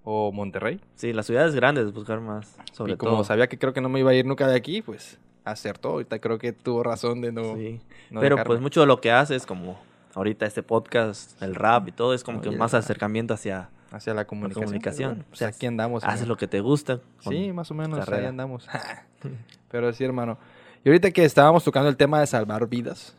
o 0.03 0.31
Monterrey. 0.33 0.81
Sí, 0.95 1.13
las 1.13 1.25
ciudades 1.25 1.55
grandes 1.55 1.93
buscar 1.93 2.19
más, 2.19 2.57
sobre 2.73 2.93
y 2.93 2.97
como 2.97 3.13
todo. 3.13 3.23
sabía 3.23 3.47
que 3.47 3.57
creo 3.57 3.71
que 3.73 3.81
no 3.81 3.87
me 3.89 3.99
iba 3.99 4.11
a 4.11 4.13
ir 4.13 4.25
nunca 4.25 4.47
de 4.47 4.55
aquí, 4.55 4.81
pues 4.81 5.19
acertó. 5.45 5.89
Ahorita 5.89 6.19
creo 6.19 6.37
que 6.37 6.51
tuvo 6.53 6.83
razón 6.83 7.21
de 7.21 7.31
no. 7.31 7.55
Sí. 7.55 7.79
no 8.09 8.19
Pero 8.19 8.35
dejarme. 8.35 8.47
pues 8.47 8.61
mucho 8.61 8.81
de 8.81 8.87
lo 8.87 8.99
que 8.99 9.11
haces, 9.11 9.45
como 9.45 9.79
ahorita 10.13 10.45
este 10.45 10.63
podcast, 10.63 11.41
el 11.41 11.55
rap 11.55 11.87
y 11.87 11.91
todo, 11.91 12.13
es 12.13 12.23
como 12.23 12.41
que 12.41 12.49
Oye, 12.49 12.57
más 12.57 12.73
la- 12.73 12.79
acercamiento 12.79 13.33
hacia... 13.33 13.69
Hacia 13.91 14.13
la 14.13 14.25
comunicación. 14.25 14.65
comunicación. 14.65 15.09
Bueno, 15.11 15.23
pues 15.29 15.37
O 15.37 15.39
sea, 15.39 15.47
aquí 15.49 15.65
andamos. 15.67 16.03
Haces 16.03 16.13
hermano. 16.21 16.29
lo 16.33 16.37
que 16.37 16.47
te 16.47 16.59
gusta. 16.59 16.99
Sí, 17.21 17.53
más 17.53 17.71
o 17.71 17.73
menos, 17.75 18.09
ahí 18.09 18.25
andamos. 18.25 18.67
Pero 19.71 19.93
sí, 19.93 20.03
hermano. 20.03 20.37
Y 20.83 20.89
ahorita 20.89 21.11
que 21.11 21.23
estábamos 21.23 21.63
tocando 21.63 21.87
el 21.87 21.95
tema 21.95 22.19
de 22.19 22.27
salvar 22.27 22.67
vidas, 22.67 23.15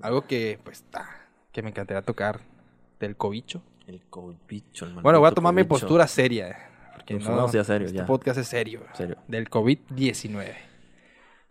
algo 0.00 0.26
que, 0.26 0.60
pues, 0.62 0.84
que 1.52 1.62
me 1.62 1.70
encantaría 1.70 2.02
tocar 2.02 2.40
del 3.00 3.16
cobicho. 3.16 3.60
El 3.88 4.02
cobicho, 4.08 4.86
el 4.86 4.94
Bueno, 4.94 5.18
voy 5.20 5.28
a 5.28 5.32
tomar 5.32 5.52
mi 5.52 5.62
cobicho. 5.62 5.80
postura 5.86 6.06
seria. 6.06 6.48
eh, 6.50 6.56
Porque 6.94 7.14
no, 7.14 7.36
no, 7.36 7.48
sea 7.48 7.64
serio, 7.64 7.86
este 7.86 7.98
ya. 7.98 8.06
podcast 8.06 8.38
es 8.38 8.46
serio. 8.48 8.82
Serio. 8.92 9.16
Del 9.26 9.50
COVID-19. 9.50 10.52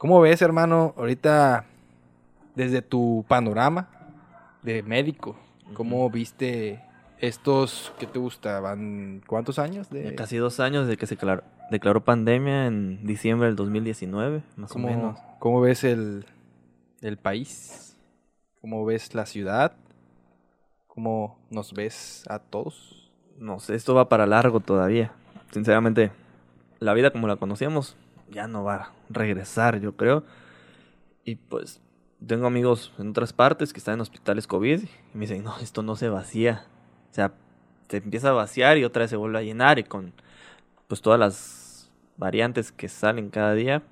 ¿Cómo 0.04 0.20
ves, 0.20 0.42
hermano, 0.42 0.94
ahorita, 0.98 1.64
desde 2.56 2.82
tu 2.82 3.24
panorama 3.30 3.88
de 4.62 4.84
médico, 4.84 5.38
cómo 5.74 6.10
viste 6.10 6.84
estos, 7.20 7.94
¿qué 7.98 8.06
te 8.06 8.20
gusta? 8.20 8.60
¿Van 8.60 9.22
cuántos 9.26 9.60
años? 9.60 9.90
De, 9.90 10.14
Casi 10.14 10.36
dos 10.36 10.60
años 10.60 10.88
de 10.88 10.98
que 10.98 11.08
se 11.08 11.16
declaró, 11.16 11.44
declaró 11.72 12.04
pandemia 12.04 12.68
en 12.68 13.08
diciembre 13.08 13.48
del 13.48 13.56
2019, 13.56 14.44
más 14.58 14.72
o 14.72 14.74
¿Cómo, 14.74 14.88
menos. 14.90 15.20
¿Cómo 15.40 15.62
ves 15.62 15.86
el, 15.86 16.26
el 17.00 17.16
país? 17.16 17.96
¿Cómo 18.60 18.84
ves 18.84 19.16
la 19.16 19.26
ciudad? 19.26 19.72
¿Cómo 20.88 21.40
nos 21.50 21.72
ves 21.72 22.26
a 22.28 22.40
todos? 22.40 23.10
No 23.38 23.58
sé, 23.62 23.76
esto 23.76 23.96
va 23.96 24.10
para 24.10 24.26
largo 24.26 24.60
todavía. 24.60 25.14
Sinceramente, 25.52 26.12
la 26.80 26.94
vida 26.94 27.12
como 27.12 27.30
la 27.30 27.38
conocíamos 27.38 27.96
ya 28.34 28.48
no 28.48 28.64
va 28.64 28.76
a 28.76 28.92
regresar, 29.10 29.80
yo 29.80 29.96
creo. 29.96 30.24
Y 31.24 31.36
pues 31.36 31.82
tengo 32.26 32.48
amigos 32.48 32.94
en 32.98 33.10
otras 33.10 33.34
partes 33.34 33.74
que 33.74 33.80
están 33.80 33.96
en 33.96 34.02
hospitales 34.02 34.48
COVID 34.48 34.82
y 34.84 35.18
me 35.18 35.22
dicen, 35.22 35.44
no, 35.44 35.58
esto 35.60 35.84
no 35.84 35.96
se 35.96 36.10
vacía. 36.10 36.66
O 37.12 37.14
sea, 37.14 37.34
se 37.90 37.98
empieza 37.98 38.30
a 38.30 38.34
vaciar 38.34 38.78
y 38.78 38.84
otra 38.84 39.02
vez 39.02 39.10
se 39.10 39.16
vuelve 39.16 39.40
a 39.40 39.44
llenar 39.44 39.80
y 39.80 39.84
con 39.84 40.14
pues 40.88 41.02
todas 41.02 41.20
las 41.20 41.92
variantes 42.18 42.72
que 42.72 42.90
salen 42.90 43.30
cada 43.30 43.54
día, 43.54 43.84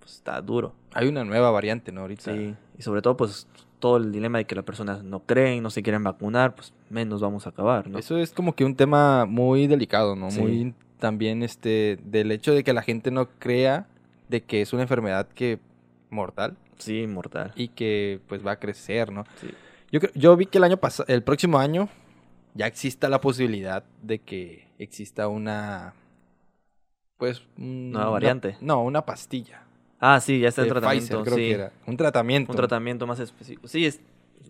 pues 0.00 0.14
está 0.14 0.40
duro. 0.40 0.74
Hay 0.94 1.08
una 1.08 1.24
nueva 1.24 1.50
variante, 1.50 1.92
¿no? 1.92 2.02
Ahorita. 2.02 2.32
Sí, 2.32 2.54
y 2.78 2.82
sobre 2.82 3.02
todo 3.02 3.16
pues 3.16 3.46
todo 3.78 3.98
el 3.98 4.12
dilema 4.12 4.38
de 4.38 4.44
que 4.44 4.54
las 4.54 4.64
personas 4.64 5.04
no 5.04 5.20
creen, 5.20 5.62
no 5.62 5.70
se 5.70 5.82
quieren 5.82 6.02
vacunar, 6.02 6.54
pues 6.54 6.72
menos 6.90 7.20
vamos 7.20 7.46
a 7.46 7.50
acabar, 7.50 7.88
¿no? 7.88 7.98
Eso 7.98 8.18
es 8.18 8.32
como 8.32 8.54
que 8.54 8.64
un 8.64 8.74
tema 8.74 9.24
muy 9.24 9.66
delicado, 9.66 10.16
¿no? 10.16 10.30
Sí. 10.30 10.40
Muy 10.40 10.74
también 10.98 11.42
este 11.42 11.98
del 12.04 12.30
hecho 12.32 12.52
de 12.54 12.64
que 12.64 12.72
la 12.72 12.82
gente 12.82 13.10
no 13.10 13.28
crea 13.38 13.86
de 14.28 14.42
que 14.42 14.60
es 14.62 14.72
una 14.72 14.82
enfermedad 14.82 15.28
que 15.28 15.58
mortal 16.10 16.56
Sí, 16.78 17.06
mortal. 17.06 17.52
y 17.56 17.68
que 17.68 18.20
pues 18.28 18.46
va 18.46 18.52
a 18.52 18.58
crecer, 18.58 19.10
¿no? 19.12 19.24
Sí. 19.40 19.48
Yo 19.90 20.00
yo 20.14 20.36
vi 20.36 20.46
que 20.46 20.58
el 20.58 20.64
año 20.64 20.76
pasado, 20.76 21.06
el 21.08 21.22
próximo 21.22 21.58
año 21.58 21.88
ya 22.54 22.66
exista 22.66 23.08
la 23.08 23.20
posibilidad 23.20 23.84
de 24.02 24.18
que 24.18 24.68
exista 24.78 25.28
una 25.28 25.94
pues 27.16 27.42
una- 27.56 28.06
variante. 28.06 28.56
no, 28.60 28.82
una 28.84 29.04
pastilla. 29.04 29.62
Ah, 30.00 30.20
sí, 30.20 30.38
ya 30.40 30.48
está 30.48 30.62
de 30.62 30.68
tratamiento. 30.68 31.06
Pfizer, 31.18 31.22
creo 31.24 31.36
sí. 31.36 31.42
que 31.42 31.52
era. 31.54 31.72
Un 31.86 31.96
tratamiento. 31.96 32.52
Un 32.52 32.56
tratamiento 32.56 33.06
más 33.06 33.18
específico. 33.18 33.66
Sí, 33.66 33.84
es, 33.84 34.00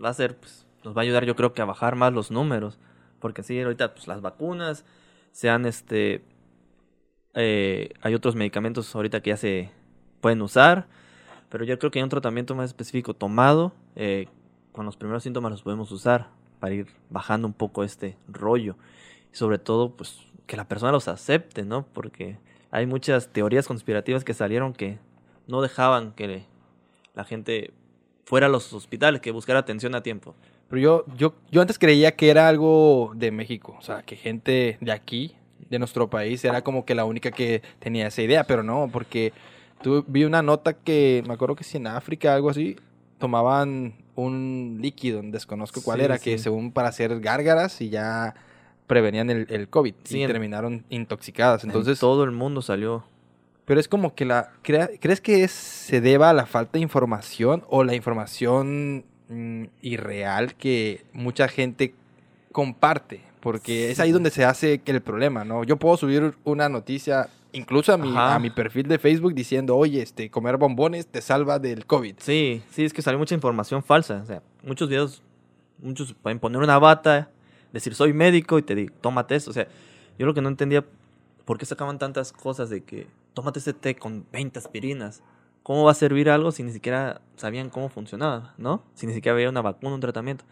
va 0.05 0.11
a 0.11 0.15
ser, 0.15 0.37
pues, 0.37 0.67
nos 0.85 0.95
va 0.95 1.01
a 1.01 1.05
ayudar 1.05 1.25
yo 1.25 1.35
creo 1.37 1.55
que 1.55 1.63
a 1.63 1.65
bajar 1.65 1.95
más 1.97 2.13
los 2.13 2.31
números. 2.31 2.79
Porque 3.19 3.43
sí, 3.43 3.59
ahorita 3.59 3.95
pues 3.95 4.07
las 4.07 4.21
vacunas, 4.21 4.85
sean 5.33 5.65
este, 5.65 6.23
eh, 7.35 7.91
hay 8.01 8.14
otros 8.14 8.35
medicamentos 8.35 8.95
ahorita 8.95 9.21
que 9.21 9.31
ya 9.31 9.37
se 9.37 9.71
pueden 10.21 10.43
usar. 10.43 10.87
Pero 11.49 11.64
yo 11.64 11.79
creo 11.79 11.91
que 11.91 11.99
hay 11.99 12.03
un 12.03 12.11
tratamiento 12.11 12.55
más 12.55 12.67
específico 12.67 13.14
tomado. 13.14 13.73
eh, 13.97 14.29
con 14.73 14.87
los 14.87 14.97
primeros 14.97 15.25
síntomas 15.25 15.51
los 15.51 15.62
podemos 15.62 15.91
usar 15.91 16.29
para 16.61 16.73
ir 16.73 16.87
bajando 17.11 17.49
un 17.49 17.53
poco 17.53 17.83
este 17.83 18.17
rollo. 18.29 18.77
Y 19.33 19.37
sobre 19.37 19.59
todo, 19.59 19.97
pues, 19.97 20.21
que 20.47 20.57
la 20.57 20.69
persona 20.69 20.93
los 20.93 21.09
acepte, 21.09 21.64
¿no? 21.64 21.85
Porque 21.93 22.38
hay 22.71 22.87
muchas 22.87 23.29
teorías 23.33 23.67
conspirativas 23.67 24.23
que 24.23 24.35
salieron 24.35 24.73
que 24.73 24.99
no 25.49 25.62
dejaban 25.62 26.12
que 26.12 26.45
la 27.14 27.25
gente 27.25 27.73
fuera 28.25 28.47
a 28.47 28.51
los 28.51 28.73
hospitales, 28.73 29.21
que 29.21 29.33
buscara 29.33 29.59
atención 29.59 29.95
a 29.95 30.03
tiempo. 30.03 30.37
Pero 30.69 30.81
yo, 30.81 31.05
yo, 31.17 31.35
yo 31.51 31.61
antes 31.61 31.79
creía 31.79 32.14
que 32.14 32.31
era 32.31 32.49
algo 32.49 33.12
de 33.17 33.31
México. 33.31 33.75
O 33.79 33.83
sea, 33.83 34.03
que 34.03 34.17
gente 34.17 34.79
de 34.81 34.93
aquí, 34.93 35.35
de 35.70 35.78
nuestro 35.78 36.09
país, 36.09 36.44
era 36.44 36.62
como 36.62 36.85
que 36.85 36.94
la 36.94 37.04
única 37.04 37.31
que 37.31 37.62
tenía 37.78 38.07
esa 38.07 38.22
idea. 38.22 38.44
Pero 38.44 38.62
no, 38.62 38.88
porque 38.92 39.33
tu- 39.83 40.04
vi 40.07 40.24
una 40.24 40.42
nota 40.42 40.72
que, 40.72 41.22
me 41.26 41.35
acuerdo 41.35 41.57
que 41.57 41.64
si 41.64 41.76
en 41.76 41.87
África, 41.87 42.35
algo 42.35 42.50
así, 42.50 42.76
tomaban 43.18 43.94
un 44.14 44.78
líquido, 44.81 45.20
desconozco 45.22 45.83
cuál 45.83 45.98
Sí, 45.98 46.04
era, 46.04 46.18
que 46.18 46.38
según 46.38 46.72
para 46.72 46.88
hacer 46.88 47.20
gárgaras 47.20 47.81
y 47.81 47.88
ya 47.90 48.35
prevenían 48.87 49.28
el, 49.31 49.46
el 49.50 49.68
COVID. 49.68 49.94
Sí, 50.04 50.18
y 50.18 50.22
en- 50.22 50.31
terminaron 50.31 50.85
intoxicadas. 50.88 51.64
Entonces 51.64 51.98
todo 52.00 52.24
el 52.24 52.31
mundo 52.31 52.62
salió. 52.62 53.04
pero 53.64 53.78
es 53.81 53.87
como 53.88 54.14
que 54.14 54.24
la... 54.24 54.50
crea- 54.62 54.88
¿Crees 55.00 55.20
que 55.20 55.44
es- 55.44 55.50
se 55.52 56.00
deba 56.00 56.31
a 56.31 56.33
la 56.33 56.46
falta 56.46 56.72
de 56.72 56.81
información 56.81 57.64
o 57.68 57.85
la 57.85 57.94
información 57.94 59.04
mm, 59.28 59.64
irreal 59.83 60.54
que 60.54 61.04
mucha 61.12 61.48
gente 61.48 61.92
comparte? 62.52 63.20
Porque 63.40 63.90
es 63.90 64.01
ahí 64.01 64.12
donde 64.12 64.31
se 64.31 64.44
hace 64.44 64.79
que 64.81 64.92
el 64.92 65.01
problema, 65.01 65.44
¿no? 65.44 65.64
Yo 65.64 65.77
puedo 65.77 65.96
subir 65.96 66.35
una 66.44 66.68
noticia 66.68 67.29
incluso 67.53 67.92
a 67.92 67.96
mi, 67.96 68.11
Ajá. 68.11 68.35
a 68.35 68.38
mi 68.38 68.51
perfil 68.51 68.88
de 68.88 68.98
Facebook 68.98 69.35
diciendo, 69.35 69.77
oye, 69.77 70.03
este, 70.03 70.31
comer 70.31 70.57
bombones 70.57 71.07
te 71.07 71.20
salva 71.20 71.59
del 71.59 71.87
COVID. 71.87 72.16
Sí, 72.18 72.62
sí, 72.70 72.85
es 72.85 72.92
que 72.92 73.03
salió 73.03 73.18
mucha 73.18 73.35
información 73.35 73.83
falsa. 73.83 74.20
O 74.22 74.27
sea, 74.27 74.42
muchos 74.62 74.88
videos, 74.88 75.22
muchos 75.79 76.14
pueden 76.14 76.38
poner 76.38 76.61
una 76.61 76.79
bata, 76.79 77.31
decir 77.72 77.94
soy 77.94 78.12
médico 78.12 78.59
y 78.59 78.62
te 78.62 78.74
digo, 78.74 78.94
tómate 79.01 79.37
esto. 79.37 79.51
O 79.51 79.55
sea, 79.55 79.68
yo 80.18 80.27
lo 80.27 80.35
que 80.35 80.42
no 80.42 80.48
entendía, 80.48 80.85
¿por 81.44 81.59
qué 81.59 81.66
sacaban 81.66 81.98
tantas 81.98 82.33
cosas 82.33 82.70
de 82.70 82.83
que 82.83 83.07
tómate 83.35 83.61
ese 83.61 83.72
té 83.72 83.94
con 83.96 84.27
20 84.33 84.59
aspirinas? 84.59 85.22
¿Cómo 85.62 85.85
va 85.85 85.92
a 85.92 85.94
servir 85.94 86.31
algo 86.31 86.51
si 86.51 86.62
ni 86.62 86.72
siquiera 86.72 87.20
sabían 87.37 87.68
cómo 87.68 87.88
funcionaba, 87.88 88.55
no? 88.57 88.83
Si 88.94 89.07
ni 89.07 89.12
siquiera 89.12 89.35
había 89.35 89.51
una 89.51 89.61
vacuna, 89.61 89.94
un 89.94 90.01
tratamiento. 90.01 90.44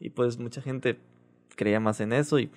Y 0.00 0.10
pues 0.10 0.38
mucha 0.38 0.62
gente 0.62 0.98
creía 1.58 1.80
más 1.80 2.00
en 2.00 2.12
eso 2.14 2.38
y 2.38 2.50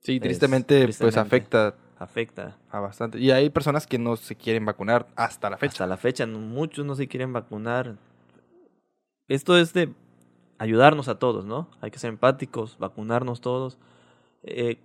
Sí, 0.00 0.16
Es- 0.16 0.20
tristemente, 0.22 0.84
pues 0.98 1.16
afecta 1.16 1.74
afecta. 1.98 2.56
a 2.70 2.78
bastante. 2.80 3.18
Y 3.18 3.30
hay 3.32 3.50
personas 3.50 3.86
que 3.86 3.98
no 3.98 4.16
se 4.16 4.36
quieren 4.36 4.64
vacunar 4.64 5.06
hasta 5.16 5.50
la 5.50 5.56
fecha. 5.56 5.72
Hasta 5.72 5.86
la 5.86 5.96
fecha, 5.96 6.26
muchos 6.26 6.84
no 6.86 6.94
se 6.94 7.08
quieren 7.08 7.32
vacunar. 7.32 7.96
Esto 9.28 9.56
es 9.58 9.72
de 9.72 9.90
ayudarnos 10.58 11.08
a 11.08 11.18
todos, 11.18 11.44
¿no? 11.44 11.68
Hay 11.80 11.90
que 11.90 11.98
ser 11.98 12.10
empáticos, 12.10 12.78
vacunarnos 12.78 13.40
todos. 13.40 13.78
Eh, 14.44 14.76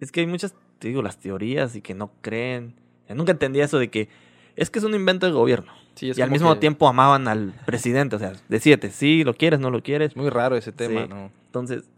es 0.00 0.10
que 0.12 0.20
hay 0.20 0.26
muchas, 0.26 0.54
te 0.78 0.88
digo, 0.88 1.02
las 1.02 1.18
teorías 1.18 1.76
y 1.76 1.82
que 1.82 1.94
no 1.94 2.10
creen. 2.22 2.74
Yo 3.08 3.14
nunca 3.14 3.32
entendí 3.32 3.60
eso 3.60 3.78
de 3.78 3.90
que 3.90 4.08
es 4.56 4.70
que 4.70 4.78
es 4.78 4.84
un 4.84 4.94
invento 4.94 5.26
del 5.26 5.34
gobierno. 5.34 5.72
Sí, 5.94 6.10
es 6.10 6.18
y 6.18 6.22
al 6.22 6.30
mismo 6.30 6.54
que 6.54 6.60
tiempo 6.60 6.88
amaban 6.88 7.28
al 7.28 7.52
presidente. 7.66 8.16
O 8.16 8.18
sea, 8.18 8.32
decíete, 8.48 8.90
sí, 8.90 9.24
lo 9.24 9.34
quieres, 9.34 9.60
no 9.60 9.70
lo 9.70 9.82
quieres. 9.82 10.12
Es 10.12 10.16
muy 10.16 10.30
raro 10.30 10.56
ese 10.56 10.72
tema, 10.72 11.02
Sí. 11.02 11.08
¿no? 11.08 11.30
Entonces, 11.46 11.90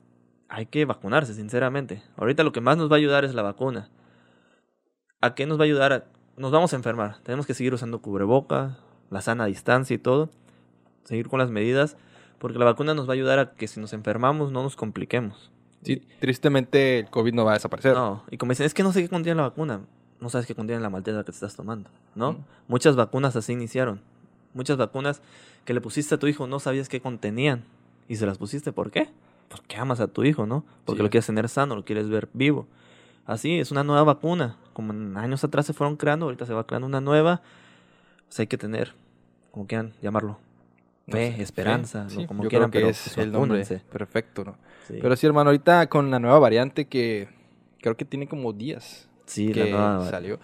hay 0.49 0.67
que 0.67 0.85
vacunarse, 0.85 1.35
sinceramente. 1.35 2.03
Ahorita 2.17 2.43
lo 2.45 2.53
que 2.53 2.61
más 2.61 2.77
nos 2.77 2.91
va 2.91 2.97
a 2.97 2.99
ayudar 2.99 3.25
es 3.25 3.35
la 3.35 3.43
vacuna. 3.43 3.89
¿A 5.21 5.35
qué 5.35 5.47
nos 5.47 5.59
va 5.59 5.63
a 5.63 5.67
ayudar? 5.67 5.93
A- 5.93 6.05
Nos 6.37 6.53
vamos 6.53 6.73
a 6.73 6.77
enfermar. 6.77 7.19
Tenemos 7.23 7.47
que 7.47 7.55
seguir 7.55 7.73
usando 7.73 8.01
cubreboca, 8.03 8.77
la 9.11 9.23
sana 9.23 9.47
distancia 9.47 9.95
y 9.95 9.99
todo. 9.99 10.29
Seguir 11.05 11.29
con 11.29 11.39
las 11.39 11.51
medidas. 11.51 11.97
Porque 12.39 12.59
la 12.59 12.67
vacuna 12.67 12.93
nos 12.93 13.09
va 13.09 13.13
a 13.13 13.15
ayudar 13.15 13.39
a 13.39 13.53
que 13.55 13.67
si 13.67 13.81
nos 13.81 13.95
enfermamos 13.95 14.53
no 14.53 14.63
nos 14.63 14.77
compliquemos. 14.77 15.51
Sí, 15.83 16.03
tristemente 16.21 16.99
el 16.99 17.11
COVID 17.11 17.33
no 17.33 17.45
va 17.47 17.53
a 17.53 17.55
desaparecer. 17.55 17.95
No, 17.95 18.23
y 18.31 18.37
como 18.37 18.53
dicen, 18.53 18.67
es 18.67 18.75
que 18.75 18.83
no 18.83 18.93
sé 18.93 19.01
qué 19.03 19.09
contiene 19.09 19.37
la 19.37 19.45
vacuna. 19.49 19.81
No 20.21 20.29
sabes 20.29 20.47
qué 20.47 20.55
contiene 20.55 20.83
la 20.83 20.91
malteza 20.91 21.19
que 21.21 21.25
te 21.27 21.31
estás 21.31 21.57
tomando, 21.57 21.89
¿no? 22.15 22.33
Mm. 22.33 22.45
Muchas 22.69 22.97
vacunas 22.97 23.37
así 23.37 23.53
iniciaron. 23.53 24.01
Muchas 24.53 24.77
vacunas 24.77 25.23
que 25.65 25.73
le 25.75 25.81
pusiste 25.81 26.15
a 26.15 26.19
tu 26.19 26.27
hijo 26.27 26.47
no 26.47 26.59
sabías 26.61 26.89
qué 26.91 27.01
contenían. 27.01 27.65
Y 28.09 28.17
se 28.17 28.27
las 28.27 28.37
pusiste, 28.37 28.73
¿por 28.73 28.91
qué? 28.91 29.09
Porque 29.49 29.77
amas 29.77 30.01
a 30.01 30.09
tu 30.09 30.25
hijo, 30.25 30.47
¿no? 30.47 30.65
Porque 30.85 30.99
Sí. 30.99 31.03
lo 31.05 31.11
quieres 31.11 31.27
tener 31.27 31.49
sano, 31.49 31.77
lo 31.77 31.85
quieres 31.85 32.09
ver 32.09 32.29
vivo. 32.33 32.67
Así, 33.25 33.59
es 33.59 33.71
una 33.71 33.85
nueva 33.85 34.05
vacuna. 34.05 34.57
Como 34.73 34.93
en 34.93 35.17
años 35.17 35.43
atrás 35.45 35.67
se 35.67 35.73
fueron 35.73 35.97
creando, 35.97 36.27
ahorita 36.27 36.47
se 36.47 36.55
va 36.55 36.67
creando 36.67 36.87
una 36.87 37.01
nueva. 37.01 37.43
Pues 38.27 38.41
hay 38.41 38.47
que 38.47 38.59
tener, 38.59 38.95
como 39.51 39.67
quieran 39.67 39.93
llamarlo, 40.03 40.39
No 41.07 41.13
fe, 41.13 41.35
sé, 41.37 41.43
esperanza, 41.43 42.07
como 42.27 42.43
yo 42.43 42.49
quieran, 42.49 42.71
creo 42.71 42.83
que 42.83 42.87
pero 42.87 42.91
es 42.91 43.03
pues, 43.15 43.19
el 43.19 43.33
nombre 43.33 43.65
perfecto, 43.91 44.45
¿no? 44.45 44.57
Sí. 44.87 44.99
Pero 45.01 45.17
sí, 45.17 45.27
hermano, 45.27 45.51
ahorita 45.51 45.89
con 45.89 46.11
la 46.11 46.19
nueva 46.19 46.39
variante 46.39 46.87
que 46.87 47.29
creo 47.81 47.97
que 47.97 48.05
tiene 48.05 48.27
como 48.27 48.53
días 48.53 49.09
sí, 49.27 49.53
que 49.53 49.71
la 49.71 49.71
nueva 49.71 50.11
salió, 50.11 50.41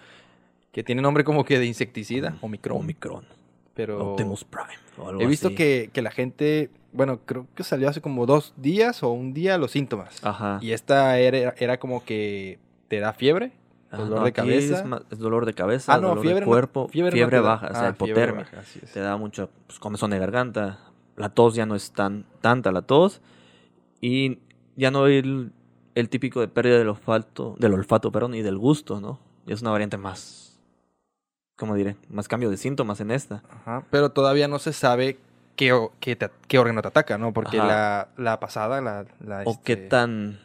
que 0.71 0.83
tiene 0.83 1.01
nombre 1.01 1.23
como 1.23 1.43
que 1.45 1.59
de 1.59 1.65
insecticida, 1.65 2.37
Omicron. 2.41 2.77
Omicron. 2.79 3.25
Pero 3.73 4.11
Optimus 4.11 4.43
Prime. 4.43 4.67
o 4.97 5.09
algo 5.09 5.21
he 5.21 5.25
visto 5.27 5.47
así. 5.47 5.55
que, 5.55 5.89
que 5.91 6.01
la 6.01 6.11
gente, 6.11 6.69
bueno, 6.91 7.19
creo 7.25 7.47
que 7.55 7.63
salió 7.63 7.89
hace 7.89 8.01
como 8.01 8.25
dos 8.25 8.53
días 8.57 9.01
o 9.03 9.09
un 9.11 9.33
día 9.33 9.57
los 9.57 9.71
síntomas. 9.71 10.23
Ajá. 10.23 10.59
Y 10.61 10.71
esta 10.71 11.17
era, 11.19 11.53
era 11.57 11.79
como 11.79 12.03
que 12.05 12.59
te 12.87 12.99
da 12.99 13.13
fiebre, 13.13 13.51
Ajá, 13.89 14.03
dolor 14.03 14.19
no, 14.19 14.25
de 14.25 14.31
cabeza. 14.33 14.75
Es, 14.83 15.13
es 15.13 15.19
dolor 15.19 15.45
de 15.47 15.53
cabeza, 15.53 15.93
Ah, 15.93 15.97
no, 15.97 16.09
dolor 16.09 16.21
fiebre 16.23 16.39
de 16.41 16.41
no- 16.41 16.47
cuerpo, 16.47 16.87
fiebre 16.89 17.39
baja, 17.39 17.67
o 17.67 17.73
sea, 17.73 17.87
Ah, 17.87 17.89
hipotermia. 17.89 18.43
baja. 18.51 18.63
Te 18.93 18.99
da 18.99 19.17
mucho 19.17 19.49
pues, 19.67 19.79
comezón 19.79 20.11
de 20.11 20.19
garganta. 20.19 20.79
La 21.15 21.29
tos 21.29 21.55
ya 21.55 21.65
no 21.65 21.75
es 21.75 21.91
tan 21.91 22.25
tanta 22.41 22.71
la 22.71 22.81
tos. 22.83 23.21
Y 24.01 24.39
ya 24.75 24.91
no 24.91 25.05
hay 25.05 25.17
el, 25.17 25.51
el 25.95 26.09
típico 26.09 26.41
de 26.41 26.47
pérdida 26.47 26.77
del 26.77 26.89
olfato, 26.89 27.55
del 27.59 27.73
olfato, 27.73 28.11
perdón, 28.11 28.35
y 28.35 28.41
del 28.41 28.57
gusto, 28.57 28.99
¿no? 28.99 29.19
Es 29.47 29.61
una 29.61 29.71
variante 29.71 29.97
más, 29.97 30.52
¿cómo 31.55 31.75
diré? 31.75 31.95
Más 32.09 32.27
cambio 32.27 32.49
de 32.49 32.57
síntomas 32.57 32.99
en 33.01 33.11
esta. 33.11 33.43
Ajá, 33.49 33.85
Pero 33.89 34.11
todavía 34.11 34.47
no 34.47 34.59
se 34.59 34.73
sabe 34.73 35.17
qué, 35.55 35.73
o- 35.73 35.91
qué, 35.99 36.15
te- 36.15 36.29
qué 36.47 36.59
órgano 36.59 36.81
te 36.81 36.87
ataca, 36.89 37.17
¿no? 37.17 37.33
Porque 37.33 37.57
la, 37.57 38.09
la 38.17 38.39
pasada, 38.39 38.81
la... 38.81 39.05
la, 39.25 39.43
O 39.45 39.61
qué 39.63 39.73
este, 39.73 39.87
tan 39.87 40.39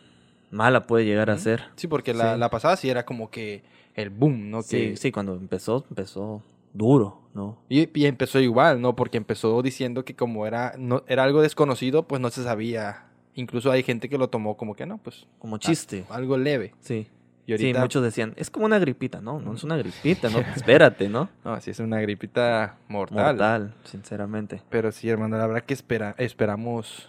mala 0.51 0.87
puede 0.87 1.05
llegar 1.05 1.31
a 1.31 1.39
ser. 1.39 1.65
Sí, 1.77 1.87
porque 1.89 2.15
la, 2.15 2.35
Sí. 2.35 2.41
la 2.41 2.51
pasada 2.51 2.77
sí 2.77 2.89
era 2.91 3.05
como 3.05 3.31
que 3.31 3.63
el 3.95 4.11
boom, 4.11 4.51
¿no? 4.51 4.63
Sí, 4.63 4.91
Que, 4.91 4.97
sí, 4.97 5.13
cuando 5.13 5.35
empezó, 5.35 5.85
empezó 5.91 6.43
duro, 6.73 7.23
¿no? 7.35 7.59
Y, 7.69 7.89
y 7.99 8.07
empezó 8.07 8.39
igual, 8.39 8.81
¿no? 8.81 8.95
Porque 8.95 9.17
empezó 9.17 9.61
diciendo 9.63 10.05
que 10.05 10.15
como 10.15 10.47
era, 10.47 10.75
no, 10.79 11.03
era 11.09 11.25
algo 11.25 11.43
desconocido, 11.43 12.07
pues 12.07 12.21
no 12.21 12.31
se 12.31 12.45
sabía. 12.45 13.05
Incluso 13.35 13.71
hay 13.71 13.83
gente 13.83 14.09
que 14.09 14.19
lo 14.19 14.29
tomó 14.29 14.57
como 14.57 14.75
que 14.75 14.85
no, 14.87 14.99
pues 14.99 15.27
Como 15.39 15.59
chiste. 15.59 16.05
algo 16.11 16.37
leve. 16.37 16.75
Sí. 16.81 17.09
Y 17.49 17.53
ahorita, 17.53 17.79
Sí, 17.79 17.83
muchos 17.83 18.03
decían, 18.03 18.35
es 18.37 18.51
como 18.51 18.67
una 18.67 18.79
gripita, 18.79 19.23
no, 19.23 19.41
no 19.41 19.55
es 19.55 19.65
una 19.65 19.79
gripita, 19.79 20.29
no, 20.29 20.41
espérate, 20.55 21.09
¿no? 21.09 21.31
no, 21.47 21.59
sí 21.63 21.71
es 21.71 21.81
una 21.81 21.99
gripita 21.99 22.77
mortal. 22.89 23.25
Mortal, 23.25 23.75
sinceramente. 23.85 24.61
Pero 24.69 24.93
sí, 24.93 25.09
hermano, 25.09 25.39
la 25.39 25.47
verdad 25.47 25.63
que 25.65 25.73
espera, 25.73 26.15
esperamos, 26.19 27.09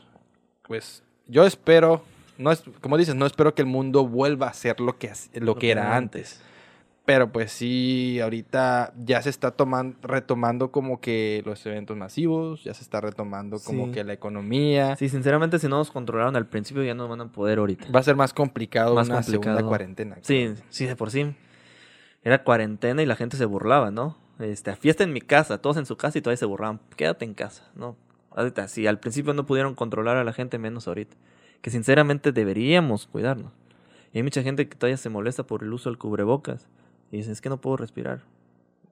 pues, 0.66 1.04
yo 1.28 1.46
espero, 1.46 2.06
no 2.38 2.54
es, 2.54 2.64
como 2.80 2.98
dices, 2.98 3.16
no 3.16 3.26
espero 3.26 3.54
que 3.54 3.64
el 3.64 3.68
mundo 3.68 4.08
vuelva 4.08 4.48
a 4.48 4.54
ser 4.54 4.80
lo 4.80 4.98
que, 4.98 5.12
lo 5.34 5.58
que 5.58 5.72
era 5.72 5.98
antes. 5.98 6.42
Pero 7.12 7.32
pues 7.32 7.52
sí, 7.52 8.20
ahorita 8.22 8.94
ya 9.04 9.20
se 9.24 9.32
está 9.32 9.50
tomando, 9.50 9.98
retomando 10.04 10.70
como 10.72 11.02
que 11.02 11.42
los 11.44 11.66
eventos 11.66 11.98
masivos, 11.98 12.64
ya 12.64 12.76
se 12.76 12.84
está 12.84 13.02
retomando 13.02 13.58
como 13.60 13.88
Sí. 13.88 13.94
que 13.94 14.04
la 14.04 14.14
economía. 14.14 14.96
Sí, 14.96 15.10
sinceramente, 15.10 15.58
si 15.58 15.68
no 15.68 15.78
nos 15.80 15.90
controlaron 15.90 16.36
al 16.36 16.46
principio, 16.46 16.84
ya 16.84 16.94
no 16.94 17.08
van 17.08 17.22
a 17.22 17.32
poder 17.32 17.58
ahorita. 17.58 17.88
Va 17.92 18.00
a 18.00 18.04
ser 18.04 18.16
más 18.16 18.32
complicado 18.32 18.94
Más 18.94 19.08
una 19.10 19.24
segunda 19.24 19.46
complicado. 19.48 19.68
cuarentena. 19.70 20.18
Sí, 20.22 20.54
sí, 20.70 20.86
de 20.86 20.96
por 20.96 21.10
sí. 21.10 21.34
Era 22.24 22.44
cuarentena 22.44 23.02
y 23.02 23.08
la 23.08 23.16
gente 23.16 23.38
se 23.38 23.46
burlaba, 23.46 23.90
¿no? 23.90 24.16
Este, 24.38 24.76
fiesta 24.76 25.04
en 25.04 25.12
mi 25.12 25.22
casa, 25.22 25.58
todos 25.58 25.78
en 25.78 25.88
su 25.88 25.98
casa 25.98 26.20
y 26.20 26.22
todavía 26.22 26.38
se 26.38 26.46
burlaban. 26.46 26.80
Quédate 26.96 27.26
en 27.26 27.34
casa, 27.34 27.72
¿no? 27.74 27.98
Ahorita, 28.36 28.68
si 28.68 28.86
al 28.86 29.00
principio 29.00 29.34
no 29.34 29.48
pudieron 29.48 29.74
controlar 29.74 30.16
a 30.18 30.24
la 30.24 30.32
gente, 30.34 30.60
menos 30.60 30.88
ahorita. 30.88 31.18
Que 31.64 31.72
sinceramente 31.72 32.32
deberíamos 32.32 33.08
cuidarnos. 33.08 33.52
Y 34.14 34.20
hay 34.20 34.24
mucha 34.24 34.44
gente 34.44 34.70
que 34.70 34.76
todavía 34.78 34.98
se 34.98 35.10
molesta 35.10 35.42
por 35.42 35.64
el 35.64 35.74
uso 35.74 35.90
del 35.90 35.98
cubrebocas. 35.98 36.68
Y 37.12 37.18
dicen, 37.18 37.32
es 37.34 37.42
que 37.42 37.50
no 37.50 37.60
puedo 37.60 37.78
respirar. 37.78 38.22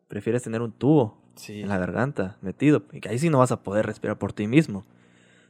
Prefieres 0.07 0.43
tener 0.43 0.61
un 0.61 0.71
tubo 0.71 1.17
Sí. 1.35 1.61
en 1.61 1.69
la 1.69 1.77
garganta, 1.77 2.37
metido. 2.41 2.83
Y 2.91 2.99
que 2.99 3.09
ahí 3.09 3.19
sí 3.19 3.29
no 3.29 3.39
vas 3.39 3.51
a 3.51 3.61
poder 3.61 3.85
respirar 3.85 4.17
por 4.17 4.33
ti 4.33 4.47
mismo. 4.47 4.79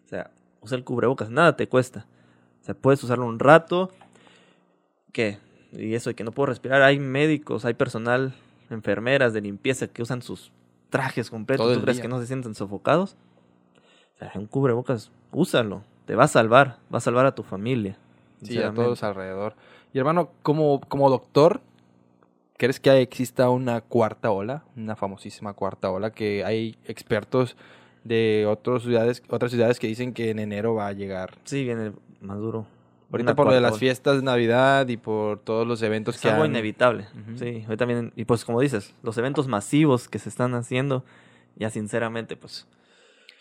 O 0.06 0.10
sea, 0.10 0.32
usa 0.62 0.78
el 0.78 0.84
cubrebocas, 0.84 1.30
nada 1.30 1.56
te 1.56 1.68
cuesta. 1.70 2.06
O 2.62 2.66
sea, 2.66 2.76
puedes 2.76 3.02
usarlo 3.04 3.26
un 3.26 3.40
rato. 3.40 3.92
¿Qué? 5.14 5.38
Y 5.72 5.94
eso 5.96 6.10
de 6.10 6.16
que 6.16 6.24
no 6.24 6.32
puedo 6.32 6.48
respirar. 6.48 6.82
Hay 6.82 7.00
médicos, 7.00 7.66
hay 7.66 7.74
personal, 7.74 8.34
enfermeras 8.70 9.34
de 9.34 9.42
limpieza 9.42 9.88
que 9.88 10.02
usan 10.02 10.22
sus 10.22 10.52
trajes 10.90 11.30
completos. 11.30 11.74
¿Tú 11.74 11.82
crees 11.82 11.98
día. 11.98 12.02
que 12.04 12.08
no 12.10 12.20
se 12.20 12.28
sienten 12.28 12.56
sofocados? 12.56 13.16
O 14.16 14.20
sea, 14.20 14.32
un 14.36 14.48
cubrebocas, 14.48 15.12
úsalo. 15.32 15.84
Te 16.06 16.16
va 16.16 16.24
a 16.26 16.28
salvar. 16.28 16.80
Va 16.94 16.98
a 16.98 17.02
salvar 17.02 17.26
a 17.26 17.36
tu 17.36 17.44
familia. 17.44 17.98
Sí, 18.42 18.58
a 18.62 18.74
todos 18.74 19.04
alrededor. 19.04 19.56
Y 19.94 20.00
hermano, 20.00 20.32
como, 20.44 20.82
como 20.82 21.10
doctor, 21.10 21.62
¿crees 22.58 22.80
que 22.80 23.02
exista 23.02 23.50
una 23.50 23.82
cuarta 23.82 24.32
ola? 24.32 24.64
Una 24.76 24.96
famosísima 24.96 25.54
cuarta 25.54 25.90
ola 25.92 26.12
que 26.12 26.44
hay 26.44 26.76
expertos 26.86 27.56
de 28.04 28.46
otras 28.48 28.84
ciudades, 28.84 29.22
otras 29.30 29.52
ciudades 29.52 29.80
que 29.80 29.88
dicen 29.88 30.14
que 30.14 30.30
en 30.30 30.40
enero 30.40 30.74
va 30.76 30.88
a 30.88 30.94
llegar. 30.94 31.38
Sí, 31.44 31.64
viene 31.64 31.92
más 32.22 32.38
duro. 32.40 32.66
Ahorita 33.12 33.32
Una 33.32 33.36
por 33.36 33.48
lo 33.48 33.54
de 33.54 33.62
las 33.62 33.78
fiestas 33.78 34.18
de 34.18 34.24
Navidad 34.24 34.88
y 34.90 34.98
por 34.98 35.40
todos 35.40 35.66
los 35.66 35.82
eventos 35.82 36.16
Es 36.16 36.22
que 36.22 36.30
algo 36.30 36.44
han- 36.44 36.50
inevitable. 36.52 37.06
Sí, 37.36 37.64
hoy 37.70 37.78
también. 37.78 38.12
Y 38.18 38.26
pues 38.26 38.44
como 38.44 38.60
dices, 38.60 38.94
los 39.02 39.18
eventos 39.18 39.48
masivos 39.48 40.10
que 40.10 40.20
se 40.20 40.28
están 40.28 40.54
haciendo, 40.56 41.06
ya 41.56 41.70
sinceramente, 41.70 42.36
pues 42.36 42.68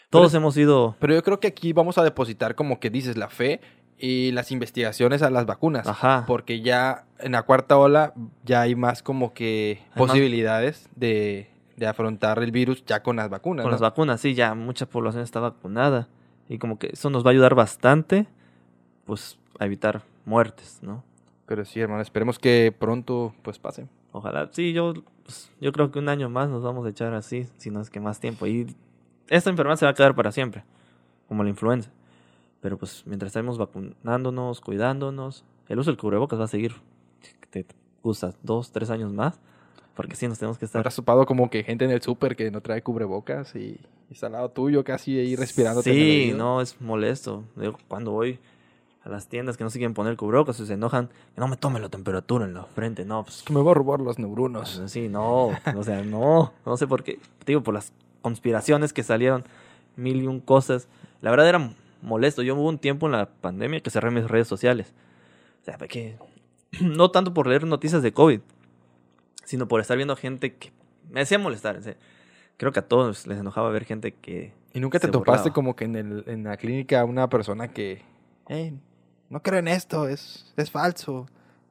todos 0.08 0.32
hemos 0.34 0.56
ido... 0.56 0.94
Pero 1.00 1.14
yo 1.14 1.22
creo 1.24 1.40
que 1.40 1.48
aquí 1.48 1.72
vamos 1.72 1.98
a 1.98 2.04
depositar, 2.04 2.54
como 2.54 2.78
que 2.78 2.90
dices, 2.90 3.16
la 3.16 3.28
fe 3.28 3.60
y 3.98 4.30
las 4.32 4.52
investigaciones 4.52 5.22
a 5.22 5.30
las 5.30 5.46
vacunas. 5.46 5.86
Ajá. 5.86 6.24
Porque 6.26 6.60
ya 6.60 7.04
en 7.18 7.32
la 7.32 7.42
cuarta 7.44 7.76
ola 7.78 8.12
ya 8.44 8.60
hay 8.62 8.74
más 8.76 9.02
como 9.02 9.32
que 9.32 9.78
Hay 9.94 10.00
más- 10.02 10.08
posibilidades 10.10 10.88
de, 10.96 11.48
de 11.76 11.86
afrontar 11.86 12.42
el 12.42 12.52
virus 12.52 12.84
ya 12.84 13.02
con 13.02 13.16
las 13.16 13.30
vacunas. 13.30 13.62
Con 13.64 13.70
¿no? 13.70 13.74
las 13.74 13.80
vacunas, 13.80 14.20
sí, 14.20 14.34
ya 14.34 14.54
mucha 14.54 14.86
población 14.86 15.22
está 15.22 15.40
vacunada. 15.40 16.08
Y 16.48 16.58
como 16.58 16.78
que 16.78 16.90
eso 16.92 17.10
nos 17.10 17.24
va 17.24 17.30
a 17.30 17.32
ayudar 17.32 17.54
bastante, 17.54 18.26
pues, 19.04 19.38
a 19.58 19.64
evitar 19.66 20.02
muertes, 20.24 20.78
¿no? 20.82 21.02
Pero 21.46 21.64
sí, 21.64 21.80
hermano, 21.80 22.02
esperemos 22.02 22.38
que 22.38 22.74
pronto 22.76 23.34
pues 23.42 23.58
pase. 23.58 23.86
Ojalá. 24.12 24.48
Sí, 24.52 24.72
yo, 24.72 24.94
pues, 25.24 25.50
yo 25.60 25.72
creo 25.72 25.90
que 25.90 25.98
un 25.98 26.08
año 26.08 26.28
más 26.28 26.48
nos 26.48 26.62
vamos 26.62 26.84
a 26.86 26.90
echar 26.90 27.14
así, 27.14 27.48
si 27.56 27.70
no 27.70 27.80
es 27.80 27.90
que 27.90 28.00
más 28.00 28.20
tiempo. 28.20 28.46
Y 28.46 28.74
esta 29.28 29.50
enfermedad 29.50 29.76
se 29.76 29.86
va 29.86 29.90
a 29.92 29.94
quedar 29.94 30.14
para 30.14 30.32
siempre, 30.32 30.64
como 31.28 31.42
la 31.44 31.50
influenza. 31.50 31.90
Pero 32.66 32.78
pues 32.78 33.04
mientras 33.06 33.28
estemos 33.28 33.58
vacunándonos, 33.58 34.60
cuidándonos, 34.60 35.44
el 35.68 35.78
uso 35.78 35.88
del 35.92 35.96
cubrebocas 35.96 36.40
va 36.40 36.46
a 36.46 36.48
seguir. 36.48 36.74
Te 37.48 37.64
gusta 38.02 38.34
dos, 38.42 38.72
tres 38.72 38.90
años 38.90 39.12
más, 39.12 39.38
porque 39.94 40.16
sí 40.16 40.26
nos 40.26 40.40
tenemos 40.40 40.58
que 40.58 40.64
¿No 40.64 40.66
estar. 40.66 40.84
has 40.84 40.96
topado 40.96 41.26
como 41.26 41.48
que 41.48 41.62
gente 41.62 41.84
en 41.84 41.92
el 41.92 42.02
súper 42.02 42.34
que 42.34 42.50
no 42.50 42.60
trae 42.62 42.82
cubrebocas 42.82 43.54
y, 43.54 43.78
y 44.10 44.14
está 44.14 44.26
al 44.26 44.32
lado 44.32 44.48
tuyo 44.48 44.82
casi 44.82 45.16
ahí 45.16 45.36
respirando? 45.36 45.80
Sí, 45.80 46.32
no, 46.36 46.60
es 46.60 46.80
molesto. 46.80 47.44
Cuando 47.86 48.10
voy 48.10 48.40
a 49.04 49.10
las 49.10 49.28
tiendas 49.28 49.56
que 49.56 49.62
no 49.62 49.70
quieren 49.70 49.94
poner 49.94 50.16
cubrebocas, 50.16 50.56
se 50.56 50.72
enojan, 50.72 51.06
que 51.36 51.40
no 51.40 51.46
me 51.46 51.56
tomen 51.56 51.82
la 51.82 51.88
temperatura 51.88 52.46
en 52.46 52.54
la 52.54 52.64
frente. 52.64 53.04
No, 53.04 53.22
pues 53.22 53.44
Que 53.44 53.52
me 53.52 53.62
va 53.62 53.70
a 53.70 53.74
robar 53.74 54.00
los 54.00 54.18
neuronos. 54.18 54.82
Sí, 54.86 55.08
no, 55.08 55.50
o 55.76 55.84
sea, 55.84 56.02
no, 56.02 56.52
no 56.66 56.76
sé 56.76 56.88
por 56.88 57.04
qué, 57.04 57.20
digo, 57.46 57.62
por 57.62 57.74
las 57.74 57.92
conspiraciones 58.22 58.92
que 58.92 59.04
salieron, 59.04 59.44
mil 59.94 60.20
y 60.20 60.26
un 60.26 60.40
cosas. 60.40 60.88
La 61.20 61.30
verdad 61.30 61.48
era 61.48 61.70
molesto. 62.02 62.42
Yo 62.42 62.54
hubo 62.54 62.68
un 62.68 62.78
tiempo 62.78 63.06
en 63.06 63.12
la 63.12 63.28
pandemia 63.28 63.80
que 63.80 63.90
cerré 63.90 64.10
mis 64.10 64.28
redes 64.28 64.48
sociales. 64.48 64.94
O 65.62 65.64
sea, 65.64 65.76
que 65.78 66.16
no 66.80 67.10
tanto 67.10 67.34
por 67.34 67.46
leer 67.46 67.66
noticias 67.66 68.02
de 68.02 68.12
COVID, 68.12 68.40
sino 69.44 69.68
por 69.68 69.80
estar 69.80 69.96
viendo 69.96 70.16
gente 70.16 70.54
que 70.54 70.72
me 71.10 71.20
hacía 71.20 71.38
molestar. 71.38 71.76
en 71.76 71.82
serio. 71.82 72.00
Creo 72.56 72.72
que 72.72 72.80
a 72.80 72.88
todos 72.88 73.26
les 73.26 73.38
enojaba 73.38 73.70
ver 73.70 73.84
gente 73.84 74.12
que... 74.12 74.52
¿Y 74.72 74.80
nunca 74.80 74.98
te 74.98 75.08
topaste 75.08 75.50
burlaba. 75.50 75.54
como 75.54 75.76
que 75.76 75.84
en, 75.84 75.96
el, 75.96 76.24
en 76.26 76.44
la 76.44 76.56
clínica 76.56 77.04
una 77.04 77.28
persona 77.28 77.68
que, 77.68 78.02
"Ey, 78.48 78.78
no 79.28 79.42
creo 79.42 79.58
en 79.58 79.68
esto, 79.68 80.08
es, 80.08 80.52
es 80.56 80.70
falso? 80.70 81.26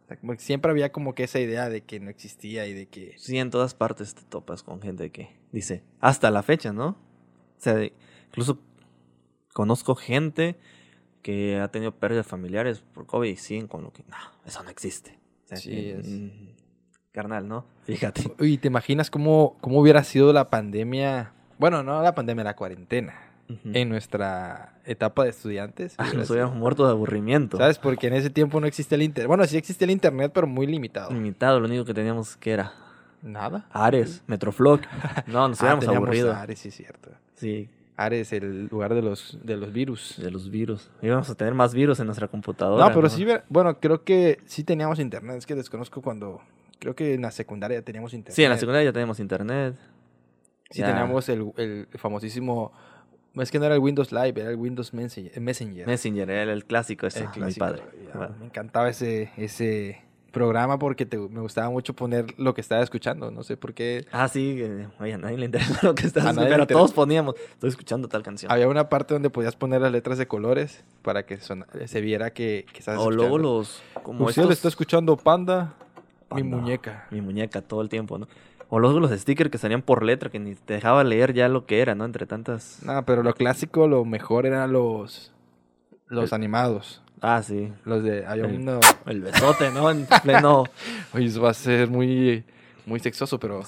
O 0.06 0.08
sea, 0.08 0.18
como 0.18 0.36
siempre 0.36 0.70
había 0.70 0.92
como 0.92 1.16
que 1.16 1.24
esa 1.24 1.40
idea 1.40 1.70
de 1.70 1.82
que 1.82 2.00
no 2.00 2.10
existía 2.12 2.68
y 2.68 2.74
de 2.74 2.86
que... 2.88 3.16
Sí, 3.18 3.38
en 3.40 3.50
todas 3.50 3.74
partes 3.74 4.14
te 4.14 4.22
topas 4.24 4.62
con 4.62 4.82
gente 4.82 5.10
que 5.12 5.36
dice, 5.52 5.84
hasta 6.00 6.30
la 6.30 6.44
fecha, 6.44 6.72
¿no? 6.72 6.90
O 6.90 6.96
sea, 7.58 7.84
incluso 8.28 8.60
conozco 9.56 9.96
gente 9.96 10.58
que 11.22 11.58
ha 11.62 11.70
tenido 11.70 11.94
pérdidas 11.94 12.28
familiares 12.28 12.84
por 12.94 13.06
COVID 13.06 13.30
y 13.32 13.38
siguen 13.38 13.68
con 13.68 13.84
lo 13.84 13.94
que, 13.94 14.04
no, 14.04 14.18
eso 14.46 14.62
no 14.62 14.70
existe. 14.70 15.18
O 15.46 15.48
sea, 15.48 15.58
Sí, 15.58 15.70
que, 15.70 15.98
es- 16.00 16.08
mm, 16.10 16.30
carnal, 17.14 17.48
¿no? 17.48 17.66
Fíjate. 17.86 18.34
Uy, 18.38 18.58
¿te 18.58 18.68
imaginas 18.68 19.10
cómo, 19.10 19.56
cómo 19.62 19.80
hubiera 19.80 20.04
sido 20.04 20.34
la 20.34 20.50
pandemia? 20.50 21.32
Bueno, 21.58 21.84
no 21.84 22.02
la 22.02 22.14
pandemia, 22.14 22.44
la 22.44 22.56
cuarentena. 22.58 23.14
En 23.74 23.90
nuestra 23.90 24.74
etapa 24.86 25.24
de 25.24 25.30
estudiantes. 25.30 25.94
Ah, 26.00 26.10
nos 26.16 26.30
hubiéramos 26.32 26.56
muerto 26.58 26.84
de 26.86 26.92
aburrimiento. 26.92 27.58
¿Sabes? 27.58 27.78
Porque 27.78 28.08
en 28.08 28.14
ese 28.16 28.32
tiempo 28.32 28.60
no 28.60 28.66
existía 28.66 28.96
el 28.96 29.04
internet. 29.04 29.28
Bueno, 29.28 29.46
sí 29.46 29.56
existía 29.56 29.86
el 29.86 29.92
internet, 29.92 30.32
pero 30.34 30.48
muy 30.48 30.66
limitado. 30.66 31.12
Limitado, 31.12 31.60
lo 31.60 31.68
único 31.68 31.86
que 31.86 31.94
teníamos 31.94 32.36
que 32.38 32.52
era 32.54 32.74
Nada. 33.22 33.68
Ares, 33.72 34.24
Metroflog. 34.28 34.82
No, 35.28 35.48
nos 35.48 35.62
Ah, 35.62 35.76
hubiéramos 35.76 35.88
aburrido. 35.88 36.34
Ares, 36.34 36.58
sí, 36.60 36.72
cierto. 36.72 37.12
Sí, 37.36 37.70
Ares, 37.98 38.34
el 38.34 38.68
lugar 38.68 38.94
de 38.94 39.02
los, 39.02 39.38
de 39.44 39.56
los 39.56 39.72
virus. 39.72 40.16
de 40.18 40.30
los 40.32 40.50
virus. 40.50 40.90
Íbamos 41.02 41.30
a 41.30 41.36
tener 41.36 41.54
más 41.54 41.74
virus 41.74 42.00
en 42.00 42.08
nuestra 42.08 42.28
computadora. 42.28 42.88
No, 42.88 42.94
pero 42.94 43.10
sí, 43.10 43.26
bueno, 43.50 43.80
creo 43.80 44.04
que 44.04 44.40
sí 44.46 44.64
teníamos 44.64 45.00
internet. 45.00 45.38
Es 45.38 45.46
que 45.46 45.56
desconozco 45.56 46.02
cuando. 46.02 46.42
Creo 46.80 46.94
que 46.96 47.14
en 47.14 47.22
la 47.22 47.32
secundaria 47.32 47.80
ya 47.80 47.86
teníamos 47.86 48.14
internet. 48.14 48.36
Sí, 48.36 48.44
en 48.44 48.50
la 48.50 48.58
secundaria 48.58 48.90
ya 48.90 48.94
teníamos 48.94 49.20
internet. 49.20 49.76
Sí, 50.70 50.82
ya. 50.82 50.88
teníamos 50.88 51.30
el, 51.30 51.52
el 51.58 51.88
famosísimo. 51.98 52.74
Es 53.36 53.52
que 53.52 53.60
no 53.60 53.66
era 53.66 53.76
el 53.76 53.82
Windows 53.82 54.12
Live, 54.12 54.34
era 54.42 54.50
el 54.50 54.56
Windows 54.56 54.94
Messenger. 54.94 55.40
Messenger. 55.42 56.30
Era 56.30 56.54
el 56.54 56.66
clásico 56.66 57.06
ese, 57.08 57.28
El 57.36 57.46
mi 57.46 57.54
padre. 57.54 57.84
ya, 58.08 58.18
Bueno, 58.18 58.36
Me 58.40 58.46
encantaba 58.46 58.90
ese, 58.90 59.32
ese 59.36 60.02
programa 60.36 60.78
porque 60.78 61.06
te- 61.08 61.18
me 61.18 61.40
gustaba 61.42 61.70
mucho 61.72 61.94
poner 61.96 62.26
lo 62.38 62.54
que 62.54 62.62
estaba 62.62 62.84
escuchando. 62.84 63.32
No 63.32 63.42
sé 63.42 63.58
por 63.58 63.74
qué. 63.74 64.06
Ah, 64.12 64.28
sí, 64.28 64.62
oye, 65.00 65.14
a 65.14 65.18
nadie 65.18 65.38
le 65.38 65.46
interesa 65.46 65.80
lo 65.82 65.96
que 65.96 66.06
estás 66.06 66.24
A 66.26 66.30
haciendo, 66.30 66.42
nadie 66.44 66.58
le 66.58 66.66
pero 66.68 66.78
todos 66.80 66.94
poníamos, 66.94 67.36
estoy 67.54 67.70
escuchando 67.70 68.08
tal 68.08 68.22
canción. 68.22 68.52
Había 68.52 68.68
una 68.68 68.90
parte 68.90 69.14
donde 69.16 69.30
podías 69.32 69.56
poner 69.56 69.82
las 69.82 69.92
letras 69.92 70.18
de 70.20 70.28
colores 70.28 70.84
para 71.02 71.26
que 71.26 71.38
se 71.40 72.02
viera 72.02 72.32
que, 72.32 72.66
que 72.72 72.80
estabas 72.80 73.02
o 73.02 73.10
luego 73.10 73.38
escuchando. 73.38 73.58
los, 73.58 73.82
como 74.04 74.26
Usted 74.26 74.42
estos, 74.44 74.54
está 74.56 74.68
escuchando 74.68 75.18
Panda, 75.18 75.74
mi 76.32 76.44
muñeca. 76.44 77.08
Mi 77.10 77.22
muñeca 77.22 77.62
todo 77.62 77.82
el 77.82 77.90
tiempo, 77.90 78.18
¿no? 78.20 78.28
O 78.70 78.80
luego 78.80 79.00
los 79.00 79.12
stickers 79.12 79.50
que 79.52 79.58
salían 79.60 79.82
por 79.84 80.04
letra, 80.04 80.30
que 80.32 80.40
ni 80.40 80.56
te 80.56 80.74
dejaba 80.74 81.04
leer 81.04 81.34
ya 81.34 81.48
lo 81.48 81.66
que 81.68 81.82
era, 81.82 81.94
¿no? 81.96 82.04
Entre 82.04 82.26
tantas... 82.26 82.80
No, 82.84 83.06
pero 83.06 83.22
lo 83.24 83.34
clásico, 83.36 83.88
lo 83.88 84.04
mejor 84.06 84.46
eran 84.46 84.72
los 84.74 85.32
los 86.08 86.32
El- 86.32 86.36
animados. 86.36 87.02
Ah, 87.28 87.42
sí. 87.42 87.72
Los 87.86 88.04
de 88.04 88.26
había 88.26 88.46
El- 88.46 88.56
uno 88.60 88.80
El 89.08 89.22
besote, 89.22 89.72
¿no? 89.72 89.90
En 89.90 90.06
pleno... 90.22 90.64
Oye, 91.14 91.26
eso 91.26 91.42
va 91.42 91.50
a 91.50 91.54
ser 91.54 91.90
muy 91.90 92.44
muy 92.86 93.00
sexoso, 93.00 93.40
pero, 93.40 93.64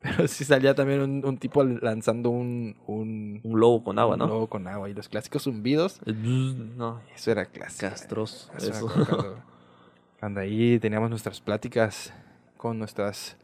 pero 0.00 0.26
sí 0.28 0.44
salía 0.46 0.74
también 0.74 1.00
un, 1.02 1.22
un 1.26 1.36
tipo 1.36 1.62
lanzando 1.62 2.30
un 2.30 2.74
un, 2.86 3.40
Un 3.42 3.60
lobo 3.60 3.84
con 3.84 3.98
agua, 3.98 4.14
un 4.14 4.20
¿no? 4.20 4.26
lobo 4.28 4.46
con 4.46 4.66
agua 4.66 4.88
y 4.88 4.94
los 4.94 5.08
clásicos 5.10 5.42
zumbidos, 5.42 6.00
El 6.06 6.14
bzz, 6.14 6.76
No, 6.76 7.00
eso 7.14 7.30
era 7.32 7.44
clásico. 7.46 7.90
castroso. 7.90 8.50
Eso 8.56 8.86
cuando, 8.86 9.36
cuando 10.20 10.40
ahí 10.40 10.78
teníamos 10.78 11.10
nuestras 11.10 11.40
pláticas 11.42 12.14
con 12.56 12.78
nuestras 12.78 13.36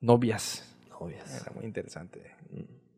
novias. 0.00 0.74
Novias. 0.98 1.42
Era 1.42 1.52
muy 1.54 1.66
interesante. 1.66 2.34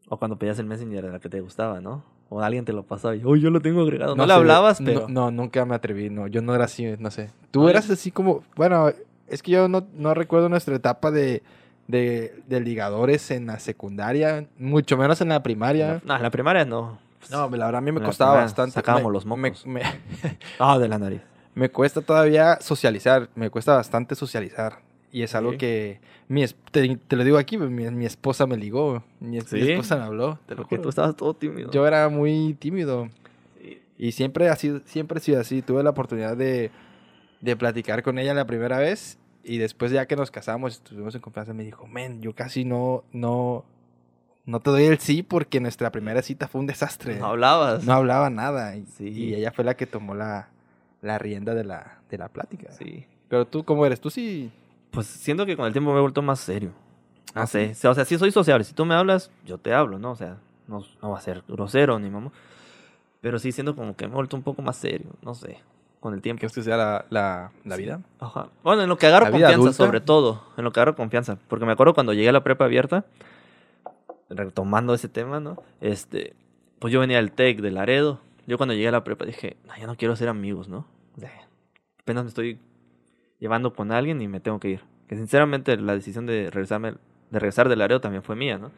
O 0.09 0.19
cuando 0.19 0.39
pedías 0.39 0.59
el 0.61 0.67
messenger 0.67 1.05
de 1.05 1.11
la 1.13 1.19
que 1.19 1.29
te 1.29 1.41
gustaba, 1.41 1.81
¿no? 1.81 2.05
O 2.31 2.41
alguien 2.43 2.65
te 2.65 2.73
lo 2.75 2.83
pasaba 2.83 3.17
y, 3.17 3.25
uy, 3.25 3.41
yo 3.41 3.49
lo 3.51 3.61
tengo 3.61 3.81
agregado. 3.83 4.15
No, 4.15 4.23
No 4.23 4.27
le 4.27 4.35
hablabas, 4.35 4.81
pero... 4.85 5.09
No, 5.09 5.31
nunca 5.31 5.65
me 5.65 5.75
atreví, 5.75 6.11
no. 6.11 6.27
Yo 6.27 6.43
no 6.43 6.55
era 6.55 6.65
así, 6.67 6.95
no 6.99 7.11
sé. 7.11 7.31
Tú 7.51 7.69
eras 7.69 7.89
así 7.91 8.11
como... 8.11 8.45
Bueno, 8.55 8.93
es 9.27 9.43
que 9.43 9.53
yo 9.53 9.67
no, 9.69 9.87
no 9.95 10.13
recuerdo 10.13 10.49
nuestra 10.51 10.77
etapa 10.77 11.11
de, 11.11 11.43
de, 11.87 12.35
de 12.47 12.61
ligadores 12.61 13.31
en 13.31 13.47
la 13.47 13.59
secundaria, 13.59 14.47
mucho 14.59 14.97
menos 14.99 15.21
en 15.23 15.31
la 15.31 15.43
primaria. 15.43 16.03
No, 16.05 16.17
en 16.17 16.23
la 16.23 16.31
primaria 16.31 16.65
no. 16.67 16.99
No, 17.31 17.49
la 17.51 17.67
verdad 17.67 17.77
a 17.77 17.81
mí 17.81 17.93
me 17.93 18.01
En 18.01 18.05
costaba 18.07 18.33
primaria 18.33 18.45
bastante. 18.47 18.75
sacábamos 18.75 19.09
Me- 19.11 19.13
los 19.15 19.25
mocos. 19.27 19.67
Me- 19.67 19.83
Ah, 20.59 20.79
de 20.79 20.89
la 20.89 20.99
nariz. 20.99 21.23
me 21.55 21.71
cuesta 21.71 22.03
todavía 22.03 22.59
socializar, 22.61 23.29
me 23.35 23.49
cuesta 23.51 23.75
bastante 23.75 24.15
socializar. 24.15 24.81
Y 25.11 25.23
es 25.23 25.35
algo 25.35 25.53
Sí. 25.53 25.59
que... 25.59 26.01
Mi, 26.29 26.43
es- 26.43 26.55
te, 26.71 26.97
te 26.97 27.17
lo 27.17 27.25
digo 27.25 27.39
aquí, 27.39 27.57
mi, 27.57 27.91
mi 27.91 28.05
esposa 28.07 28.47
me 28.47 28.57
ligó, 28.57 29.03
mi, 29.21 29.39
es- 29.39 29.51
mi 29.53 29.63
¿Sí? 29.63 29.71
esposa 29.73 29.97
me 29.97 30.03
habló, 30.05 30.39
te 30.47 30.55
lo 30.55 30.59
Porque 30.59 30.77
juro. 30.77 30.83
tú 30.83 30.89
estabas 30.91 31.17
todo 31.17 31.35
tímido. 31.35 31.71
Yo 31.71 31.87
era 31.87 32.09
muy 32.11 32.55
tímido. 32.59 33.09
Sí. 33.63 33.81
Y 33.97 34.13
siempre 34.13 34.49
ha 34.51 34.57
sido, 34.57 34.81
siempre 34.85 35.19
he 35.19 35.23
sido 35.23 35.41
así. 35.41 35.63
Tuve 35.63 35.83
la 35.83 35.91
oportunidad 35.91 36.37
de, 36.37 36.71
de 37.41 37.57
platicar 37.57 38.03
con 38.03 38.19
ella 38.19 38.35
la 38.35 38.47
primera 38.47 38.79
vez. 38.79 39.19
Y 39.43 39.57
después 39.57 39.91
ya 39.91 40.05
que 40.07 40.15
nos 40.17 40.31
casamos, 40.31 40.75
estuvimos 40.75 41.15
en 41.15 41.23
confianza, 41.23 41.55
me 41.55 41.65
dijo, 41.65 41.87
men, 41.87 42.21
yo 42.21 42.35
casi 42.35 42.67
no, 42.67 43.05
no, 43.13 43.65
no 44.45 44.61
te 44.61 44.69
doy 44.71 44.85
el 44.85 44.99
sí 44.99 45.23
porque 45.23 45.59
nuestra 45.61 45.91
primera 45.91 46.21
cita 46.21 46.49
fue 46.49 46.61
un 46.61 46.67
desastre. 46.67 47.19
No 47.19 47.27
hablabas. 47.29 47.87
No 47.87 47.95
hablaba 47.95 48.29
nada. 48.29 48.77
Y, 48.77 48.85
Sí. 48.99 49.09
y 49.09 49.35
ella 49.35 49.53
fue 49.53 49.65
la 49.65 49.75
que 49.75 49.87
tomó 49.87 50.15
la, 50.15 50.51
la 51.01 51.17
rienda 51.17 51.55
de 51.55 51.65
la, 51.65 52.03
de 52.11 52.19
la 52.19 52.29
plática. 52.29 52.71
Sí. 52.73 53.07
Pero 53.31 53.47
tú, 53.47 53.65
¿cómo 53.65 53.87
eres? 53.87 54.01
Tú 54.03 54.11
sí... 54.11 54.51
Pues 54.91 55.07
siento 55.07 55.45
que 55.47 55.57
con 55.57 55.67
el 55.67 55.73
tiempo 55.73 55.93
me 55.93 55.99
he 55.99 56.01
vuelto 56.01 56.23
más 56.23 56.41
serio. 56.41 56.73
No 57.35 57.43
¿Ah, 57.43 57.47
sé. 57.47 57.73
O 57.87 57.95
sea, 57.95 58.05
sí 58.05 58.19
soy 58.19 58.31
sociable. 58.33 58.65
Si 58.65 58.73
tú 58.75 58.85
me 58.85 58.95
hablas, 58.95 59.31
yo 59.45 59.59
te 59.59 59.73
hablo, 59.75 59.99
¿no? 59.99 60.13
O 60.13 60.17
sea, 60.17 60.39
no, 60.67 60.83
no 61.03 61.11
va 61.11 61.19
a 61.19 61.21
ser 61.21 61.43
grosero 61.47 61.99
ni 61.99 62.09
mamá. 62.11 62.31
Pero 63.21 63.39
sí 63.39 63.53
siento 63.53 63.75
como 63.77 63.95
que 63.97 64.07
me 64.07 64.13
he 64.13 64.15
vuelto 64.17 64.37
un 64.37 64.43
poco 64.43 64.63
más 64.63 64.77
serio. 64.77 65.11
No 65.23 65.35
sé. 65.35 65.61
Con 66.01 66.15
el 66.15 66.23
tiempo. 66.23 66.39
¿Crees 66.41 66.53
que 66.55 66.63
sea 66.63 66.77
la, 66.77 67.05
la, 67.11 67.51
la 67.65 67.77
Sí. 67.77 67.83
vida? 67.83 68.01
Ajá. 68.21 68.49
Bueno, 68.63 68.83
en 68.83 68.89
lo 68.89 68.97
que 68.97 69.07
agarro 69.09 69.25
¿La 69.27 69.31
vida 69.31 69.47
confianza, 69.49 69.63
adulta? 69.69 69.85
sobre 69.85 70.01
todo. 70.01 70.43
En 70.57 70.65
lo 70.65 70.73
que 70.73 70.81
agarro 70.81 70.97
confianza. 70.97 71.39
Porque 71.49 71.67
me 71.67 71.73
acuerdo 71.73 71.93
cuando 71.95 72.13
llegué 72.13 72.29
a 72.29 72.33
la 72.33 72.45
prepa 72.45 72.65
abierta, 72.65 73.05
retomando 74.31 74.95
ese 74.95 75.09
tema, 75.09 75.41
¿no? 75.41 75.63
Este, 75.81 76.35
pues 76.79 76.93
yo 76.93 77.01
venía 77.01 77.17
del 77.19 77.33
TEC 77.33 77.61
de 77.61 77.71
Laredo. 77.71 78.21
Yo 78.47 78.57
cuando 78.57 78.75
llegué 78.75 78.89
a 78.89 78.93
la 78.93 79.05
prepa 79.05 79.25
dije, 79.25 79.57
no, 79.67 79.77
ya 79.77 79.87
no 79.87 79.97
quiero 79.97 80.17
ser 80.17 80.29
amigos, 80.29 80.69
¿no? 80.69 80.87
Sea, 81.19 81.31
apenas 82.01 82.25
me 82.25 82.29
estoy 82.29 82.59
llevando 83.39 83.73
con 83.75 83.93
alguien 83.93 84.21
y 84.23 84.29
me 84.29 84.41
tengo 84.41 84.59
que 84.61 84.69
ir. 84.71 84.81
Que 85.07 85.17
sinceramente 85.17 85.77
la 85.77 85.95
decisión 85.95 86.27
de 86.27 86.51
regresarme, 86.51 86.93
de 87.31 87.39
regresar 87.39 87.69
de 87.69 87.77
Laredo 87.77 88.01
también 88.01 88.23
fue 88.23 88.37
mía, 88.37 88.59
¿no? 88.59 88.71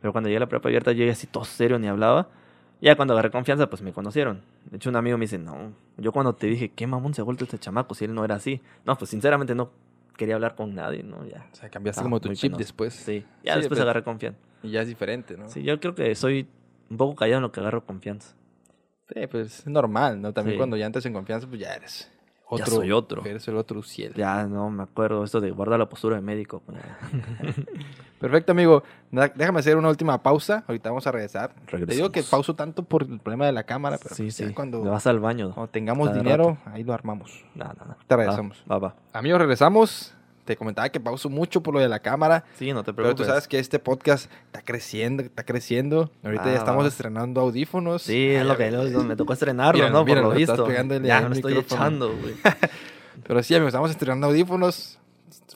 Pero 0.00 0.12
cuando 0.12 0.28
llegué 0.28 0.38
a 0.38 0.40
la 0.40 0.48
prepa 0.48 0.68
abierta, 0.68 0.92
llegué 0.92 1.10
así 1.10 1.26
todo 1.26 1.44
serio, 1.44 1.78
ni 1.78 1.86
hablaba. 1.88 2.28
Ya 2.80 2.96
cuando 2.96 3.12
agarré 3.12 3.30
confianza, 3.30 3.68
pues 3.68 3.82
me 3.82 3.92
conocieron. 3.92 4.40
De 4.70 4.76
hecho, 4.78 4.88
un 4.88 4.96
amigo 4.96 5.18
me 5.18 5.24
dice, 5.24 5.38
no, 5.38 5.72
yo 5.98 6.12
cuando 6.12 6.34
te 6.34 6.46
dije, 6.46 6.70
¿qué 6.70 6.86
mamón 6.86 7.12
se 7.12 7.20
ha 7.20 7.24
vuelto 7.24 7.44
este 7.44 7.58
chamaco 7.58 7.94
si 7.94 8.06
él 8.06 8.14
no 8.14 8.24
era 8.24 8.36
así? 8.36 8.60
No, 8.86 8.96
pues 8.96 9.10
sinceramente 9.10 9.54
no 9.54 9.70
quería 10.16 10.34
hablar 10.34 10.54
con 10.54 10.74
nadie, 10.74 11.02
¿no? 11.02 11.26
Ya. 11.26 11.46
O 11.52 11.56
sea, 11.56 11.68
cambiaste 11.68 12.00
Ah, 12.00 12.04
como 12.04 12.20
tu 12.20 12.28
chip 12.32 12.42
penoso. 12.52 12.58
después. 12.58 12.94
Sí, 12.94 13.24
ya 13.44 13.52
Sí, 13.54 13.58
después 13.60 13.68
pues- 13.68 13.80
agarré 13.80 14.02
confianza. 14.02 14.38
Y 14.62 14.70
ya 14.70 14.82
es 14.82 14.88
diferente, 14.88 15.36
¿no? 15.36 15.48
Sí, 15.48 15.62
yo 15.62 15.78
creo 15.80 15.94
que 15.94 16.14
soy 16.14 16.46
un 16.90 16.96
poco 16.96 17.14
callado 17.16 17.38
en 17.38 17.42
lo 17.42 17.52
que 17.52 17.60
agarro 17.60 17.84
confianza. 17.84 18.34
Sí, 19.14 19.26
pues 19.26 19.60
es 19.60 19.66
normal, 19.66 20.20
¿no? 20.20 20.32
También 20.32 20.54
Sí. 20.54 20.58
cuando 20.58 20.76
ya 20.78 20.86
entras 20.86 21.04
en 21.06 21.12
confianza, 21.12 21.46
pues 21.46 21.60
ya 21.60 21.74
eres 21.74 22.10
Ya 22.58 22.66
soy 22.66 22.92
otro. 22.92 23.24
Eres 23.24 23.46
el 23.48 23.56
otro 23.56 23.82
cielo. 23.82 24.14
Ya 24.16 24.44
no 24.46 24.70
me 24.70 24.82
acuerdo 24.82 25.24
esto 25.24 25.40
de 25.40 25.50
guardar 25.50 25.78
la 25.78 25.88
postura 25.88 26.16
de 26.16 26.22
médico. 26.22 26.62
pues, 26.66 26.78
Perfecto, 28.20 28.52
amigo. 28.52 28.82
Déjame 29.10 29.60
hacer 29.60 29.76
una 29.76 29.88
última 29.88 30.22
pausa. 30.22 30.64
Ahorita 30.66 30.90
vamos 30.90 31.06
a 31.06 31.12
regresar. 31.12 31.54
Te 31.66 31.86
digo 31.86 32.10
que 32.10 32.22
pauso 32.22 32.54
tanto 32.54 32.82
por 32.82 33.04
el 33.04 33.18
problema 33.18 33.46
de 33.46 33.52
la 33.52 33.62
cámara, 33.62 33.98
pero 34.02 34.14
sí, 34.14 34.24
pues 34.24 34.34
sí. 34.34 34.52
cuando, 34.52 34.82
vas 34.82 35.06
al 35.06 35.20
baño. 35.20 35.52
cuando 35.54 35.70
tengamos 35.70 36.12
dinero, 36.12 36.58
ahí 36.66 36.84
lo 36.84 36.92
armamos. 36.92 37.44
No, 37.54 37.64
no, 37.64 37.84
no. 37.86 37.96
Te 38.06 38.16
regresamos. 38.16 38.62
Va, 38.70 38.78
va. 38.78 38.88
va. 38.88 38.94
Amigos, 39.12 39.40
regresamos. 39.40 40.14
Te 40.50 40.56
comentaba 40.56 40.88
que 40.88 40.98
pauso 40.98 41.28
mucho 41.30 41.62
por 41.62 41.74
lo 41.74 41.78
de 41.78 41.88
la 41.88 42.00
cámara. 42.00 42.42
Sí, 42.58 42.72
no 42.72 42.80
te 42.82 42.86
Pero 42.92 43.04
preocupes. 43.04 43.24
tú 43.24 43.30
sabes 43.30 43.46
que 43.46 43.60
este 43.60 43.78
podcast 43.78 44.28
está 44.46 44.62
creciendo, 44.62 45.22
está 45.22 45.44
creciendo. 45.44 46.10
Ahorita 46.24 46.42
Va, 46.46 46.50
ya 46.50 46.58
estamos 46.58 46.86
estrenando 46.88 47.40
audífonos. 47.40 48.02
Sí, 48.02 48.30
es 48.30 48.44
lo 48.44 48.56
que 48.56 48.68
lo- 48.72 49.04
me 49.04 49.14
tocó 49.14 49.32
estrenarlo, 49.32 49.74
Míralo, 49.78 49.92
¿no? 49.92 49.98
Por 50.00 50.06
míralo, 50.08 50.26
lo 50.32 50.34
estás 50.34 50.56
visto. 50.56 50.66
pegándole 50.66 51.06
Ya 51.06 51.20
me 51.20 51.28
lo 51.28 51.34
estoy 51.36 51.56
echando, 51.56 52.08
güey. 52.16 52.34
Pero 53.28 53.42
sí, 53.44 53.54
amigos, 53.54 53.68
estamos 53.68 53.92
estrenando 53.92 54.26
audífonos. 54.26 54.98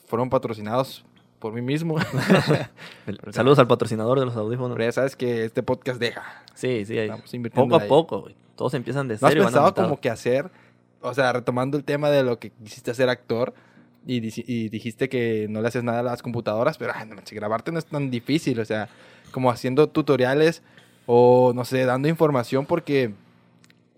Fueron 0.07 0.29
patrocinados 0.29 1.03
por 1.39 1.51
mí 1.51 1.61
mismo. 1.61 1.97
Saludos 3.31 3.59
al 3.59 3.67
patrocinador 3.67 4.17
de 4.19 4.25
los 4.27 4.35
audífonos. 4.37 4.77
Pero 4.77 4.85
ya 4.87 4.91
sabes 4.93 5.17
que 5.17 5.43
este 5.43 5.61
podcast 5.61 5.99
deja. 5.99 6.23
Sí, 6.53 6.85
sí. 6.85 6.97
Estamos 6.97 7.33
invirtiendo 7.33 7.67
poco 7.67 7.79
a 7.81 7.83
ahí. 7.83 7.89
poco, 7.89 8.21
güey. 8.21 8.35
Todos 8.55 8.73
empiezan 8.75 9.09
de 9.09 9.15
¿No 9.19 9.27
has 9.27 9.31
cero 9.33 9.41
y 9.41 9.43
van 9.43 9.53
pensado 9.53 9.73
como 9.73 9.99
que 9.99 10.09
hacer, 10.09 10.49
o 11.01 11.13
sea, 11.13 11.33
retomando 11.33 11.75
el 11.75 11.83
tema 11.83 12.09
de 12.09 12.23
lo 12.23 12.39
que 12.39 12.51
quisiste 12.51 12.91
hacer 12.91 13.09
actor 13.09 13.53
y, 14.05 14.17
y 14.51 14.69
dijiste 14.69 15.09
que 15.09 15.47
no 15.49 15.61
le 15.61 15.67
haces 15.67 15.83
nada 15.83 15.99
a 15.99 16.03
las 16.03 16.21
computadoras, 16.21 16.77
pero 16.77 16.93
ay, 16.95 17.07
no 17.07 17.15
grabarte 17.31 17.71
no 17.71 17.79
es 17.79 17.85
tan 17.85 18.11
difícil, 18.11 18.59
o 18.59 18.65
sea, 18.65 18.89
como 19.31 19.49
haciendo 19.49 19.89
tutoriales 19.89 20.61
o 21.05 21.53
no 21.53 21.65
sé, 21.65 21.85
dando 21.85 22.07
información 22.07 22.65
porque 22.65 23.13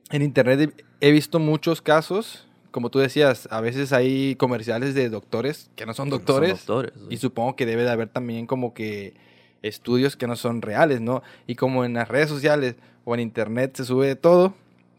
en 0.09 0.21
internet 0.21 0.83
he 1.01 1.11
visto 1.11 1.39
muchos 1.39 1.81
casos, 1.81 2.47
como 2.71 2.89
tú 2.89 2.99
decías, 2.99 3.47
a 3.51 3.61
veces 3.61 3.93
hay 3.93 4.35
comerciales 4.35 4.93
de 4.93 5.09
doctores 5.09 5.69
que 5.75 5.85
no 5.85 5.93
son 5.93 6.09
Son 6.09 6.19
doctores 6.19 6.65
doctores, 6.65 6.93
güey. 6.95 7.15
y 7.15 7.17
supongo 7.17 7.55
que 7.55 7.65
debe 7.65 7.83
de 7.83 7.89
haber 7.91 8.07
también 8.09 8.47
como 8.47 8.73
que 8.73 9.13
estudios 9.61 10.15
que 10.15 10.27
no 10.27 10.35
son 10.35 10.61
reales, 10.61 11.01
¿no? 11.01 11.23
Y 11.47 11.55
como 11.55 11.85
en 11.85 11.93
las 11.93 12.07
redes 12.07 12.29
sociales 12.29 12.75
o 13.05 13.13
en 13.15 13.21
internet 13.21 13.75
se 13.75 13.85
sube 13.85 14.15
todo, 14.15 14.53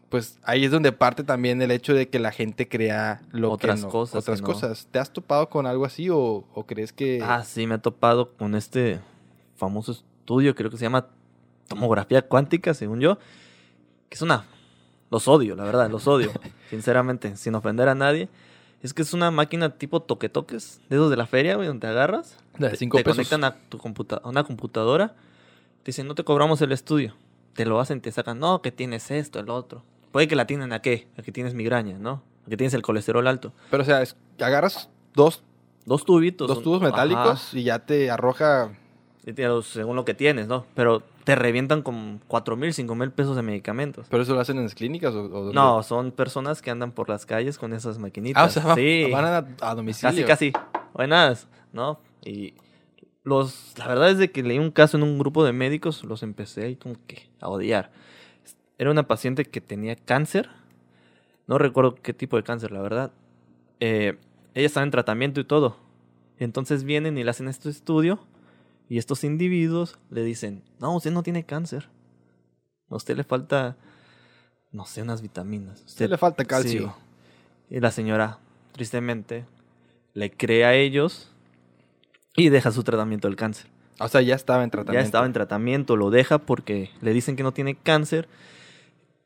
pues 0.09 0.39
ahí 0.43 0.65
es 0.65 0.71
donde 0.71 0.91
parte 0.91 1.23
también 1.23 1.61
el 1.61 1.71
hecho 1.71 1.93
de 1.93 2.09
que 2.09 2.19
la 2.19 2.31
gente 2.31 2.67
crea 2.67 3.21
lo 3.31 3.51
Otras 3.51 3.79
que 3.79 3.85
no, 3.85 3.91
cosas 3.91 4.15
otras 4.23 4.41
que 4.41 4.47
no. 4.47 4.53
cosas. 4.53 4.87
¿Te 4.91 4.99
has 4.99 5.13
topado 5.13 5.49
con 5.49 5.67
algo 5.67 5.85
así 5.85 6.09
o, 6.09 6.45
o 6.53 6.65
crees 6.65 6.91
que 6.91 7.21
Ah, 7.23 7.43
sí, 7.43 7.67
me 7.67 7.75
he 7.75 7.79
topado 7.79 8.31
con 8.33 8.55
este 8.55 8.99
famoso 9.55 9.91
estudio, 9.91 10.55
creo 10.55 10.71
que 10.71 10.77
se 10.77 10.85
llama 10.85 11.07
tomografía 11.67 12.21
cuántica, 12.23 12.73
según 12.73 12.99
yo, 12.99 13.17
que 14.09 14.15
es 14.15 14.21
una... 14.21 14.45
Los 15.11 15.27
odio, 15.27 15.55
la 15.55 15.63
verdad, 15.63 15.89
los 15.89 16.07
odio, 16.07 16.31
sinceramente, 16.69 17.35
sin 17.35 17.55
ofender 17.55 17.89
a 17.89 17.95
nadie. 17.95 18.29
Es 18.83 18.93
que 18.93 19.01
es 19.01 19.13
una 19.13 19.31
máquina 19.31 19.77
tipo 19.77 20.01
toque-toques, 20.01 20.79
de 20.87 20.95
esos 20.95 21.09
de 21.09 21.17
la 21.17 21.25
feria, 21.25 21.55
güey, 21.55 21.67
donde 21.67 21.81
te 21.81 21.87
agarras, 21.87 22.37
de 22.59 22.69
te, 22.69 22.75
cinco 22.77 22.97
te 22.97 23.03
pesos? 23.03 23.17
conectan 23.17 23.43
a, 23.43 23.55
tu 23.69 23.77
computa 23.79 24.21
a 24.23 24.29
una 24.29 24.43
computadora, 24.43 25.15
te 25.83 25.87
dicen, 25.87 26.07
no 26.07 26.13
te 26.15 26.23
cobramos 26.23 26.61
el 26.61 26.71
estudio, 26.71 27.15
te 27.55 27.65
lo 27.65 27.79
hacen, 27.79 28.01
te 28.01 28.11
sacan, 28.11 28.39
no, 28.39 28.61
que 28.61 28.71
tienes 28.71 29.09
esto, 29.09 29.39
el 29.39 29.49
otro. 29.49 29.83
Puede 30.11 30.27
que 30.27 30.35
la 30.35 30.45
tienen 30.47 30.73
a 30.73 30.81
qué, 30.81 31.07
a 31.17 31.21
que 31.21 31.31
tienes 31.31 31.53
migraña, 31.53 31.97
¿no? 31.99 32.23
A 32.45 32.49
que 32.49 32.57
tienes 32.57 32.73
el 32.73 32.81
colesterol 32.81 33.25
alto. 33.27 33.53
Pero, 33.69 33.83
o 33.83 33.85
sea, 33.85 34.01
es- 34.01 34.15
agarras 34.39 34.89
dos, 35.13 35.43
Dos 35.85 36.05
tubitos. 36.05 36.47
dos 36.47 36.57
un- 36.59 36.63
tubos 36.63 36.81
metálicos 36.81 37.47
Ajá. 37.49 37.57
y 37.57 37.63
ya 37.63 37.79
te 37.79 38.09
arroja... 38.11 38.71
Según 39.63 39.95
lo 39.95 40.05
que 40.05 40.15
tienes, 40.15 40.47
¿no? 40.47 40.65
Pero 40.73 41.03
te 41.23 41.35
revientan 41.35 41.83
con 41.83 42.19
cuatro 42.27 42.55
mil, 42.55 42.73
cinco 42.73 42.95
mil 42.95 43.11
pesos 43.11 43.35
de 43.35 43.43
medicamentos. 43.43 44.07
¿Pero 44.09 44.23
eso 44.23 44.33
lo 44.33 44.39
hacen 44.39 44.57
en 44.57 44.63
las 44.63 44.73
clínicas 44.73 45.13
o? 45.13 45.51
No, 45.53 45.83
son 45.83 46.11
personas 46.11 46.63
que 46.63 46.71
andan 46.71 46.91
por 46.93 47.09
las 47.09 47.27
calles 47.27 47.59
con 47.59 47.73
esas 47.73 47.99
maquinitas. 47.99 48.41
Ah, 48.41 48.45
o 48.47 48.49
sea, 48.49 48.63
va- 48.65 48.75
sí. 48.75 49.07
van 49.11 49.25
a, 49.25 49.45
a 49.61 49.75
domicilio. 49.75 50.25
Casi, 50.25 50.51
casi. 50.51 50.65
Buenas, 50.95 51.47
¿no? 51.73 51.99
Y 52.25 52.55
los, 53.23 53.73
la 53.77 53.87
verdad 53.87 54.09
es 54.09 54.17
de 54.17 54.31
que 54.31 54.41
leí 54.41 54.57
un 54.57 54.71
caso 54.71 54.97
en 54.97 55.03
un 55.03 55.19
grupo 55.19 55.43
de 55.45 55.53
médicos, 55.53 56.03
los 56.05 56.23
empecé 56.23 56.63
ahí 56.65 56.75
como 56.75 56.95
que 57.05 57.29
a 57.39 57.49
odiar. 57.49 57.91
Era 58.79 58.89
una 58.91 59.07
paciente 59.07 59.43
que 59.43 59.59
tenía 59.59 59.97
cáncer, 59.97 60.49
no 61.47 61.57
recuerdo 61.57 61.95
qué 61.95 62.13
tipo 62.13 62.37
de 62.37 62.43
cáncer, 62.43 62.71
la 62.71 62.81
verdad. 62.81 63.11
Eh, 63.81 64.17
ella 64.53 64.65
estaba 64.65 64.85
en 64.85 64.91
tratamiento 64.91 65.41
y 65.41 65.43
todo. 65.43 65.77
Entonces 66.37 66.85
vienen 66.85 67.17
y 67.17 67.25
le 67.25 67.29
hacen 67.29 67.49
este 67.49 67.69
estudio 67.69 68.19
y 68.87 68.97
estos 68.97 69.25
individuos 69.25 69.99
le 70.09 70.23
dicen, 70.23 70.63
no, 70.79 70.95
usted 70.95 71.11
no 71.11 71.23
tiene 71.23 71.43
cáncer. 71.43 71.89
A 72.89 72.95
usted 72.95 73.17
le 73.17 73.25
falta, 73.25 73.75
no 74.71 74.85
sé, 74.85 75.01
unas 75.01 75.21
vitaminas. 75.21 75.81
A 75.81 75.85
usted 75.85 76.09
le 76.09 76.17
falta 76.17 76.45
calcio. 76.45 76.95
Sí. 77.67 77.75
Y 77.75 77.79
la 77.81 77.91
señora, 77.91 78.39
tristemente, 78.71 79.45
le 80.13 80.31
cree 80.31 80.63
a 80.63 80.73
ellos 80.73 81.33
y 82.33 82.47
deja 82.47 82.71
su 82.71 82.83
tratamiento 82.83 83.27
del 83.27 83.35
cáncer. 83.35 83.67
O 83.99 84.07
sea, 84.07 84.21
ya 84.21 84.35
estaba 84.35 84.63
en 84.63 84.71
tratamiento. 84.71 85.01
Ya 85.01 85.05
estaba 85.05 85.25
en 85.25 85.33
tratamiento, 85.33 85.97
lo 85.97 86.11
deja 86.11 86.37
porque 86.37 86.91
le 87.01 87.11
dicen 87.11 87.35
que 87.35 87.43
no 87.43 87.51
tiene 87.51 87.75
cáncer 87.75 88.29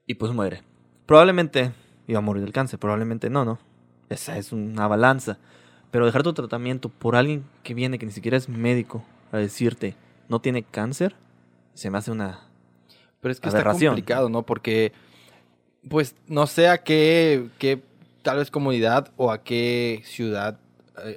y 0.06 0.16
pues 0.16 0.32
muere. 0.34 0.64
Probablemente 1.06 1.72
iba 2.08 2.20
a 2.20 2.22
morir 2.22 2.44
del 2.44 2.54
cáncer, 2.54 2.80
probablemente 2.80 3.30
no, 3.30 3.46
¿no? 3.46 3.60
Esa 4.10 4.38
es 4.38 4.52
una 4.52 4.88
balanza. 4.88 5.38
Pero 5.92 6.06
dejar 6.06 6.24
tu 6.24 6.34
tratamiento 6.34 6.90
por 6.90 7.16
alguien 7.16 7.44
que 7.64 7.74
viene, 7.74 8.00
que 8.00 8.06
ni 8.06 8.12
siquiera 8.12 8.38
es 8.38 8.50
médico, 8.50 9.04
a 9.32 9.38
decirte, 9.38 9.96
no 10.28 10.40
tiene 10.40 10.64
cáncer, 10.64 11.16
se 11.74 11.90
me 11.90 11.98
hace 11.98 12.12
una... 12.12 12.42
Pero 13.22 13.32
es 13.32 13.40
que 13.40 13.48
está 13.48 13.60
Aberración. 13.60 13.94
complicado, 13.94 14.30
¿no? 14.30 14.44
Porque, 14.44 14.92
pues, 15.90 16.16
no 16.28 16.48
sé 16.48 16.68
a 16.68 16.80
qué, 16.80 17.48
qué 17.58 17.82
tal 18.22 18.38
vez 18.38 18.52
comunidad 18.52 19.12
o 19.18 19.32
a 19.32 19.44
qué 19.44 20.02
ciudad 20.04 20.60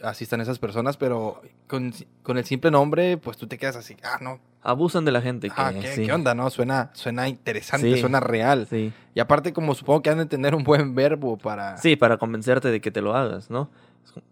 asistan 0.02 0.40
esas 0.40 0.58
personas, 0.58 0.96
pero 0.96 1.42
con, 1.66 1.92
con 2.22 2.38
el 2.38 2.44
simple 2.44 2.70
nombre, 2.70 3.16
pues 3.18 3.36
tú 3.36 3.46
te 3.46 3.58
quedas 3.58 3.76
así, 3.76 3.96
ah, 4.02 4.18
no, 4.20 4.40
Abusan 4.62 5.04
de 5.04 5.12
la 5.12 5.20
gente. 5.22 5.48
ah, 5.54 5.70
que, 5.72 5.78
¿qué, 5.80 5.94
sí, 5.94 6.06
qué 6.06 6.12
onda, 6.12 6.34
no? 6.34 6.50
Suena, 6.50 6.90
suena 6.92 7.28
interesante, 7.28 7.94
Sí. 7.94 8.00
suena 8.00 8.18
real. 8.18 8.66
Sí. 8.68 8.92
Y 9.14 9.20
aparte, 9.20 9.52
como 9.52 9.74
supongo 9.76 10.02
que 10.02 10.10
han 10.10 10.18
de 10.18 10.26
tener 10.26 10.56
un 10.56 10.64
buen 10.64 10.94
verbo 10.96 11.38
para... 11.38 11.76
Sí, 11.76 11.94
para 11.94 12.16
convencerte 12.16 12.72
de 12.72 12.80
que 12.80 12.90
te 12.90 13.00
lo 13.00 13.14
hagas, 13.14 13.48
¿no? 13.48 13.70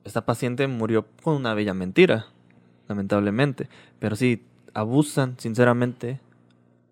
Esta 0.03 0.24
paciente 0.26 0.66
murió 0.66 1.07
con 1.22 1.36
una 1.36 1.55
bella 1.55 1.72
mentira, 1.72 2.26
lamentablemente. 2.88 3.68
Pero 4.01 4.16
sí, 4.16 4.45
abusan, 4.72 5.36
sinceramente, 5.38 6.18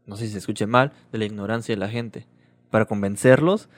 no 0.07 0.15
sé 0.17 0.27
si 0.27 0.33
se 0.33 0.39
escuche 0.39 0.67
mal, 0.67 0.93
de 1.11 1.19
la 1.19 1.25
ignorancia 1.25 1.75
de 1.75 1.81
la 1.81 1.89
gente. 1.89 2.27
Para 2.71 2.85
convencerlos 2.85 3.69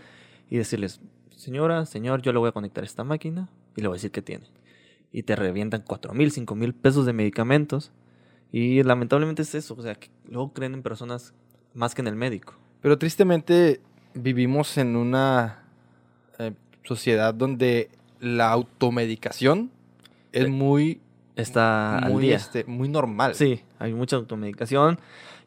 y 0.51 0.59
decirles, 0.59 1.01
señora, 1.37 1.87
señor, 1.87 2.20
yo 2.20 2.33
le 2.35 2.39
voy 2.39 2.51
a 2.51 2.53
conectar 2.53 2.85
esta 2.85 3.03
máquina 3.03 3.49
y 3.77 3.81
le 3.81 3.89
voy 3.89 3.95
a 3.95 3.99
decir 3.99 4.11
qué 4.11 4.20
tiene. 4.20 4.47
Y 5.15 5.23
te 5.23 5.35
revientan 5.37 5.83
cuatro 5.87 6.12
mil, 6.12 6.31
cinco 6.33 6.55
mil 6.57 6.75
pesos 6.75 7.07
de 7.07 7.12
medicamentos. 7.15 7.93
Y 8.53 8.83
lamentablemente 8.83 9.43
es 9.43 9.55
eso, 9.55 9.75
o 9.79 9.83
sea, 9.83 9.95
que 9.95 10.11
luego 10.29 10.53
creen 10.53 10.75
en 10.75 10.83
personas 10.83 11.33
más 11.73 11.95
que 11.95 12.03
en 12.03 12.09
el 12.09 12.17
médico. 12.17 12.55
Pero 12.83 12.99
tristemente 12.99 13.81
vivimos 14.15 14.77
en 14.77 14.97
una 14.97 15.65
eh, 16.39 16.53
sociedad 16.83 17.33
donde 17.33 17.91
la 18.21 18.51
automedicación 18.51 19.71
es 20.33 20.49
muy, 20.49 21.01
Está 21.37 21.99
al 21.99 22.12
muy, 22.12 22.25
día. 22.27 22.37
este, 22.37 22.65
muy 22.65 22.89
normal. 22.89 23.35
Sí, 23.35 23.62
hay 23.79 23.93
mucha 23.95 24.17
automedicación. 24.17 24.99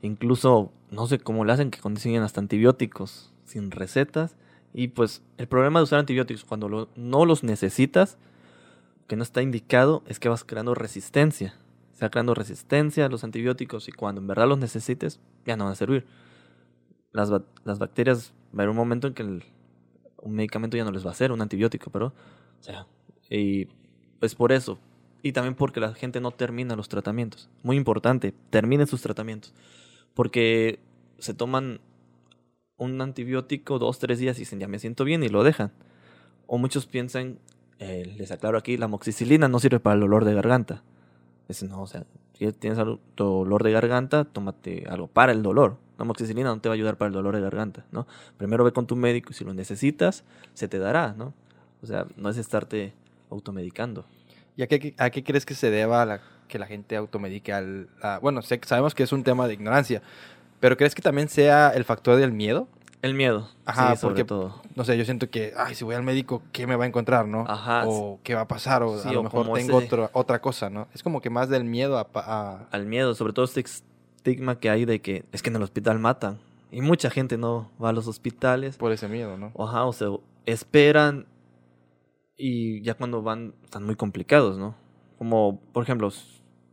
Incluso, 0.02 0.72
no 0.92 1.08
sé 1.08 1.20
cómo 1.20 1.44
le 1.46 1.54
hacen 1.54 1.72
que 1.72 1.80
consiguen 1.80 2.24
hasta 2.24 2.40
antibióticos 2.40 3.34
sin 3.46 3.72
recetas. 3.72 4.36
Y 4.74 4.90
pues 4.90 5.24
el 5.38 5.48
problema 5.48 5.80
de 5.80 5.84
usar 5.84 6.00
antibióticos 6.00 6.46
cuando 6.46 6.68
lo- 6.70 6.90
no 6.96 7.26
los 7.26 7.44
necesitas, 7.44 8.18
que 9.08 9.16
no 9.16 9.24
está 9.24 9.42
indicado, 9.42 10.04
es 10.08 10.20
que 10.20 10.30
vas 10.30 10.44
creando 10.44 10.76
resistencia. 10.76 11.56
Se 11.94 12.06
va 12.06 12.10
creando 12.10 12.34
resistencia 12.34 13.06
a 13.06 13.10
los 13.10 13.24
antibióticos 13.24 13.88
y 13.88 13.92
cuando 13.92 14.22
en 14.22 14.28
verdad 14.28 14.48
los 14.48 14.60
necesites, 14.60 15.20
ya 15.46 15.56
no 15.56 15.64
van 15.64 15.74
a 15.74 15.76
servir. 15.76 16.06
Las, 17.12 17.32
las 17.64 17.80
bacterias, 17.80 18.34
va 18.54 18.60
a 18.60 18.64
haber 18.64 18.70
un 18.70 18.76
momento 18.76 19.08
en 19.08 19.14
que 19.14 19.24
un 19.24 20.34
medicamento 20.34 20.78
ya 20.78 20.84
no 20.84 20.92
les 20.92 21.06
va 21.06 21.10
a 21.10 21.14
hacer, 21.14 21.32
un 21.32 21.42
antibiótico, 21.42 21.90
pero, 21.90 22.08
o 22.08 22.64
sea, 22.64 22.86
y 23.30 23.66
pues 24.20 24.36
por 24.36 24.52
eso, 24.52 24.78
y 25.22 25.32
también 25.32 25.56
porque 25.56 25.80
la 25.80 25.94
gente 25.94 26.22
no 26.22 26.32
termina 26.32 26.76
los 26.76 26.90
tratamientos. 26.90 27.50
Muy 27.64 27.76
importante, 27.76 28.34
terminen 28.50 28.88
sus 28.88 29.02
tratamientos. 29.02 29.54
Porque 30.14 30.80
se 31.20 31.34
toman 31.34 31.82
un 32.78 33.02
antibiótico 33.02 33.80
dos, 33.80 34.00
tres 34.00 34.20
días 34.20 34.38
y 34.38 34.42
dicen, 34.42 34.60
ya 34.60 34.68
me 34.68 34.80
siento 34.80 35.04
bien 35.04 35.24
y 35.24 35.30
lo 35.30 35.44
dejan. 35.44 35.72
O 36.46 36.58
muchos 36.58 36.86
piensan, 36.86 37.40
eh, 37.80 38.14
les 38.18 38.32
aclaro 38.32 38.58
aquí, 38.58 38.78
la 38.78 38.86
amoxicilina 38.86 39.48
no 39.48 39.60
sirve 39.60 39.80
para 39.80 39.96
el 39.96 40.02
dolor 40.02 40.26
de 40.26 40.34
garganta. 40.34 40.84
Dicen, 41.48 41.70
no, 41.70 41.82
o 41.82 41.88
sea, 41.88 42.04
si 42.38 42.52
tienes 42.54 42.78
dolor 43.16 43.64
de 43.64 43.72
garganta, 43.72 44.26
tómate 44.26 44.86
algo 44.90 45.08
para 45.08 45.32
el 45.32 45.42
dolor. 45.44 45.78
La 45.98 46.04
amoxicilina 46.04 46.50
no 46.50 46.60
te 46.60 46.70
va 46.70 46.74
a 46.74 46.76
ayudar 46.76 46.98
para 46.98 47.08
el 47.08 47.14
dolor 47.14 47.36
de 47.36 47.42
garganta, 47.42 47.86
¿no? 47.92 48.06
Primero 48.38 48.64
ve 48.64 48.72
con 48.72 48.86
tu 48.86 48.96
médico 48.96 49.30
y 49.32 49.34
si 49.34 49.44
lo 49.44 49.54
necesitas, 49.54 50.24
se 50.54 50.68
te 50.68 50.78
dará, 50.80 51.14
¿no? 51.18 51.34
O 51.82 51.88
sea, 51.88 52.06
no 52.18 52.30
es 52.30 52.38
estarte 52.38 52.94
automedicando. 53.32 54.06
¿Y 54.56 54.64
a 54.64 54.68
qué, 54.68 54.94
a 54.98 55.10
qué 55.10 55.24
crees 55.24 55.46
que 55.46 55.54
se 55.54 55.70
deba 55.72 56.06
la- 56.06 56.22
que 56.48 56.60
la 56.60 56.66
gente 56.68 56.96
automedique? 56.96 57.54
Al, 57.54 57.88
a- 58.02 58.20
bueno, 58.20 58.42
sé, 58.42 58.60
sabemos 58.66 58.94
que 58.96 59.04
es 59.04 59.12
un 59.12 59.24
tema 59.24 59.48
de 59.48 59.54
ignorancia, 59.54 60.02
pero 60.60 60.76
¿crees 60.78 60.96
que 60.96 61.02
también 61.02 61.30
sea 61.30 61.70
el 61.70 61.84
factor 61.84 62.16
del 62.18 62.32
miedo? 62.32 62.68
El 63.02 63.14
miedo. 63.14 63.48
Ajá, 63.66 63.96
sí, 63.96 64.02
sobre 64.02 64.14
porque- 64.16 64.26
todo. 64.26 64.62
No 64.76 64.84
sé, 64.84 64.98
yo 64.98 65.06
siento 65.06 65.30
que, 65.30 65.54
ay, 65.56 65.76
si 65.76 65.84
voy 65.84 65.96
al 65.96 66.04
médico, 66.04 66.42
¿qué 66.52 66.66
me 66.68 66.76
va 66.76 66.84
a 66.86 66.88
encontrar, 66.88 67.28
no? 67.28 67.46
Ajá, 67.48 67.84
O 67.88 68.20
qué 68.24 68.34
va 68.36 68.42
a 68.42 68.48
pasar, 68.48 68.82
o 68.84 68.98
Sí, 69.00 69.08
a 69.10 69.12
lo 69.14 69.20
o 69.20 69.24
mejor 69.24 69.44
tengo 69.54 69.58
ese- 69.80 69.86
otro- 69.86 70.10
otra 70.14 70.40
cosa, 70.42 70.70
¿no? 70.70 70.88
Es 70.94 71.04
como 71.04 71.22
que 71.22 71.30
más 71.30 71.48
del 71.50 71.64
miedo 71.64 71.98
a... 71.98 72.08
a- 72.16 72.68
Al 72.72 72.86
miedo, 72.86 73.14
sobre 73.16 73.34
todo 73.34 73.46
este 73.46 73.62
estigma 73.62 74.60
que 74.60 74.70
hay 74.70 74.86
de 74.86 75.00
que 75.02 75.26
es 75.32 75.42
que 75.42 75.50
en 75.50 75.56
el 75.58 75.64
hospital 75.64 76.00
matan. 76.00 76.40
Y 76.72 76.82
mucha 76.82 77.10
gente 77.10 77.38
no 77.38 77.70
va 77.82 77.90
a 77.90 77.94
los 77.94 78.08
hospitales. 78.08 78.78
por 78.78 78.92
ese 78.92 79.08
miedo, 79.08 79.38
¿no? 79.38 79.52
Ajá, 79.64 79.86
o 79.86 79.94
sea, 79.94 80.10
esperan 80.46 81.28
y 82.36 82.82
ya 82.82 82.94
cuando 82.96 83.22
van 83.22 83.54
están 83.64 83.84
muy 83.86 83.96
complicados, 83.96 84.58
¿no? 84.58 84.76
Como, 85.18 85.60
por 85.74 85.84
ejemplo, 85.84 86.12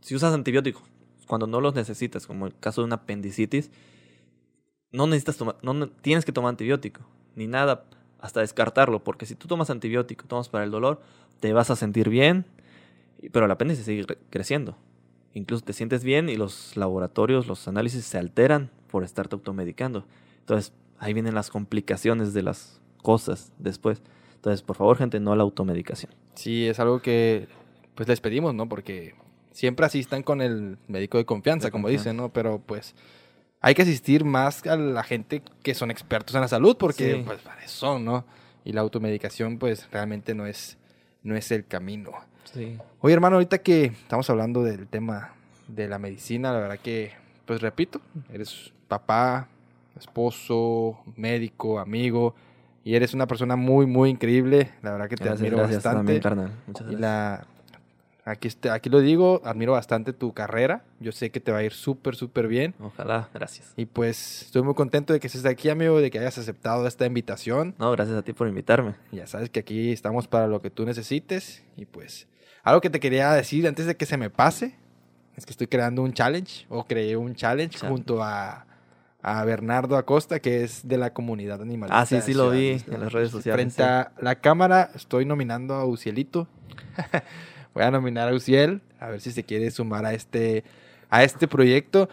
si 0.01 0.15
usas 0.15 0.33
antibióticos 0.33 0.83
cuando 1.27 1.47
no 1.47 1.59
los 1.61 1.73
necesitas, 1.73 2.27
como 2.27 2.45
el 2.45 2.55
caso 2.59 2.81
de 2.81 2.85
una 2.85 2.95
apendicitis, 2.97 3.71
no 4.91 5.07
necesitas 5.07 5.37
tomar, 5.37 5.57
no 5.61 5.73
ne- 5.73 5.89
tienes 6.01 6.25
que 6.25 6.31
tomar 6.31 6.49
antibiótico, 6.49 7.01
ni 7.35 7.47
nada 7.47 7.85
hasta 8.19 8.39
descartarlo, 8.41 9.03
porque 9.03 9.25
si 9.25 9.35
tú 9.35 9.47
tomas 9.47 9.69
antibiótico, 9.69 10.25
tomas 10.25 10.49
para 10.49 10.63
el 10.63 10.71
dolor, 10.71 11.01
te 11.39 11.53
vas 11.53 11.69
a 11.69 11.75
sentir 11.75 12.09
bien, 12.09 12.45
pero 13.31 13.45
el 13.45 13.51
apéndice 13.51 13.83
sigue 13.83 14.05
cre- 14.05 14.17
creciendo. 14.29 14.77
Incluso 15.33 15.63
te 15.65 15.73
sientes 15.73 16.03
bien 16.03 16.29
y 16.29 16.35
los 16.37 16.77
laboratorios, 16.77 17.45
los 17.47 17.67
análisis 17.67 18.05
se 18.05 18.17
alteran 18.17 18.69
por 18.89 19.03
estarte 19.03 19.35
automedicando. 19.35 20.05
Entonces, 20.39 20.71
ahí 20.97 21.13
vienen 21.13 21.35
las 21.35 21.49
complicaciones 21.49 22.33
de 22.33 22.41
las 22.43 22.79
cosas 23.03 23.51
después. 23.59 24.01
Entonces, 24.35 24.61
por 24.61 24.77
favor, 24.77 24.97
gente, 24.97 25.19
no 25.19 25.33
a 25.33 25.35
la 25.35 25.43
automedicación. 25.43 26.11
Sí, 26.35 26.65
es 26.67 26.79
algo 26.79 27.01
que 27.01 27.47
pues 27.95 28.07
les 28.07 28.21
pedimos, 28.21 28.53
¿no? 28.55 28.69
Porque 28.69 29.13
siempre 29.51 29.85
asistan 29.85 30.23
con 30.23 30.41
el 30.41 30.77
médico 30.87 31.17
de 31.17 31.25
confianza, 31.25 31.67
De 31.67 31.71
como 31.71 31.83
confianza. 31.83 32.09
dicen, 32.11 32.17
¿no? 32.17 32.29
Pero 32.29 32.59
pues 32.65 32.95
hay 33.67 33.73
que 33.73 33.81
asistir 33.81 34.23
más 34.25 34.63
a 34.67 34.75
la 34.77 35.01
gente 35.03 35.41
que 35.63 35.73
son 35.73 35.89
expertos 35.89 36.35
en 36.35 36.41
la 36.41 36.47
salud, 36.47 36.77
porque 36.77 37.15
Sí. 37.15 37.23
pues 37.25 37.39
para 37.41 37.61
eso 37.63 37.73
son, 37.87 38.05
¿no? 38.05 38.23
Y 38.63 38.73
la 38.73 38.81
automedicación 38.81 39.57
pues 39.57 39.89
realmente 39.91 40.35
no 40.35 40.45
es, 40.45 40.77
no 41.23 41.35
es 41.35 41.49
el 41.51 41.65
camino. 41.65 42.11
Sí. 42.53 42.77
Oye, 43.01 43.13
hermano, 43.15 43.37
ahorita 43.37 43.57
que 43.59 43.85
estamos 43.85 44.29
hablando 44.29 44.61
del 44.63 44.85
tema 44.87 45.33
de 45.67 45.87
la 45.87 45.97
medicina, 45.97 46.51
la 46.53 46.59
verdad 46.59 46.77
que, 46.77 47.13
pues 47.47 47.59
repito, 47.61 48.01
eres 48.31 48.71
papá, 48.87 49.47
esposo, 49.97 50.99
médico, 51.15 51.79
amigo, 51.79 52.35
y 52.83 52.93
eres 52.95 53.15
una 53.15 53.25
persona 53.25 53.55
muy, 53.55 53.87
muy 53.87 54.11
increíble. 54.11 54.69
La 54.83 54.91
verdad 54.91 55.09
que 55.09 55.15
te 55.15 55.23
Gracias, 55.23 55.41
admiro 55.41 55.57
gracias 55.57 55.83
bastante. 55.83 55.97
también, 55.97 56.21
carnal. 56.21 56.51
Muchas 56.67 56.81
Y 56.83 56.95
gracias. 56.95 57.01
la, 57.01 57.47
aquí, 58.25 58.47
este- 58.47 58.69
aquí 58.69 58.89
lo 58.89 58.99
digo, 58.99 59.41
admiro 59.45 59.73
bastante 59.73 60.11
tu 60.13 60.33
carrera. 60.33 60.83
Yo 60.99 61.11
sé 61.11 61.29
que 61.29 61.39
te 61.39 61.51
va 61.51 61.59
a 61.59 61.63
ir 61.63 61.71
súper, 61.73 62.15
súper 62.15 62.47
bien. 62.47 62.73
Ojalá, 62.79 63.29
gracias. 63.33 63.71
Y 63.77 63.85
pues 63.85 64.41
estoy 64.43 64.63
muy 64.63 64.73
contento 64.73 65.13
de 65.13 65.19
que 65.19 65.27
estés 65.27 65.45
aquí, 65.45 65.69
amigo, 65.69 65.99
de 66.01 66.11
que 66.11 66.19
hayas 66.19 66.37
aceptado 66.37 66.85
esta 66.87 67.05
invitación. 67.05 67.75
No, 67.77 67.91
gracias 67.91 68.17
a 68.17 68.21
ti 68.23 68.33
por 68.33 68.47
invitarme. 68.47 68.95
Ya 69.11 69.27
sabes 69.27 69.49
que 69.49 69.59
aquí 69.61 69.91
estamos 69.91 70.27
para 70.27 70.47
lo 70.47 70.61
que 70.61 70.69
tú 70.69 70.85
necesites. 70.85 71.63
Y 71.77 71.85
pues, 71.85 72.27
algo 72.63 72.81
que 72.81 72.89
te 72.89 72.99
quería 72.99 73.31
decir 73.33 73.67
antes 73.67 73.85
de 73.85 73.95
que 73.95 74.05
se 74.05 74.17
me 74.17 74.29
pase, 74.29 74.75
es 75.37 75.45
que 75.45 75.51
estoy 75.51 75.67
creando 75.67 76.01
un 76.01 76.13
challenge, 76.13 76.65
o 76.69 76.85
creé 76.85 77.15
un 77.17 77.35
challenge 77.35 77.77
Challenge. 77.77 77.93
junto 77.95 78.23
a, 78.23 78.65
a 79.21 79.43
Bernardo 79.43 79.97
Acosta, 79.97 80.39
que 80.39 80.63
es 80.63 80.87
de 80.87 80.97
la 80.97 81.11
comunidad 81.13 81.61
animalista. 81.61 81.99
Ah, 81.99 82.05
sí, 82.05 82.21
sí 82.21 82.33
lo 82.33 82.49
vi 82.51 82.81
en 82.87 82.99
las 83.01 83.11
redes 83.11 83.31
sociales. 83.31 83.55
Frente 83.73 83.75
sí. 83.75 83.81
a 83.83 84.11
la 84.21 84.35
cámara 84.35 84.91
estoy 84.95 85.25
nominando 85.25 85.73
a 85.75 85.85
Ucielito. 85.85 86.47
Voy 87.75 87.83
a 87.83 87.91
nominar 87.91 88.29
a 88.29 88.33
Uciel, 88.33 88.81
a 88.99 89.09
ver 89.09 89.21
si 89.21 89.31
se 89.31 89.43
quiere 89.43 89.69
sumar 89.69 90.05
a 90.05 90.13
este, 90.13 90.63
a 91.11 91.23
este 91.23 91.47
proyecto. 91.47 92.09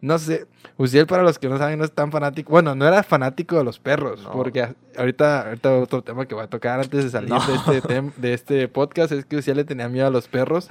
No 0.00 0.18
sé, 0.18 0.46
Uciel 0.76 1.06
para 1.06 1.22
los 1.22 1.38
que 1.38 1.48
no 1.48 1.56
saben 1.56 1.78
no 1.78 1.84
es 1.86 1.92
tan 1.92 2.10
fanático. 2.12 2.50
Bueno, 2.50 2.74
no 2.74 2.86
era 2.86 3.02
fanático 3.04 3.56
de 3.56 3.64
los 3.64 3.78
perros, 3.78 4.22
No. 4.24 4.32
porque 4.32 4.74
ahorita, 4.98 5.46
ahorita 5.46 5.76
otro 5.78 6.02
tema 6.02 6.26
que 6.26 6.34
voy 6.34 6.44
a 6.44 6.48
tocar 6.48 6.80
antes 6.80 7.04
de 7.04 7.10
salir 7.10 7.30
No. 7.30 7.38
de, 7.46 7.78
este 7.78 8.02
de 8.18 8.34
este 8.34 8.68
podcast 8.68 9.12
es 9.12 9.24
que 9.24 9.36
Uciel 9.36 9.56
le 9.56 9.64
tenía 9.64 9.88
miedo 9.88 10.06
a 10.06 10.10
los 10.10 10.28
perros 10.28 10.68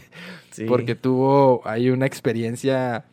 Sí. 0.50 0.64
porque 0.64 0.94
tuvo 0.96 1.62
ahí 1.64 1.90
una 1.90 2.06
experiencia 2.06 3.04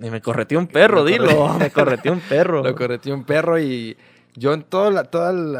Y 0.00 0.10
me 0.10 0.20
correteó 0.20 0.58
un 0.60 0.66
perro, 0.68 1.02
Me 1.04 1.10
dilo. 1.12 1.54
Me 1.58 1.70
correteó 1.70 2.12
un 2.12 2.20
perro. 2.20 2.62
Lo 2.62 2.76
correteó 2.76 3.14
un 3.14 3.24
perro 3.24 3.58
y 3.58 3.96
yo 4.34 4.54
en 4.54 4.62
todos 4.62 4.92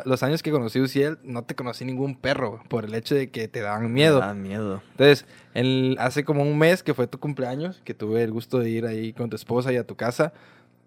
los 0.07 0.23
años 0.23 0.43
que 0.43 0.51
conocí 0.51 0.79
a 0.79 0.83
Uciel 0.83 1.18
no 1.25 1.43
te 1.45 1.55
conocí 1.55 1.85
ningún 1.85 2.16
perro 2.16 2.62
por 2.68 2.85
el 2.85 2.95
hecho 2.95 3.14
de 3.14 3.31
que 3.31 3.49
te 3.49 3.61
daban 3.61 3.93
miedo. 3.93 4.20
Me 4.20 4.27
da 4.27 4.35
miedo. 4.35 4.83
Entonces, 4.93 5.27
el- 5.55 5.97
hace 6.01 6.25
como 6.25 6.43
un 6.43 6.57
mes 6.59 6.83
que 6.83 6.95
fue 6.95 7.07
tu 7.07 7.18
cumpleaños, 7.18 7.81
que 7.85 7.95
tuve 7.95 8.23
el 8.23 8.33
gusto 8.33 8.59
de 8.59 8.70
ir 8.70 8.87
ahí 8.87 9.12
con 9.12 9.29
tu 9.31 9.37
esposa 9.37 9.73
y 9.73 9.77
a 9.77 9.87
tu 9.87 9.95
casa, 9.97 10.33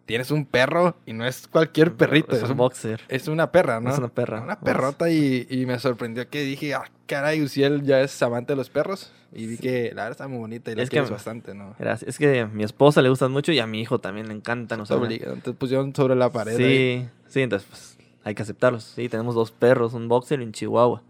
tienes 0.06 0.32
un 0.32 0.46
perro 0.46 0.96
y 1.06 1.14
no 1.14 1.26
es 1.26 1.48
cualquier 1.48 1.94
perrito, 1.94 2.36
Es 2.36 2.44
es, 2.44 2.50
un 2.50 2.58
boxer. 2.58 3.02
es 3.08 3.28
una 3.28 3.52
perra, 3.52 3.80
¿no? 3.80 3.90
Es 3.92 3.98
una 3.98 4.10
perra. 4.10 4.42
Una 4.42 4.60
perrota 4.60 5.10
y, 5.10 5.48
y 5.50 5.66
me 5.66 5.80
sorprendió 5.80 6.30
que 6.30 6.42
dije, 6.44 6.74
ah, 6.76 6.84
caray, 7.08 7.42
Uciel 7.42 7.84
ya 7.84 8.02
es 8.02 8.22
amante 8.22 8.54
de 8.54 8.58
los 8.58 8.70
perros. 8.70 9.12
Y 9.34 9.48
vi 9.48 9.58
que 9.58 9.90
la 9.94 10.04
verdad 10.04 10.12
está 10.12 10.28
muy 10.30 10.38
bonita 10.38 10.72
y 10.72 10.76
la 10.76 10.84
Es 10.84 10.90
que- 10.90 11.02
bastante, 11.02 11.54
¿no? 11.54 11.76
Era- 11.80 11.98
Es 12.06 12.18
que 12.18 12.40
a 12.42 12.48
mi 12.48 12.64
esposa 12.64 13.02
le 13.02 13.10
gustan 13.10 13.32
mucho 13.32 13.52
y 13.52 13.60
a 13.60 13.68
mi 13.68 13.82
hijo 13.82 14.00
también 14.00 14.28
le 14.30 14.34
encantan. 14.34 14.80
O 14.80 14.86
sea, 14.86 14.98
te 15.44 15.52
pusieron 15.54 15.94
sobre 15.94 16.16
la 16.16 16.30
pared. 16.32 16.56
ahí. 16.56 17.00
sí, 17.04 17.10
sí, 17.28 17.42
entonces 17.42 17.68
pues, 17.70 17.98
hay 18.24 18.34
que 18.34 18.44
aceptarlos. 18.44 18.84
Sí, 18.84 19.10
tenemos 19.10 19.36
dos 19.36 19.52
perros, 19.52 19.94
un 19.94 20.08
boxer 20.08 20.40
y 20.40 20.44
un 20.44 20.54
chihuahua. 20.54 21.02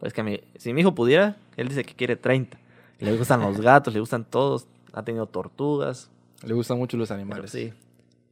Pues 0.00 0.12
que 0.12 0.22
a 0.22 0.24
mi- 0.24 0.40
si 0.56 0.72
mi 0.72 0.80
hijo 0.80 0.94
pudiera, 0.94 1.36
él 1.56 1.68
dice 1.68 1.84
que 1.84 1.94
quiere 1.94 2.16
30. 2.16 2.58
Y 2.98 3.04
le 3.04 3.16
gustan 3.16 3.40
los 3.40 3.60
gatos, 3.60 3.94
le 3.94 4.00
gustan 4.00 4.24
todos. 4.24 4.66
Ha 4.92 5.04
tenido 5.04 5.26
tortugas. 5.26 6.10
Le 6.42 6.54
gustan 6.54 6.78
mucho 6.78 6.96
los 6.96 7.08
Pero 7.10 7.20
animales. 7.20 7.50
sí. 7.52 7.72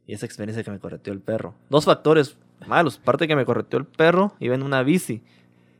Y 0.07 0.13
esa 0.13 0.25
experiencia 0.25 0.63
que 0.63 0.71
me 0.71 0.79
correteó 0.79 1.13
el 1.13 1.19
perro. 1.19 1.53
Dos 1.69 1.85
factores 1.85 2.37
malos. 2.65 2.99
Aparte 3.01 3.27
que 3.27 3.35
me 3.35 3.45
correteó 3.45 3.77
el 3.77 3.85
perro, 3.85 4.33
iba 4.39 4.55
en 4.55 4.63
una 4.63 4.81
bici. 4.81 5.21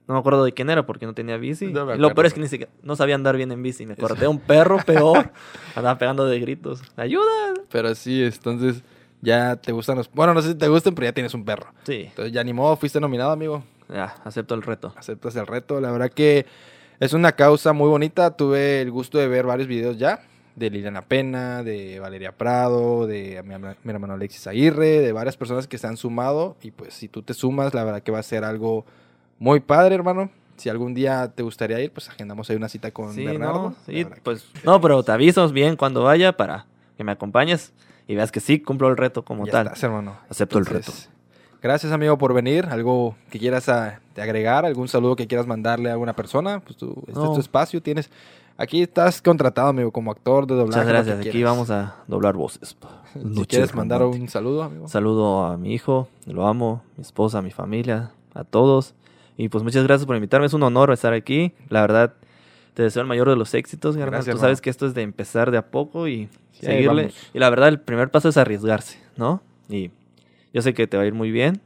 No 0.07 0.13
me 0.13 0.19
acuerdo 0.19 0.43
de 0.45 0.53
quién 0.53 0.69
era 0.69 0.85
porque 0.85 1.05
no 1.05 1.13
tenía 1.13 1.37
bici. 1.37 1.67
No 1.67 1.93
y 1.95 1.97
lo 1.97 2.13
peor 2.13 2.27
es 2.27 2.33
que 2.33 2.39
ni 2.39 2.47
siquiera 2.47 2.71
no 2.83 2.95
sabía 2.95 3.15
andar 3.15 3.35
bien 3.35 3.51
en 3.51 3.61
bici. 3.63 3.85
Me 3.85 3.95
correteó 3.95 4.29
un 4.29 4.39
perro 4.39 4.77
peor. 4.85 5.31
Andaba 5.75 5.97
pegando 5.97 6.25
de 6.25 6.39
gritos. 6.39 6.81
¡Ayuda! 6.95 7.53
Pero 7.69 7.93
sí, 7.95 8.23
entonces 8.23 8.83
ya 9.21 9.55
te 9.57 9.71
gustan 9.71 9.97
los... 9.97 10.09
Bueno, 10.11 10.33
no 10.33 10.41
sé 10.41 10.49
si 10.49 10.55
te 10.55 10.67
gustan, 10.67 10.95
pero 10.95 11.05
ya 11.07 11.13
tienes 11.13 11.33
un 11.33 11.43
perro. 11.43 11.67
Sí, 11.83 12.05
Entonces 12.07 12.31
ya 12.31 12.43
ni 12.43 12.53
modo, 12.53 12.77
fuiste 12.77 12.99
nominado, 13.01 13.31
amigo. 13.31 13.63
ya, 13.89 14.15
acepto 14.23 14.55
el 14.55 14.61
reto. 14.61 14.93
Aceptas 14.95 15.35
el 15.35 15.47
reto. 15.47 15.81
La 15.81 15.91
verdad 15.91 16.09
que 16.09 16.45
es 16.99 17.13
una 17.13 17.33
causa 17.33 17.73
muy 17.73 17.89
bonita. 17.89 18.35
Tuve 18.37 18.81
el 18.81 18.91
gusto 18.91 19.17
de 19.17 19.27
ver 19.27 19.45
varios 19.45 19.67
videos 19.67 19.97
ya. 19.97 20.21
De 20.57 20.71
Liliana 20.71 21.03
Pena, 21.03 21.61
de 21.61 21.99
Valeria 21.99 22.31
Prado, 22.31 23.05
de 23.05 23.41
mi, 23.43 23.53
mi 23.83 23.91
hermano 23.93 24.15
Alexis 24.15 24.47
Aguirre, 24.47 24.99
de 25.01 25.11
varias 25.11 25.37
personas 25.37 25.67
que 25.67 25.77
se 25.77 25.85
han 25.85 25.97
sumado. 25.97 26.57
Y 26.63 26.71
pues 26.71 26.95
si 26.95 27.07
tú 27.07 27.21
te 27.21 27.33
sumas, 27.35 27.75
la 27.75 27.83
verdad 27.83 28.01
que 28.01 28.11
va 28.11 28.17
a 28.19 28.23
ser 28.23 28.43
algo 28.43 28.83
muy 29.37 29.59
padre, 29.59 29.93
hermano. 29.93 30.31
Si 30.55 30.69
algún 30.69 30.95
día 30.95 31.31
te 31.35 31.43
gustaría 31.43 31.79
ir, 31.79 31.91
pues 31.91 32.09
agendamos 32.09 32.49
ahí 32.49 32.55
una 32.55 32.69
cita 32.69 32.89
con 32.89 33.13
Sí, 33.13 33.23
Bernardo. 33.23 33.69
no, 33.69 33.75
sí, 33.85 34.03
que- 34.03 34.21
pues, 34.23 34.47
no, 34.63 34.81
pero 34.81 35.03
te 35.03 35.11
aviso 35.11 35.47
bien 35.49 35.75
cuando 35.75 36.03
vaya 36.03 36.35
para 36.35 36.65
que 36.97 37.03
me 37.03 37.11
acompañes 37.11 37.71
y 38.07 38.15
veas 38.15 38.31
que 38.31 38.39
sí 38.39 38.59
cumplo 38.59 38.89
el 38.89 38.97
reto 38.97 39.23
como 39.23 39.45
ya 39.45 39.51
tal. 39.51 39.67
estás, 39.67 39.83
hermano. 39.83 40.17
Acepto 40.27 40.57
el 40.57 40.65
Entonces, 40.65 41.09
Gracias, 41.61 41.91
amigo, 41.91 42.17
por 42.17 42.33
venir. 42.33 42.65
¿Algo 42.65 43.15
que 43.29 43.39
quieras 43.39 43.67
ah, 43.69 43.99
de 44.15 44.21
agregar? 44.21 44.65
¿Algún 44.65 44.87
saludo 44.87 45.15
que 45.15 45.27
quieras 45.27 45.47
mandarle 45.47 45.89
a 45.89 45.93
alguna 45.93 46.15
persona? 46.15 46.59
Pues 46.59 46.77
tú, 46.77 47.03
este 47.07 47.23
es 47.23 47.33
tu 47.33 47.39
espacio. 47.39 47.81
Tienes... 47.81 48.09
Aquí 48.57 48.81
estás 48.81 49.21
contratado, 49.21 49.67
amigo, 49.67 49.91
como 49.91 50.09
actor 50.11 50.47
de 50.47 50.55
doblaje. 50.55 50.79
Muchas 50.79 50.87
gracias. 50.87 51.19
Aquí 51.19 51.29
quieras. 51.29 51.51
vamos 51.51 51.69
a 51.69 51.95
doblar 52.07 52.35
voces. 52.35 52.75
Si 53.13 53.19
Noche 53.23 53.45
quieres 53.47 53.73
mandar 53.73 53.99
romántica. 54.01 54.23
un 54.23 54.29
saludo, 54.29 54.63
amigo. 54.63 54.87
Saludo 54.87 55.45
a 55.45 55.57
mi 55.57 55.73
hijo, 55.73 56.07
lo 56.27 56.45
amo, 56.45 56.83
mi 56.97 57.01
esposa, 57.01 57.41
mi 57.41 57.49
familia, 57.51 58.11
a 58.35 58.43
todos. 58.43 58.93
Y 59.37 59.49
pues 59.49 59.63
muchas 59.63 59.83
gracias 59.85 60.05
por 60.05 60.15
invitarme, 60.15 60.45
es 60.45 60.53
un 60.53 60.61
honor 60.61 60.91
estar 60.91 61.13
aquí. 61.13 61.53
La 61.69 61.81
verdad, 61.81 62.13
te 62.75 62.83
deseo 62.83 63.01
el 63.01 63.07
mayor 63.07 63.27
de 63.29 63.35
los 63.35 63.53
éxitos. 63.55 63.95
Gracias, 63.95 64.25
Tú 64.25 64.39
sabes 64.39 64.43
hermano. 64.59 64.61
que 64.61 64.69
esto 64.69 64.85
es 64.85 64.93
de 64.93 65.01
empezar 65.03 65.49
de 65.51 65.57
a 65.57 65.71
poco 65.71 66.07
y 66.07 66.29
Sí, 66.51 66.65
seguirle. 66.65 67.11
Y 67.33 67.39
la 67.39 67.49
verdad, 67.49 67.69
el 67.69 67.79
primer 67.79 68.11
paso 68.11 68.29
es 68.29 68.37
arriesgarse, 68.37 68.99
¿no? 69.15 69.41
Y 69.69 69.89
yo 70.53 70.61
sé 70.61 70.73
que 70.75 70.85
te 70.85 70.97
va 70.97 71.03
a 71.03 71.05
ir 71.07 71.13
muy 71.13 71.31
bien. 71.31 71.61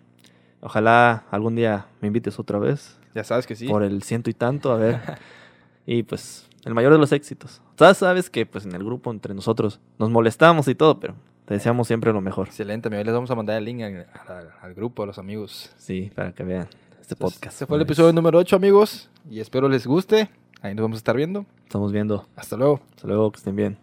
Ojalá 0.62 1.24
algún 1.32 1.56
día 1.56 1.88
me 2.02 2.08
invites 2.08 2.40
otra 2.40 2.60
vez 2.60 2.98
Ya 3.16 3.24
sabes 3.24 3.48
que 3.48 3.56
sí. 3.56 3.68
por 3.68 3.84
el 3.84 4.04
ciento 4.04 4.30
y 4.30 4.34
tanto, 4.34 4.72
a 4.72 4.76
ver. 4.78 5.00
y 5.86 6.04
pues 6.04 6.48
el 6.66 6.74
mayor 6.74 6.92
de 6.94 7.00
los 7.00 7.12
éxitos. 7.12 7.62
Tú 7.76 7.86
sabes 7.94 8.30
que 8.30 8.46
pues 8.46 8.66
en 8.66 8.74
el 8.76 8.84
grupo 8.84 9.12
entre 9.12 9.34
nosotros 9.34 9.80
nos 10.00 10.10
molestamos 10.10 10.68
y 10.68 10.76
todo, 10.76 11.00
pero 11.00 11.16
te 11.46 11.54
deseamos 11.56 11.88
siempre 11.88 12.14
lo 12.14 12.22
mejor. 12.22 12.48
Excelente, 12.48 12.88
amigo. 12.88 13.04
Les 13.04 13.14
vamos 13.14 13.32
a 13.32 13.36
mandar 13.36 13.58
el 13.58 13.66
link 13.66 13.82
al, 13.82 14.08
al- 14.28 14.50
al 14.62 14.74
grupo, 14.74 15.04
a 15.04 15.06
los 15.06 15.18
amigos. 15.18 15.72
Sí, 15.78 16.12
para 16.16 16.34
que 16.34 16.44
vean 16.44 16.68
este 17.00 17.14
Entonces, 17.14 17.18
podcast. 17.18 17.54
Este 17.56 17.66
fue 17.66 17.78
el 17.78 17.84
episodio 17.84 18.14
número 18.14 18.38
8, 18.40 18.56
amigos. 18.56 19.10
Y 19.30 19.40
espero 19.40 19.68
les 19.70 19.86
guste. 19.88 20.30
Ahí 20.62 20.76
nos 20.76 20.84
vamos 20.84 20.98
a 20.98 21.00
estar 21.00 21.16
viendo. 21.18 21.46
Estamos 21.64 21.92
viendo. 21.92 22.28
Hasta 22.36 22.56
luego. 22.56 22.80
Hasta 22.96 23.08
luego, 23.08 23.32
que 23.32 23.38
estén 23.38 23.56
bien. 23.56 23.78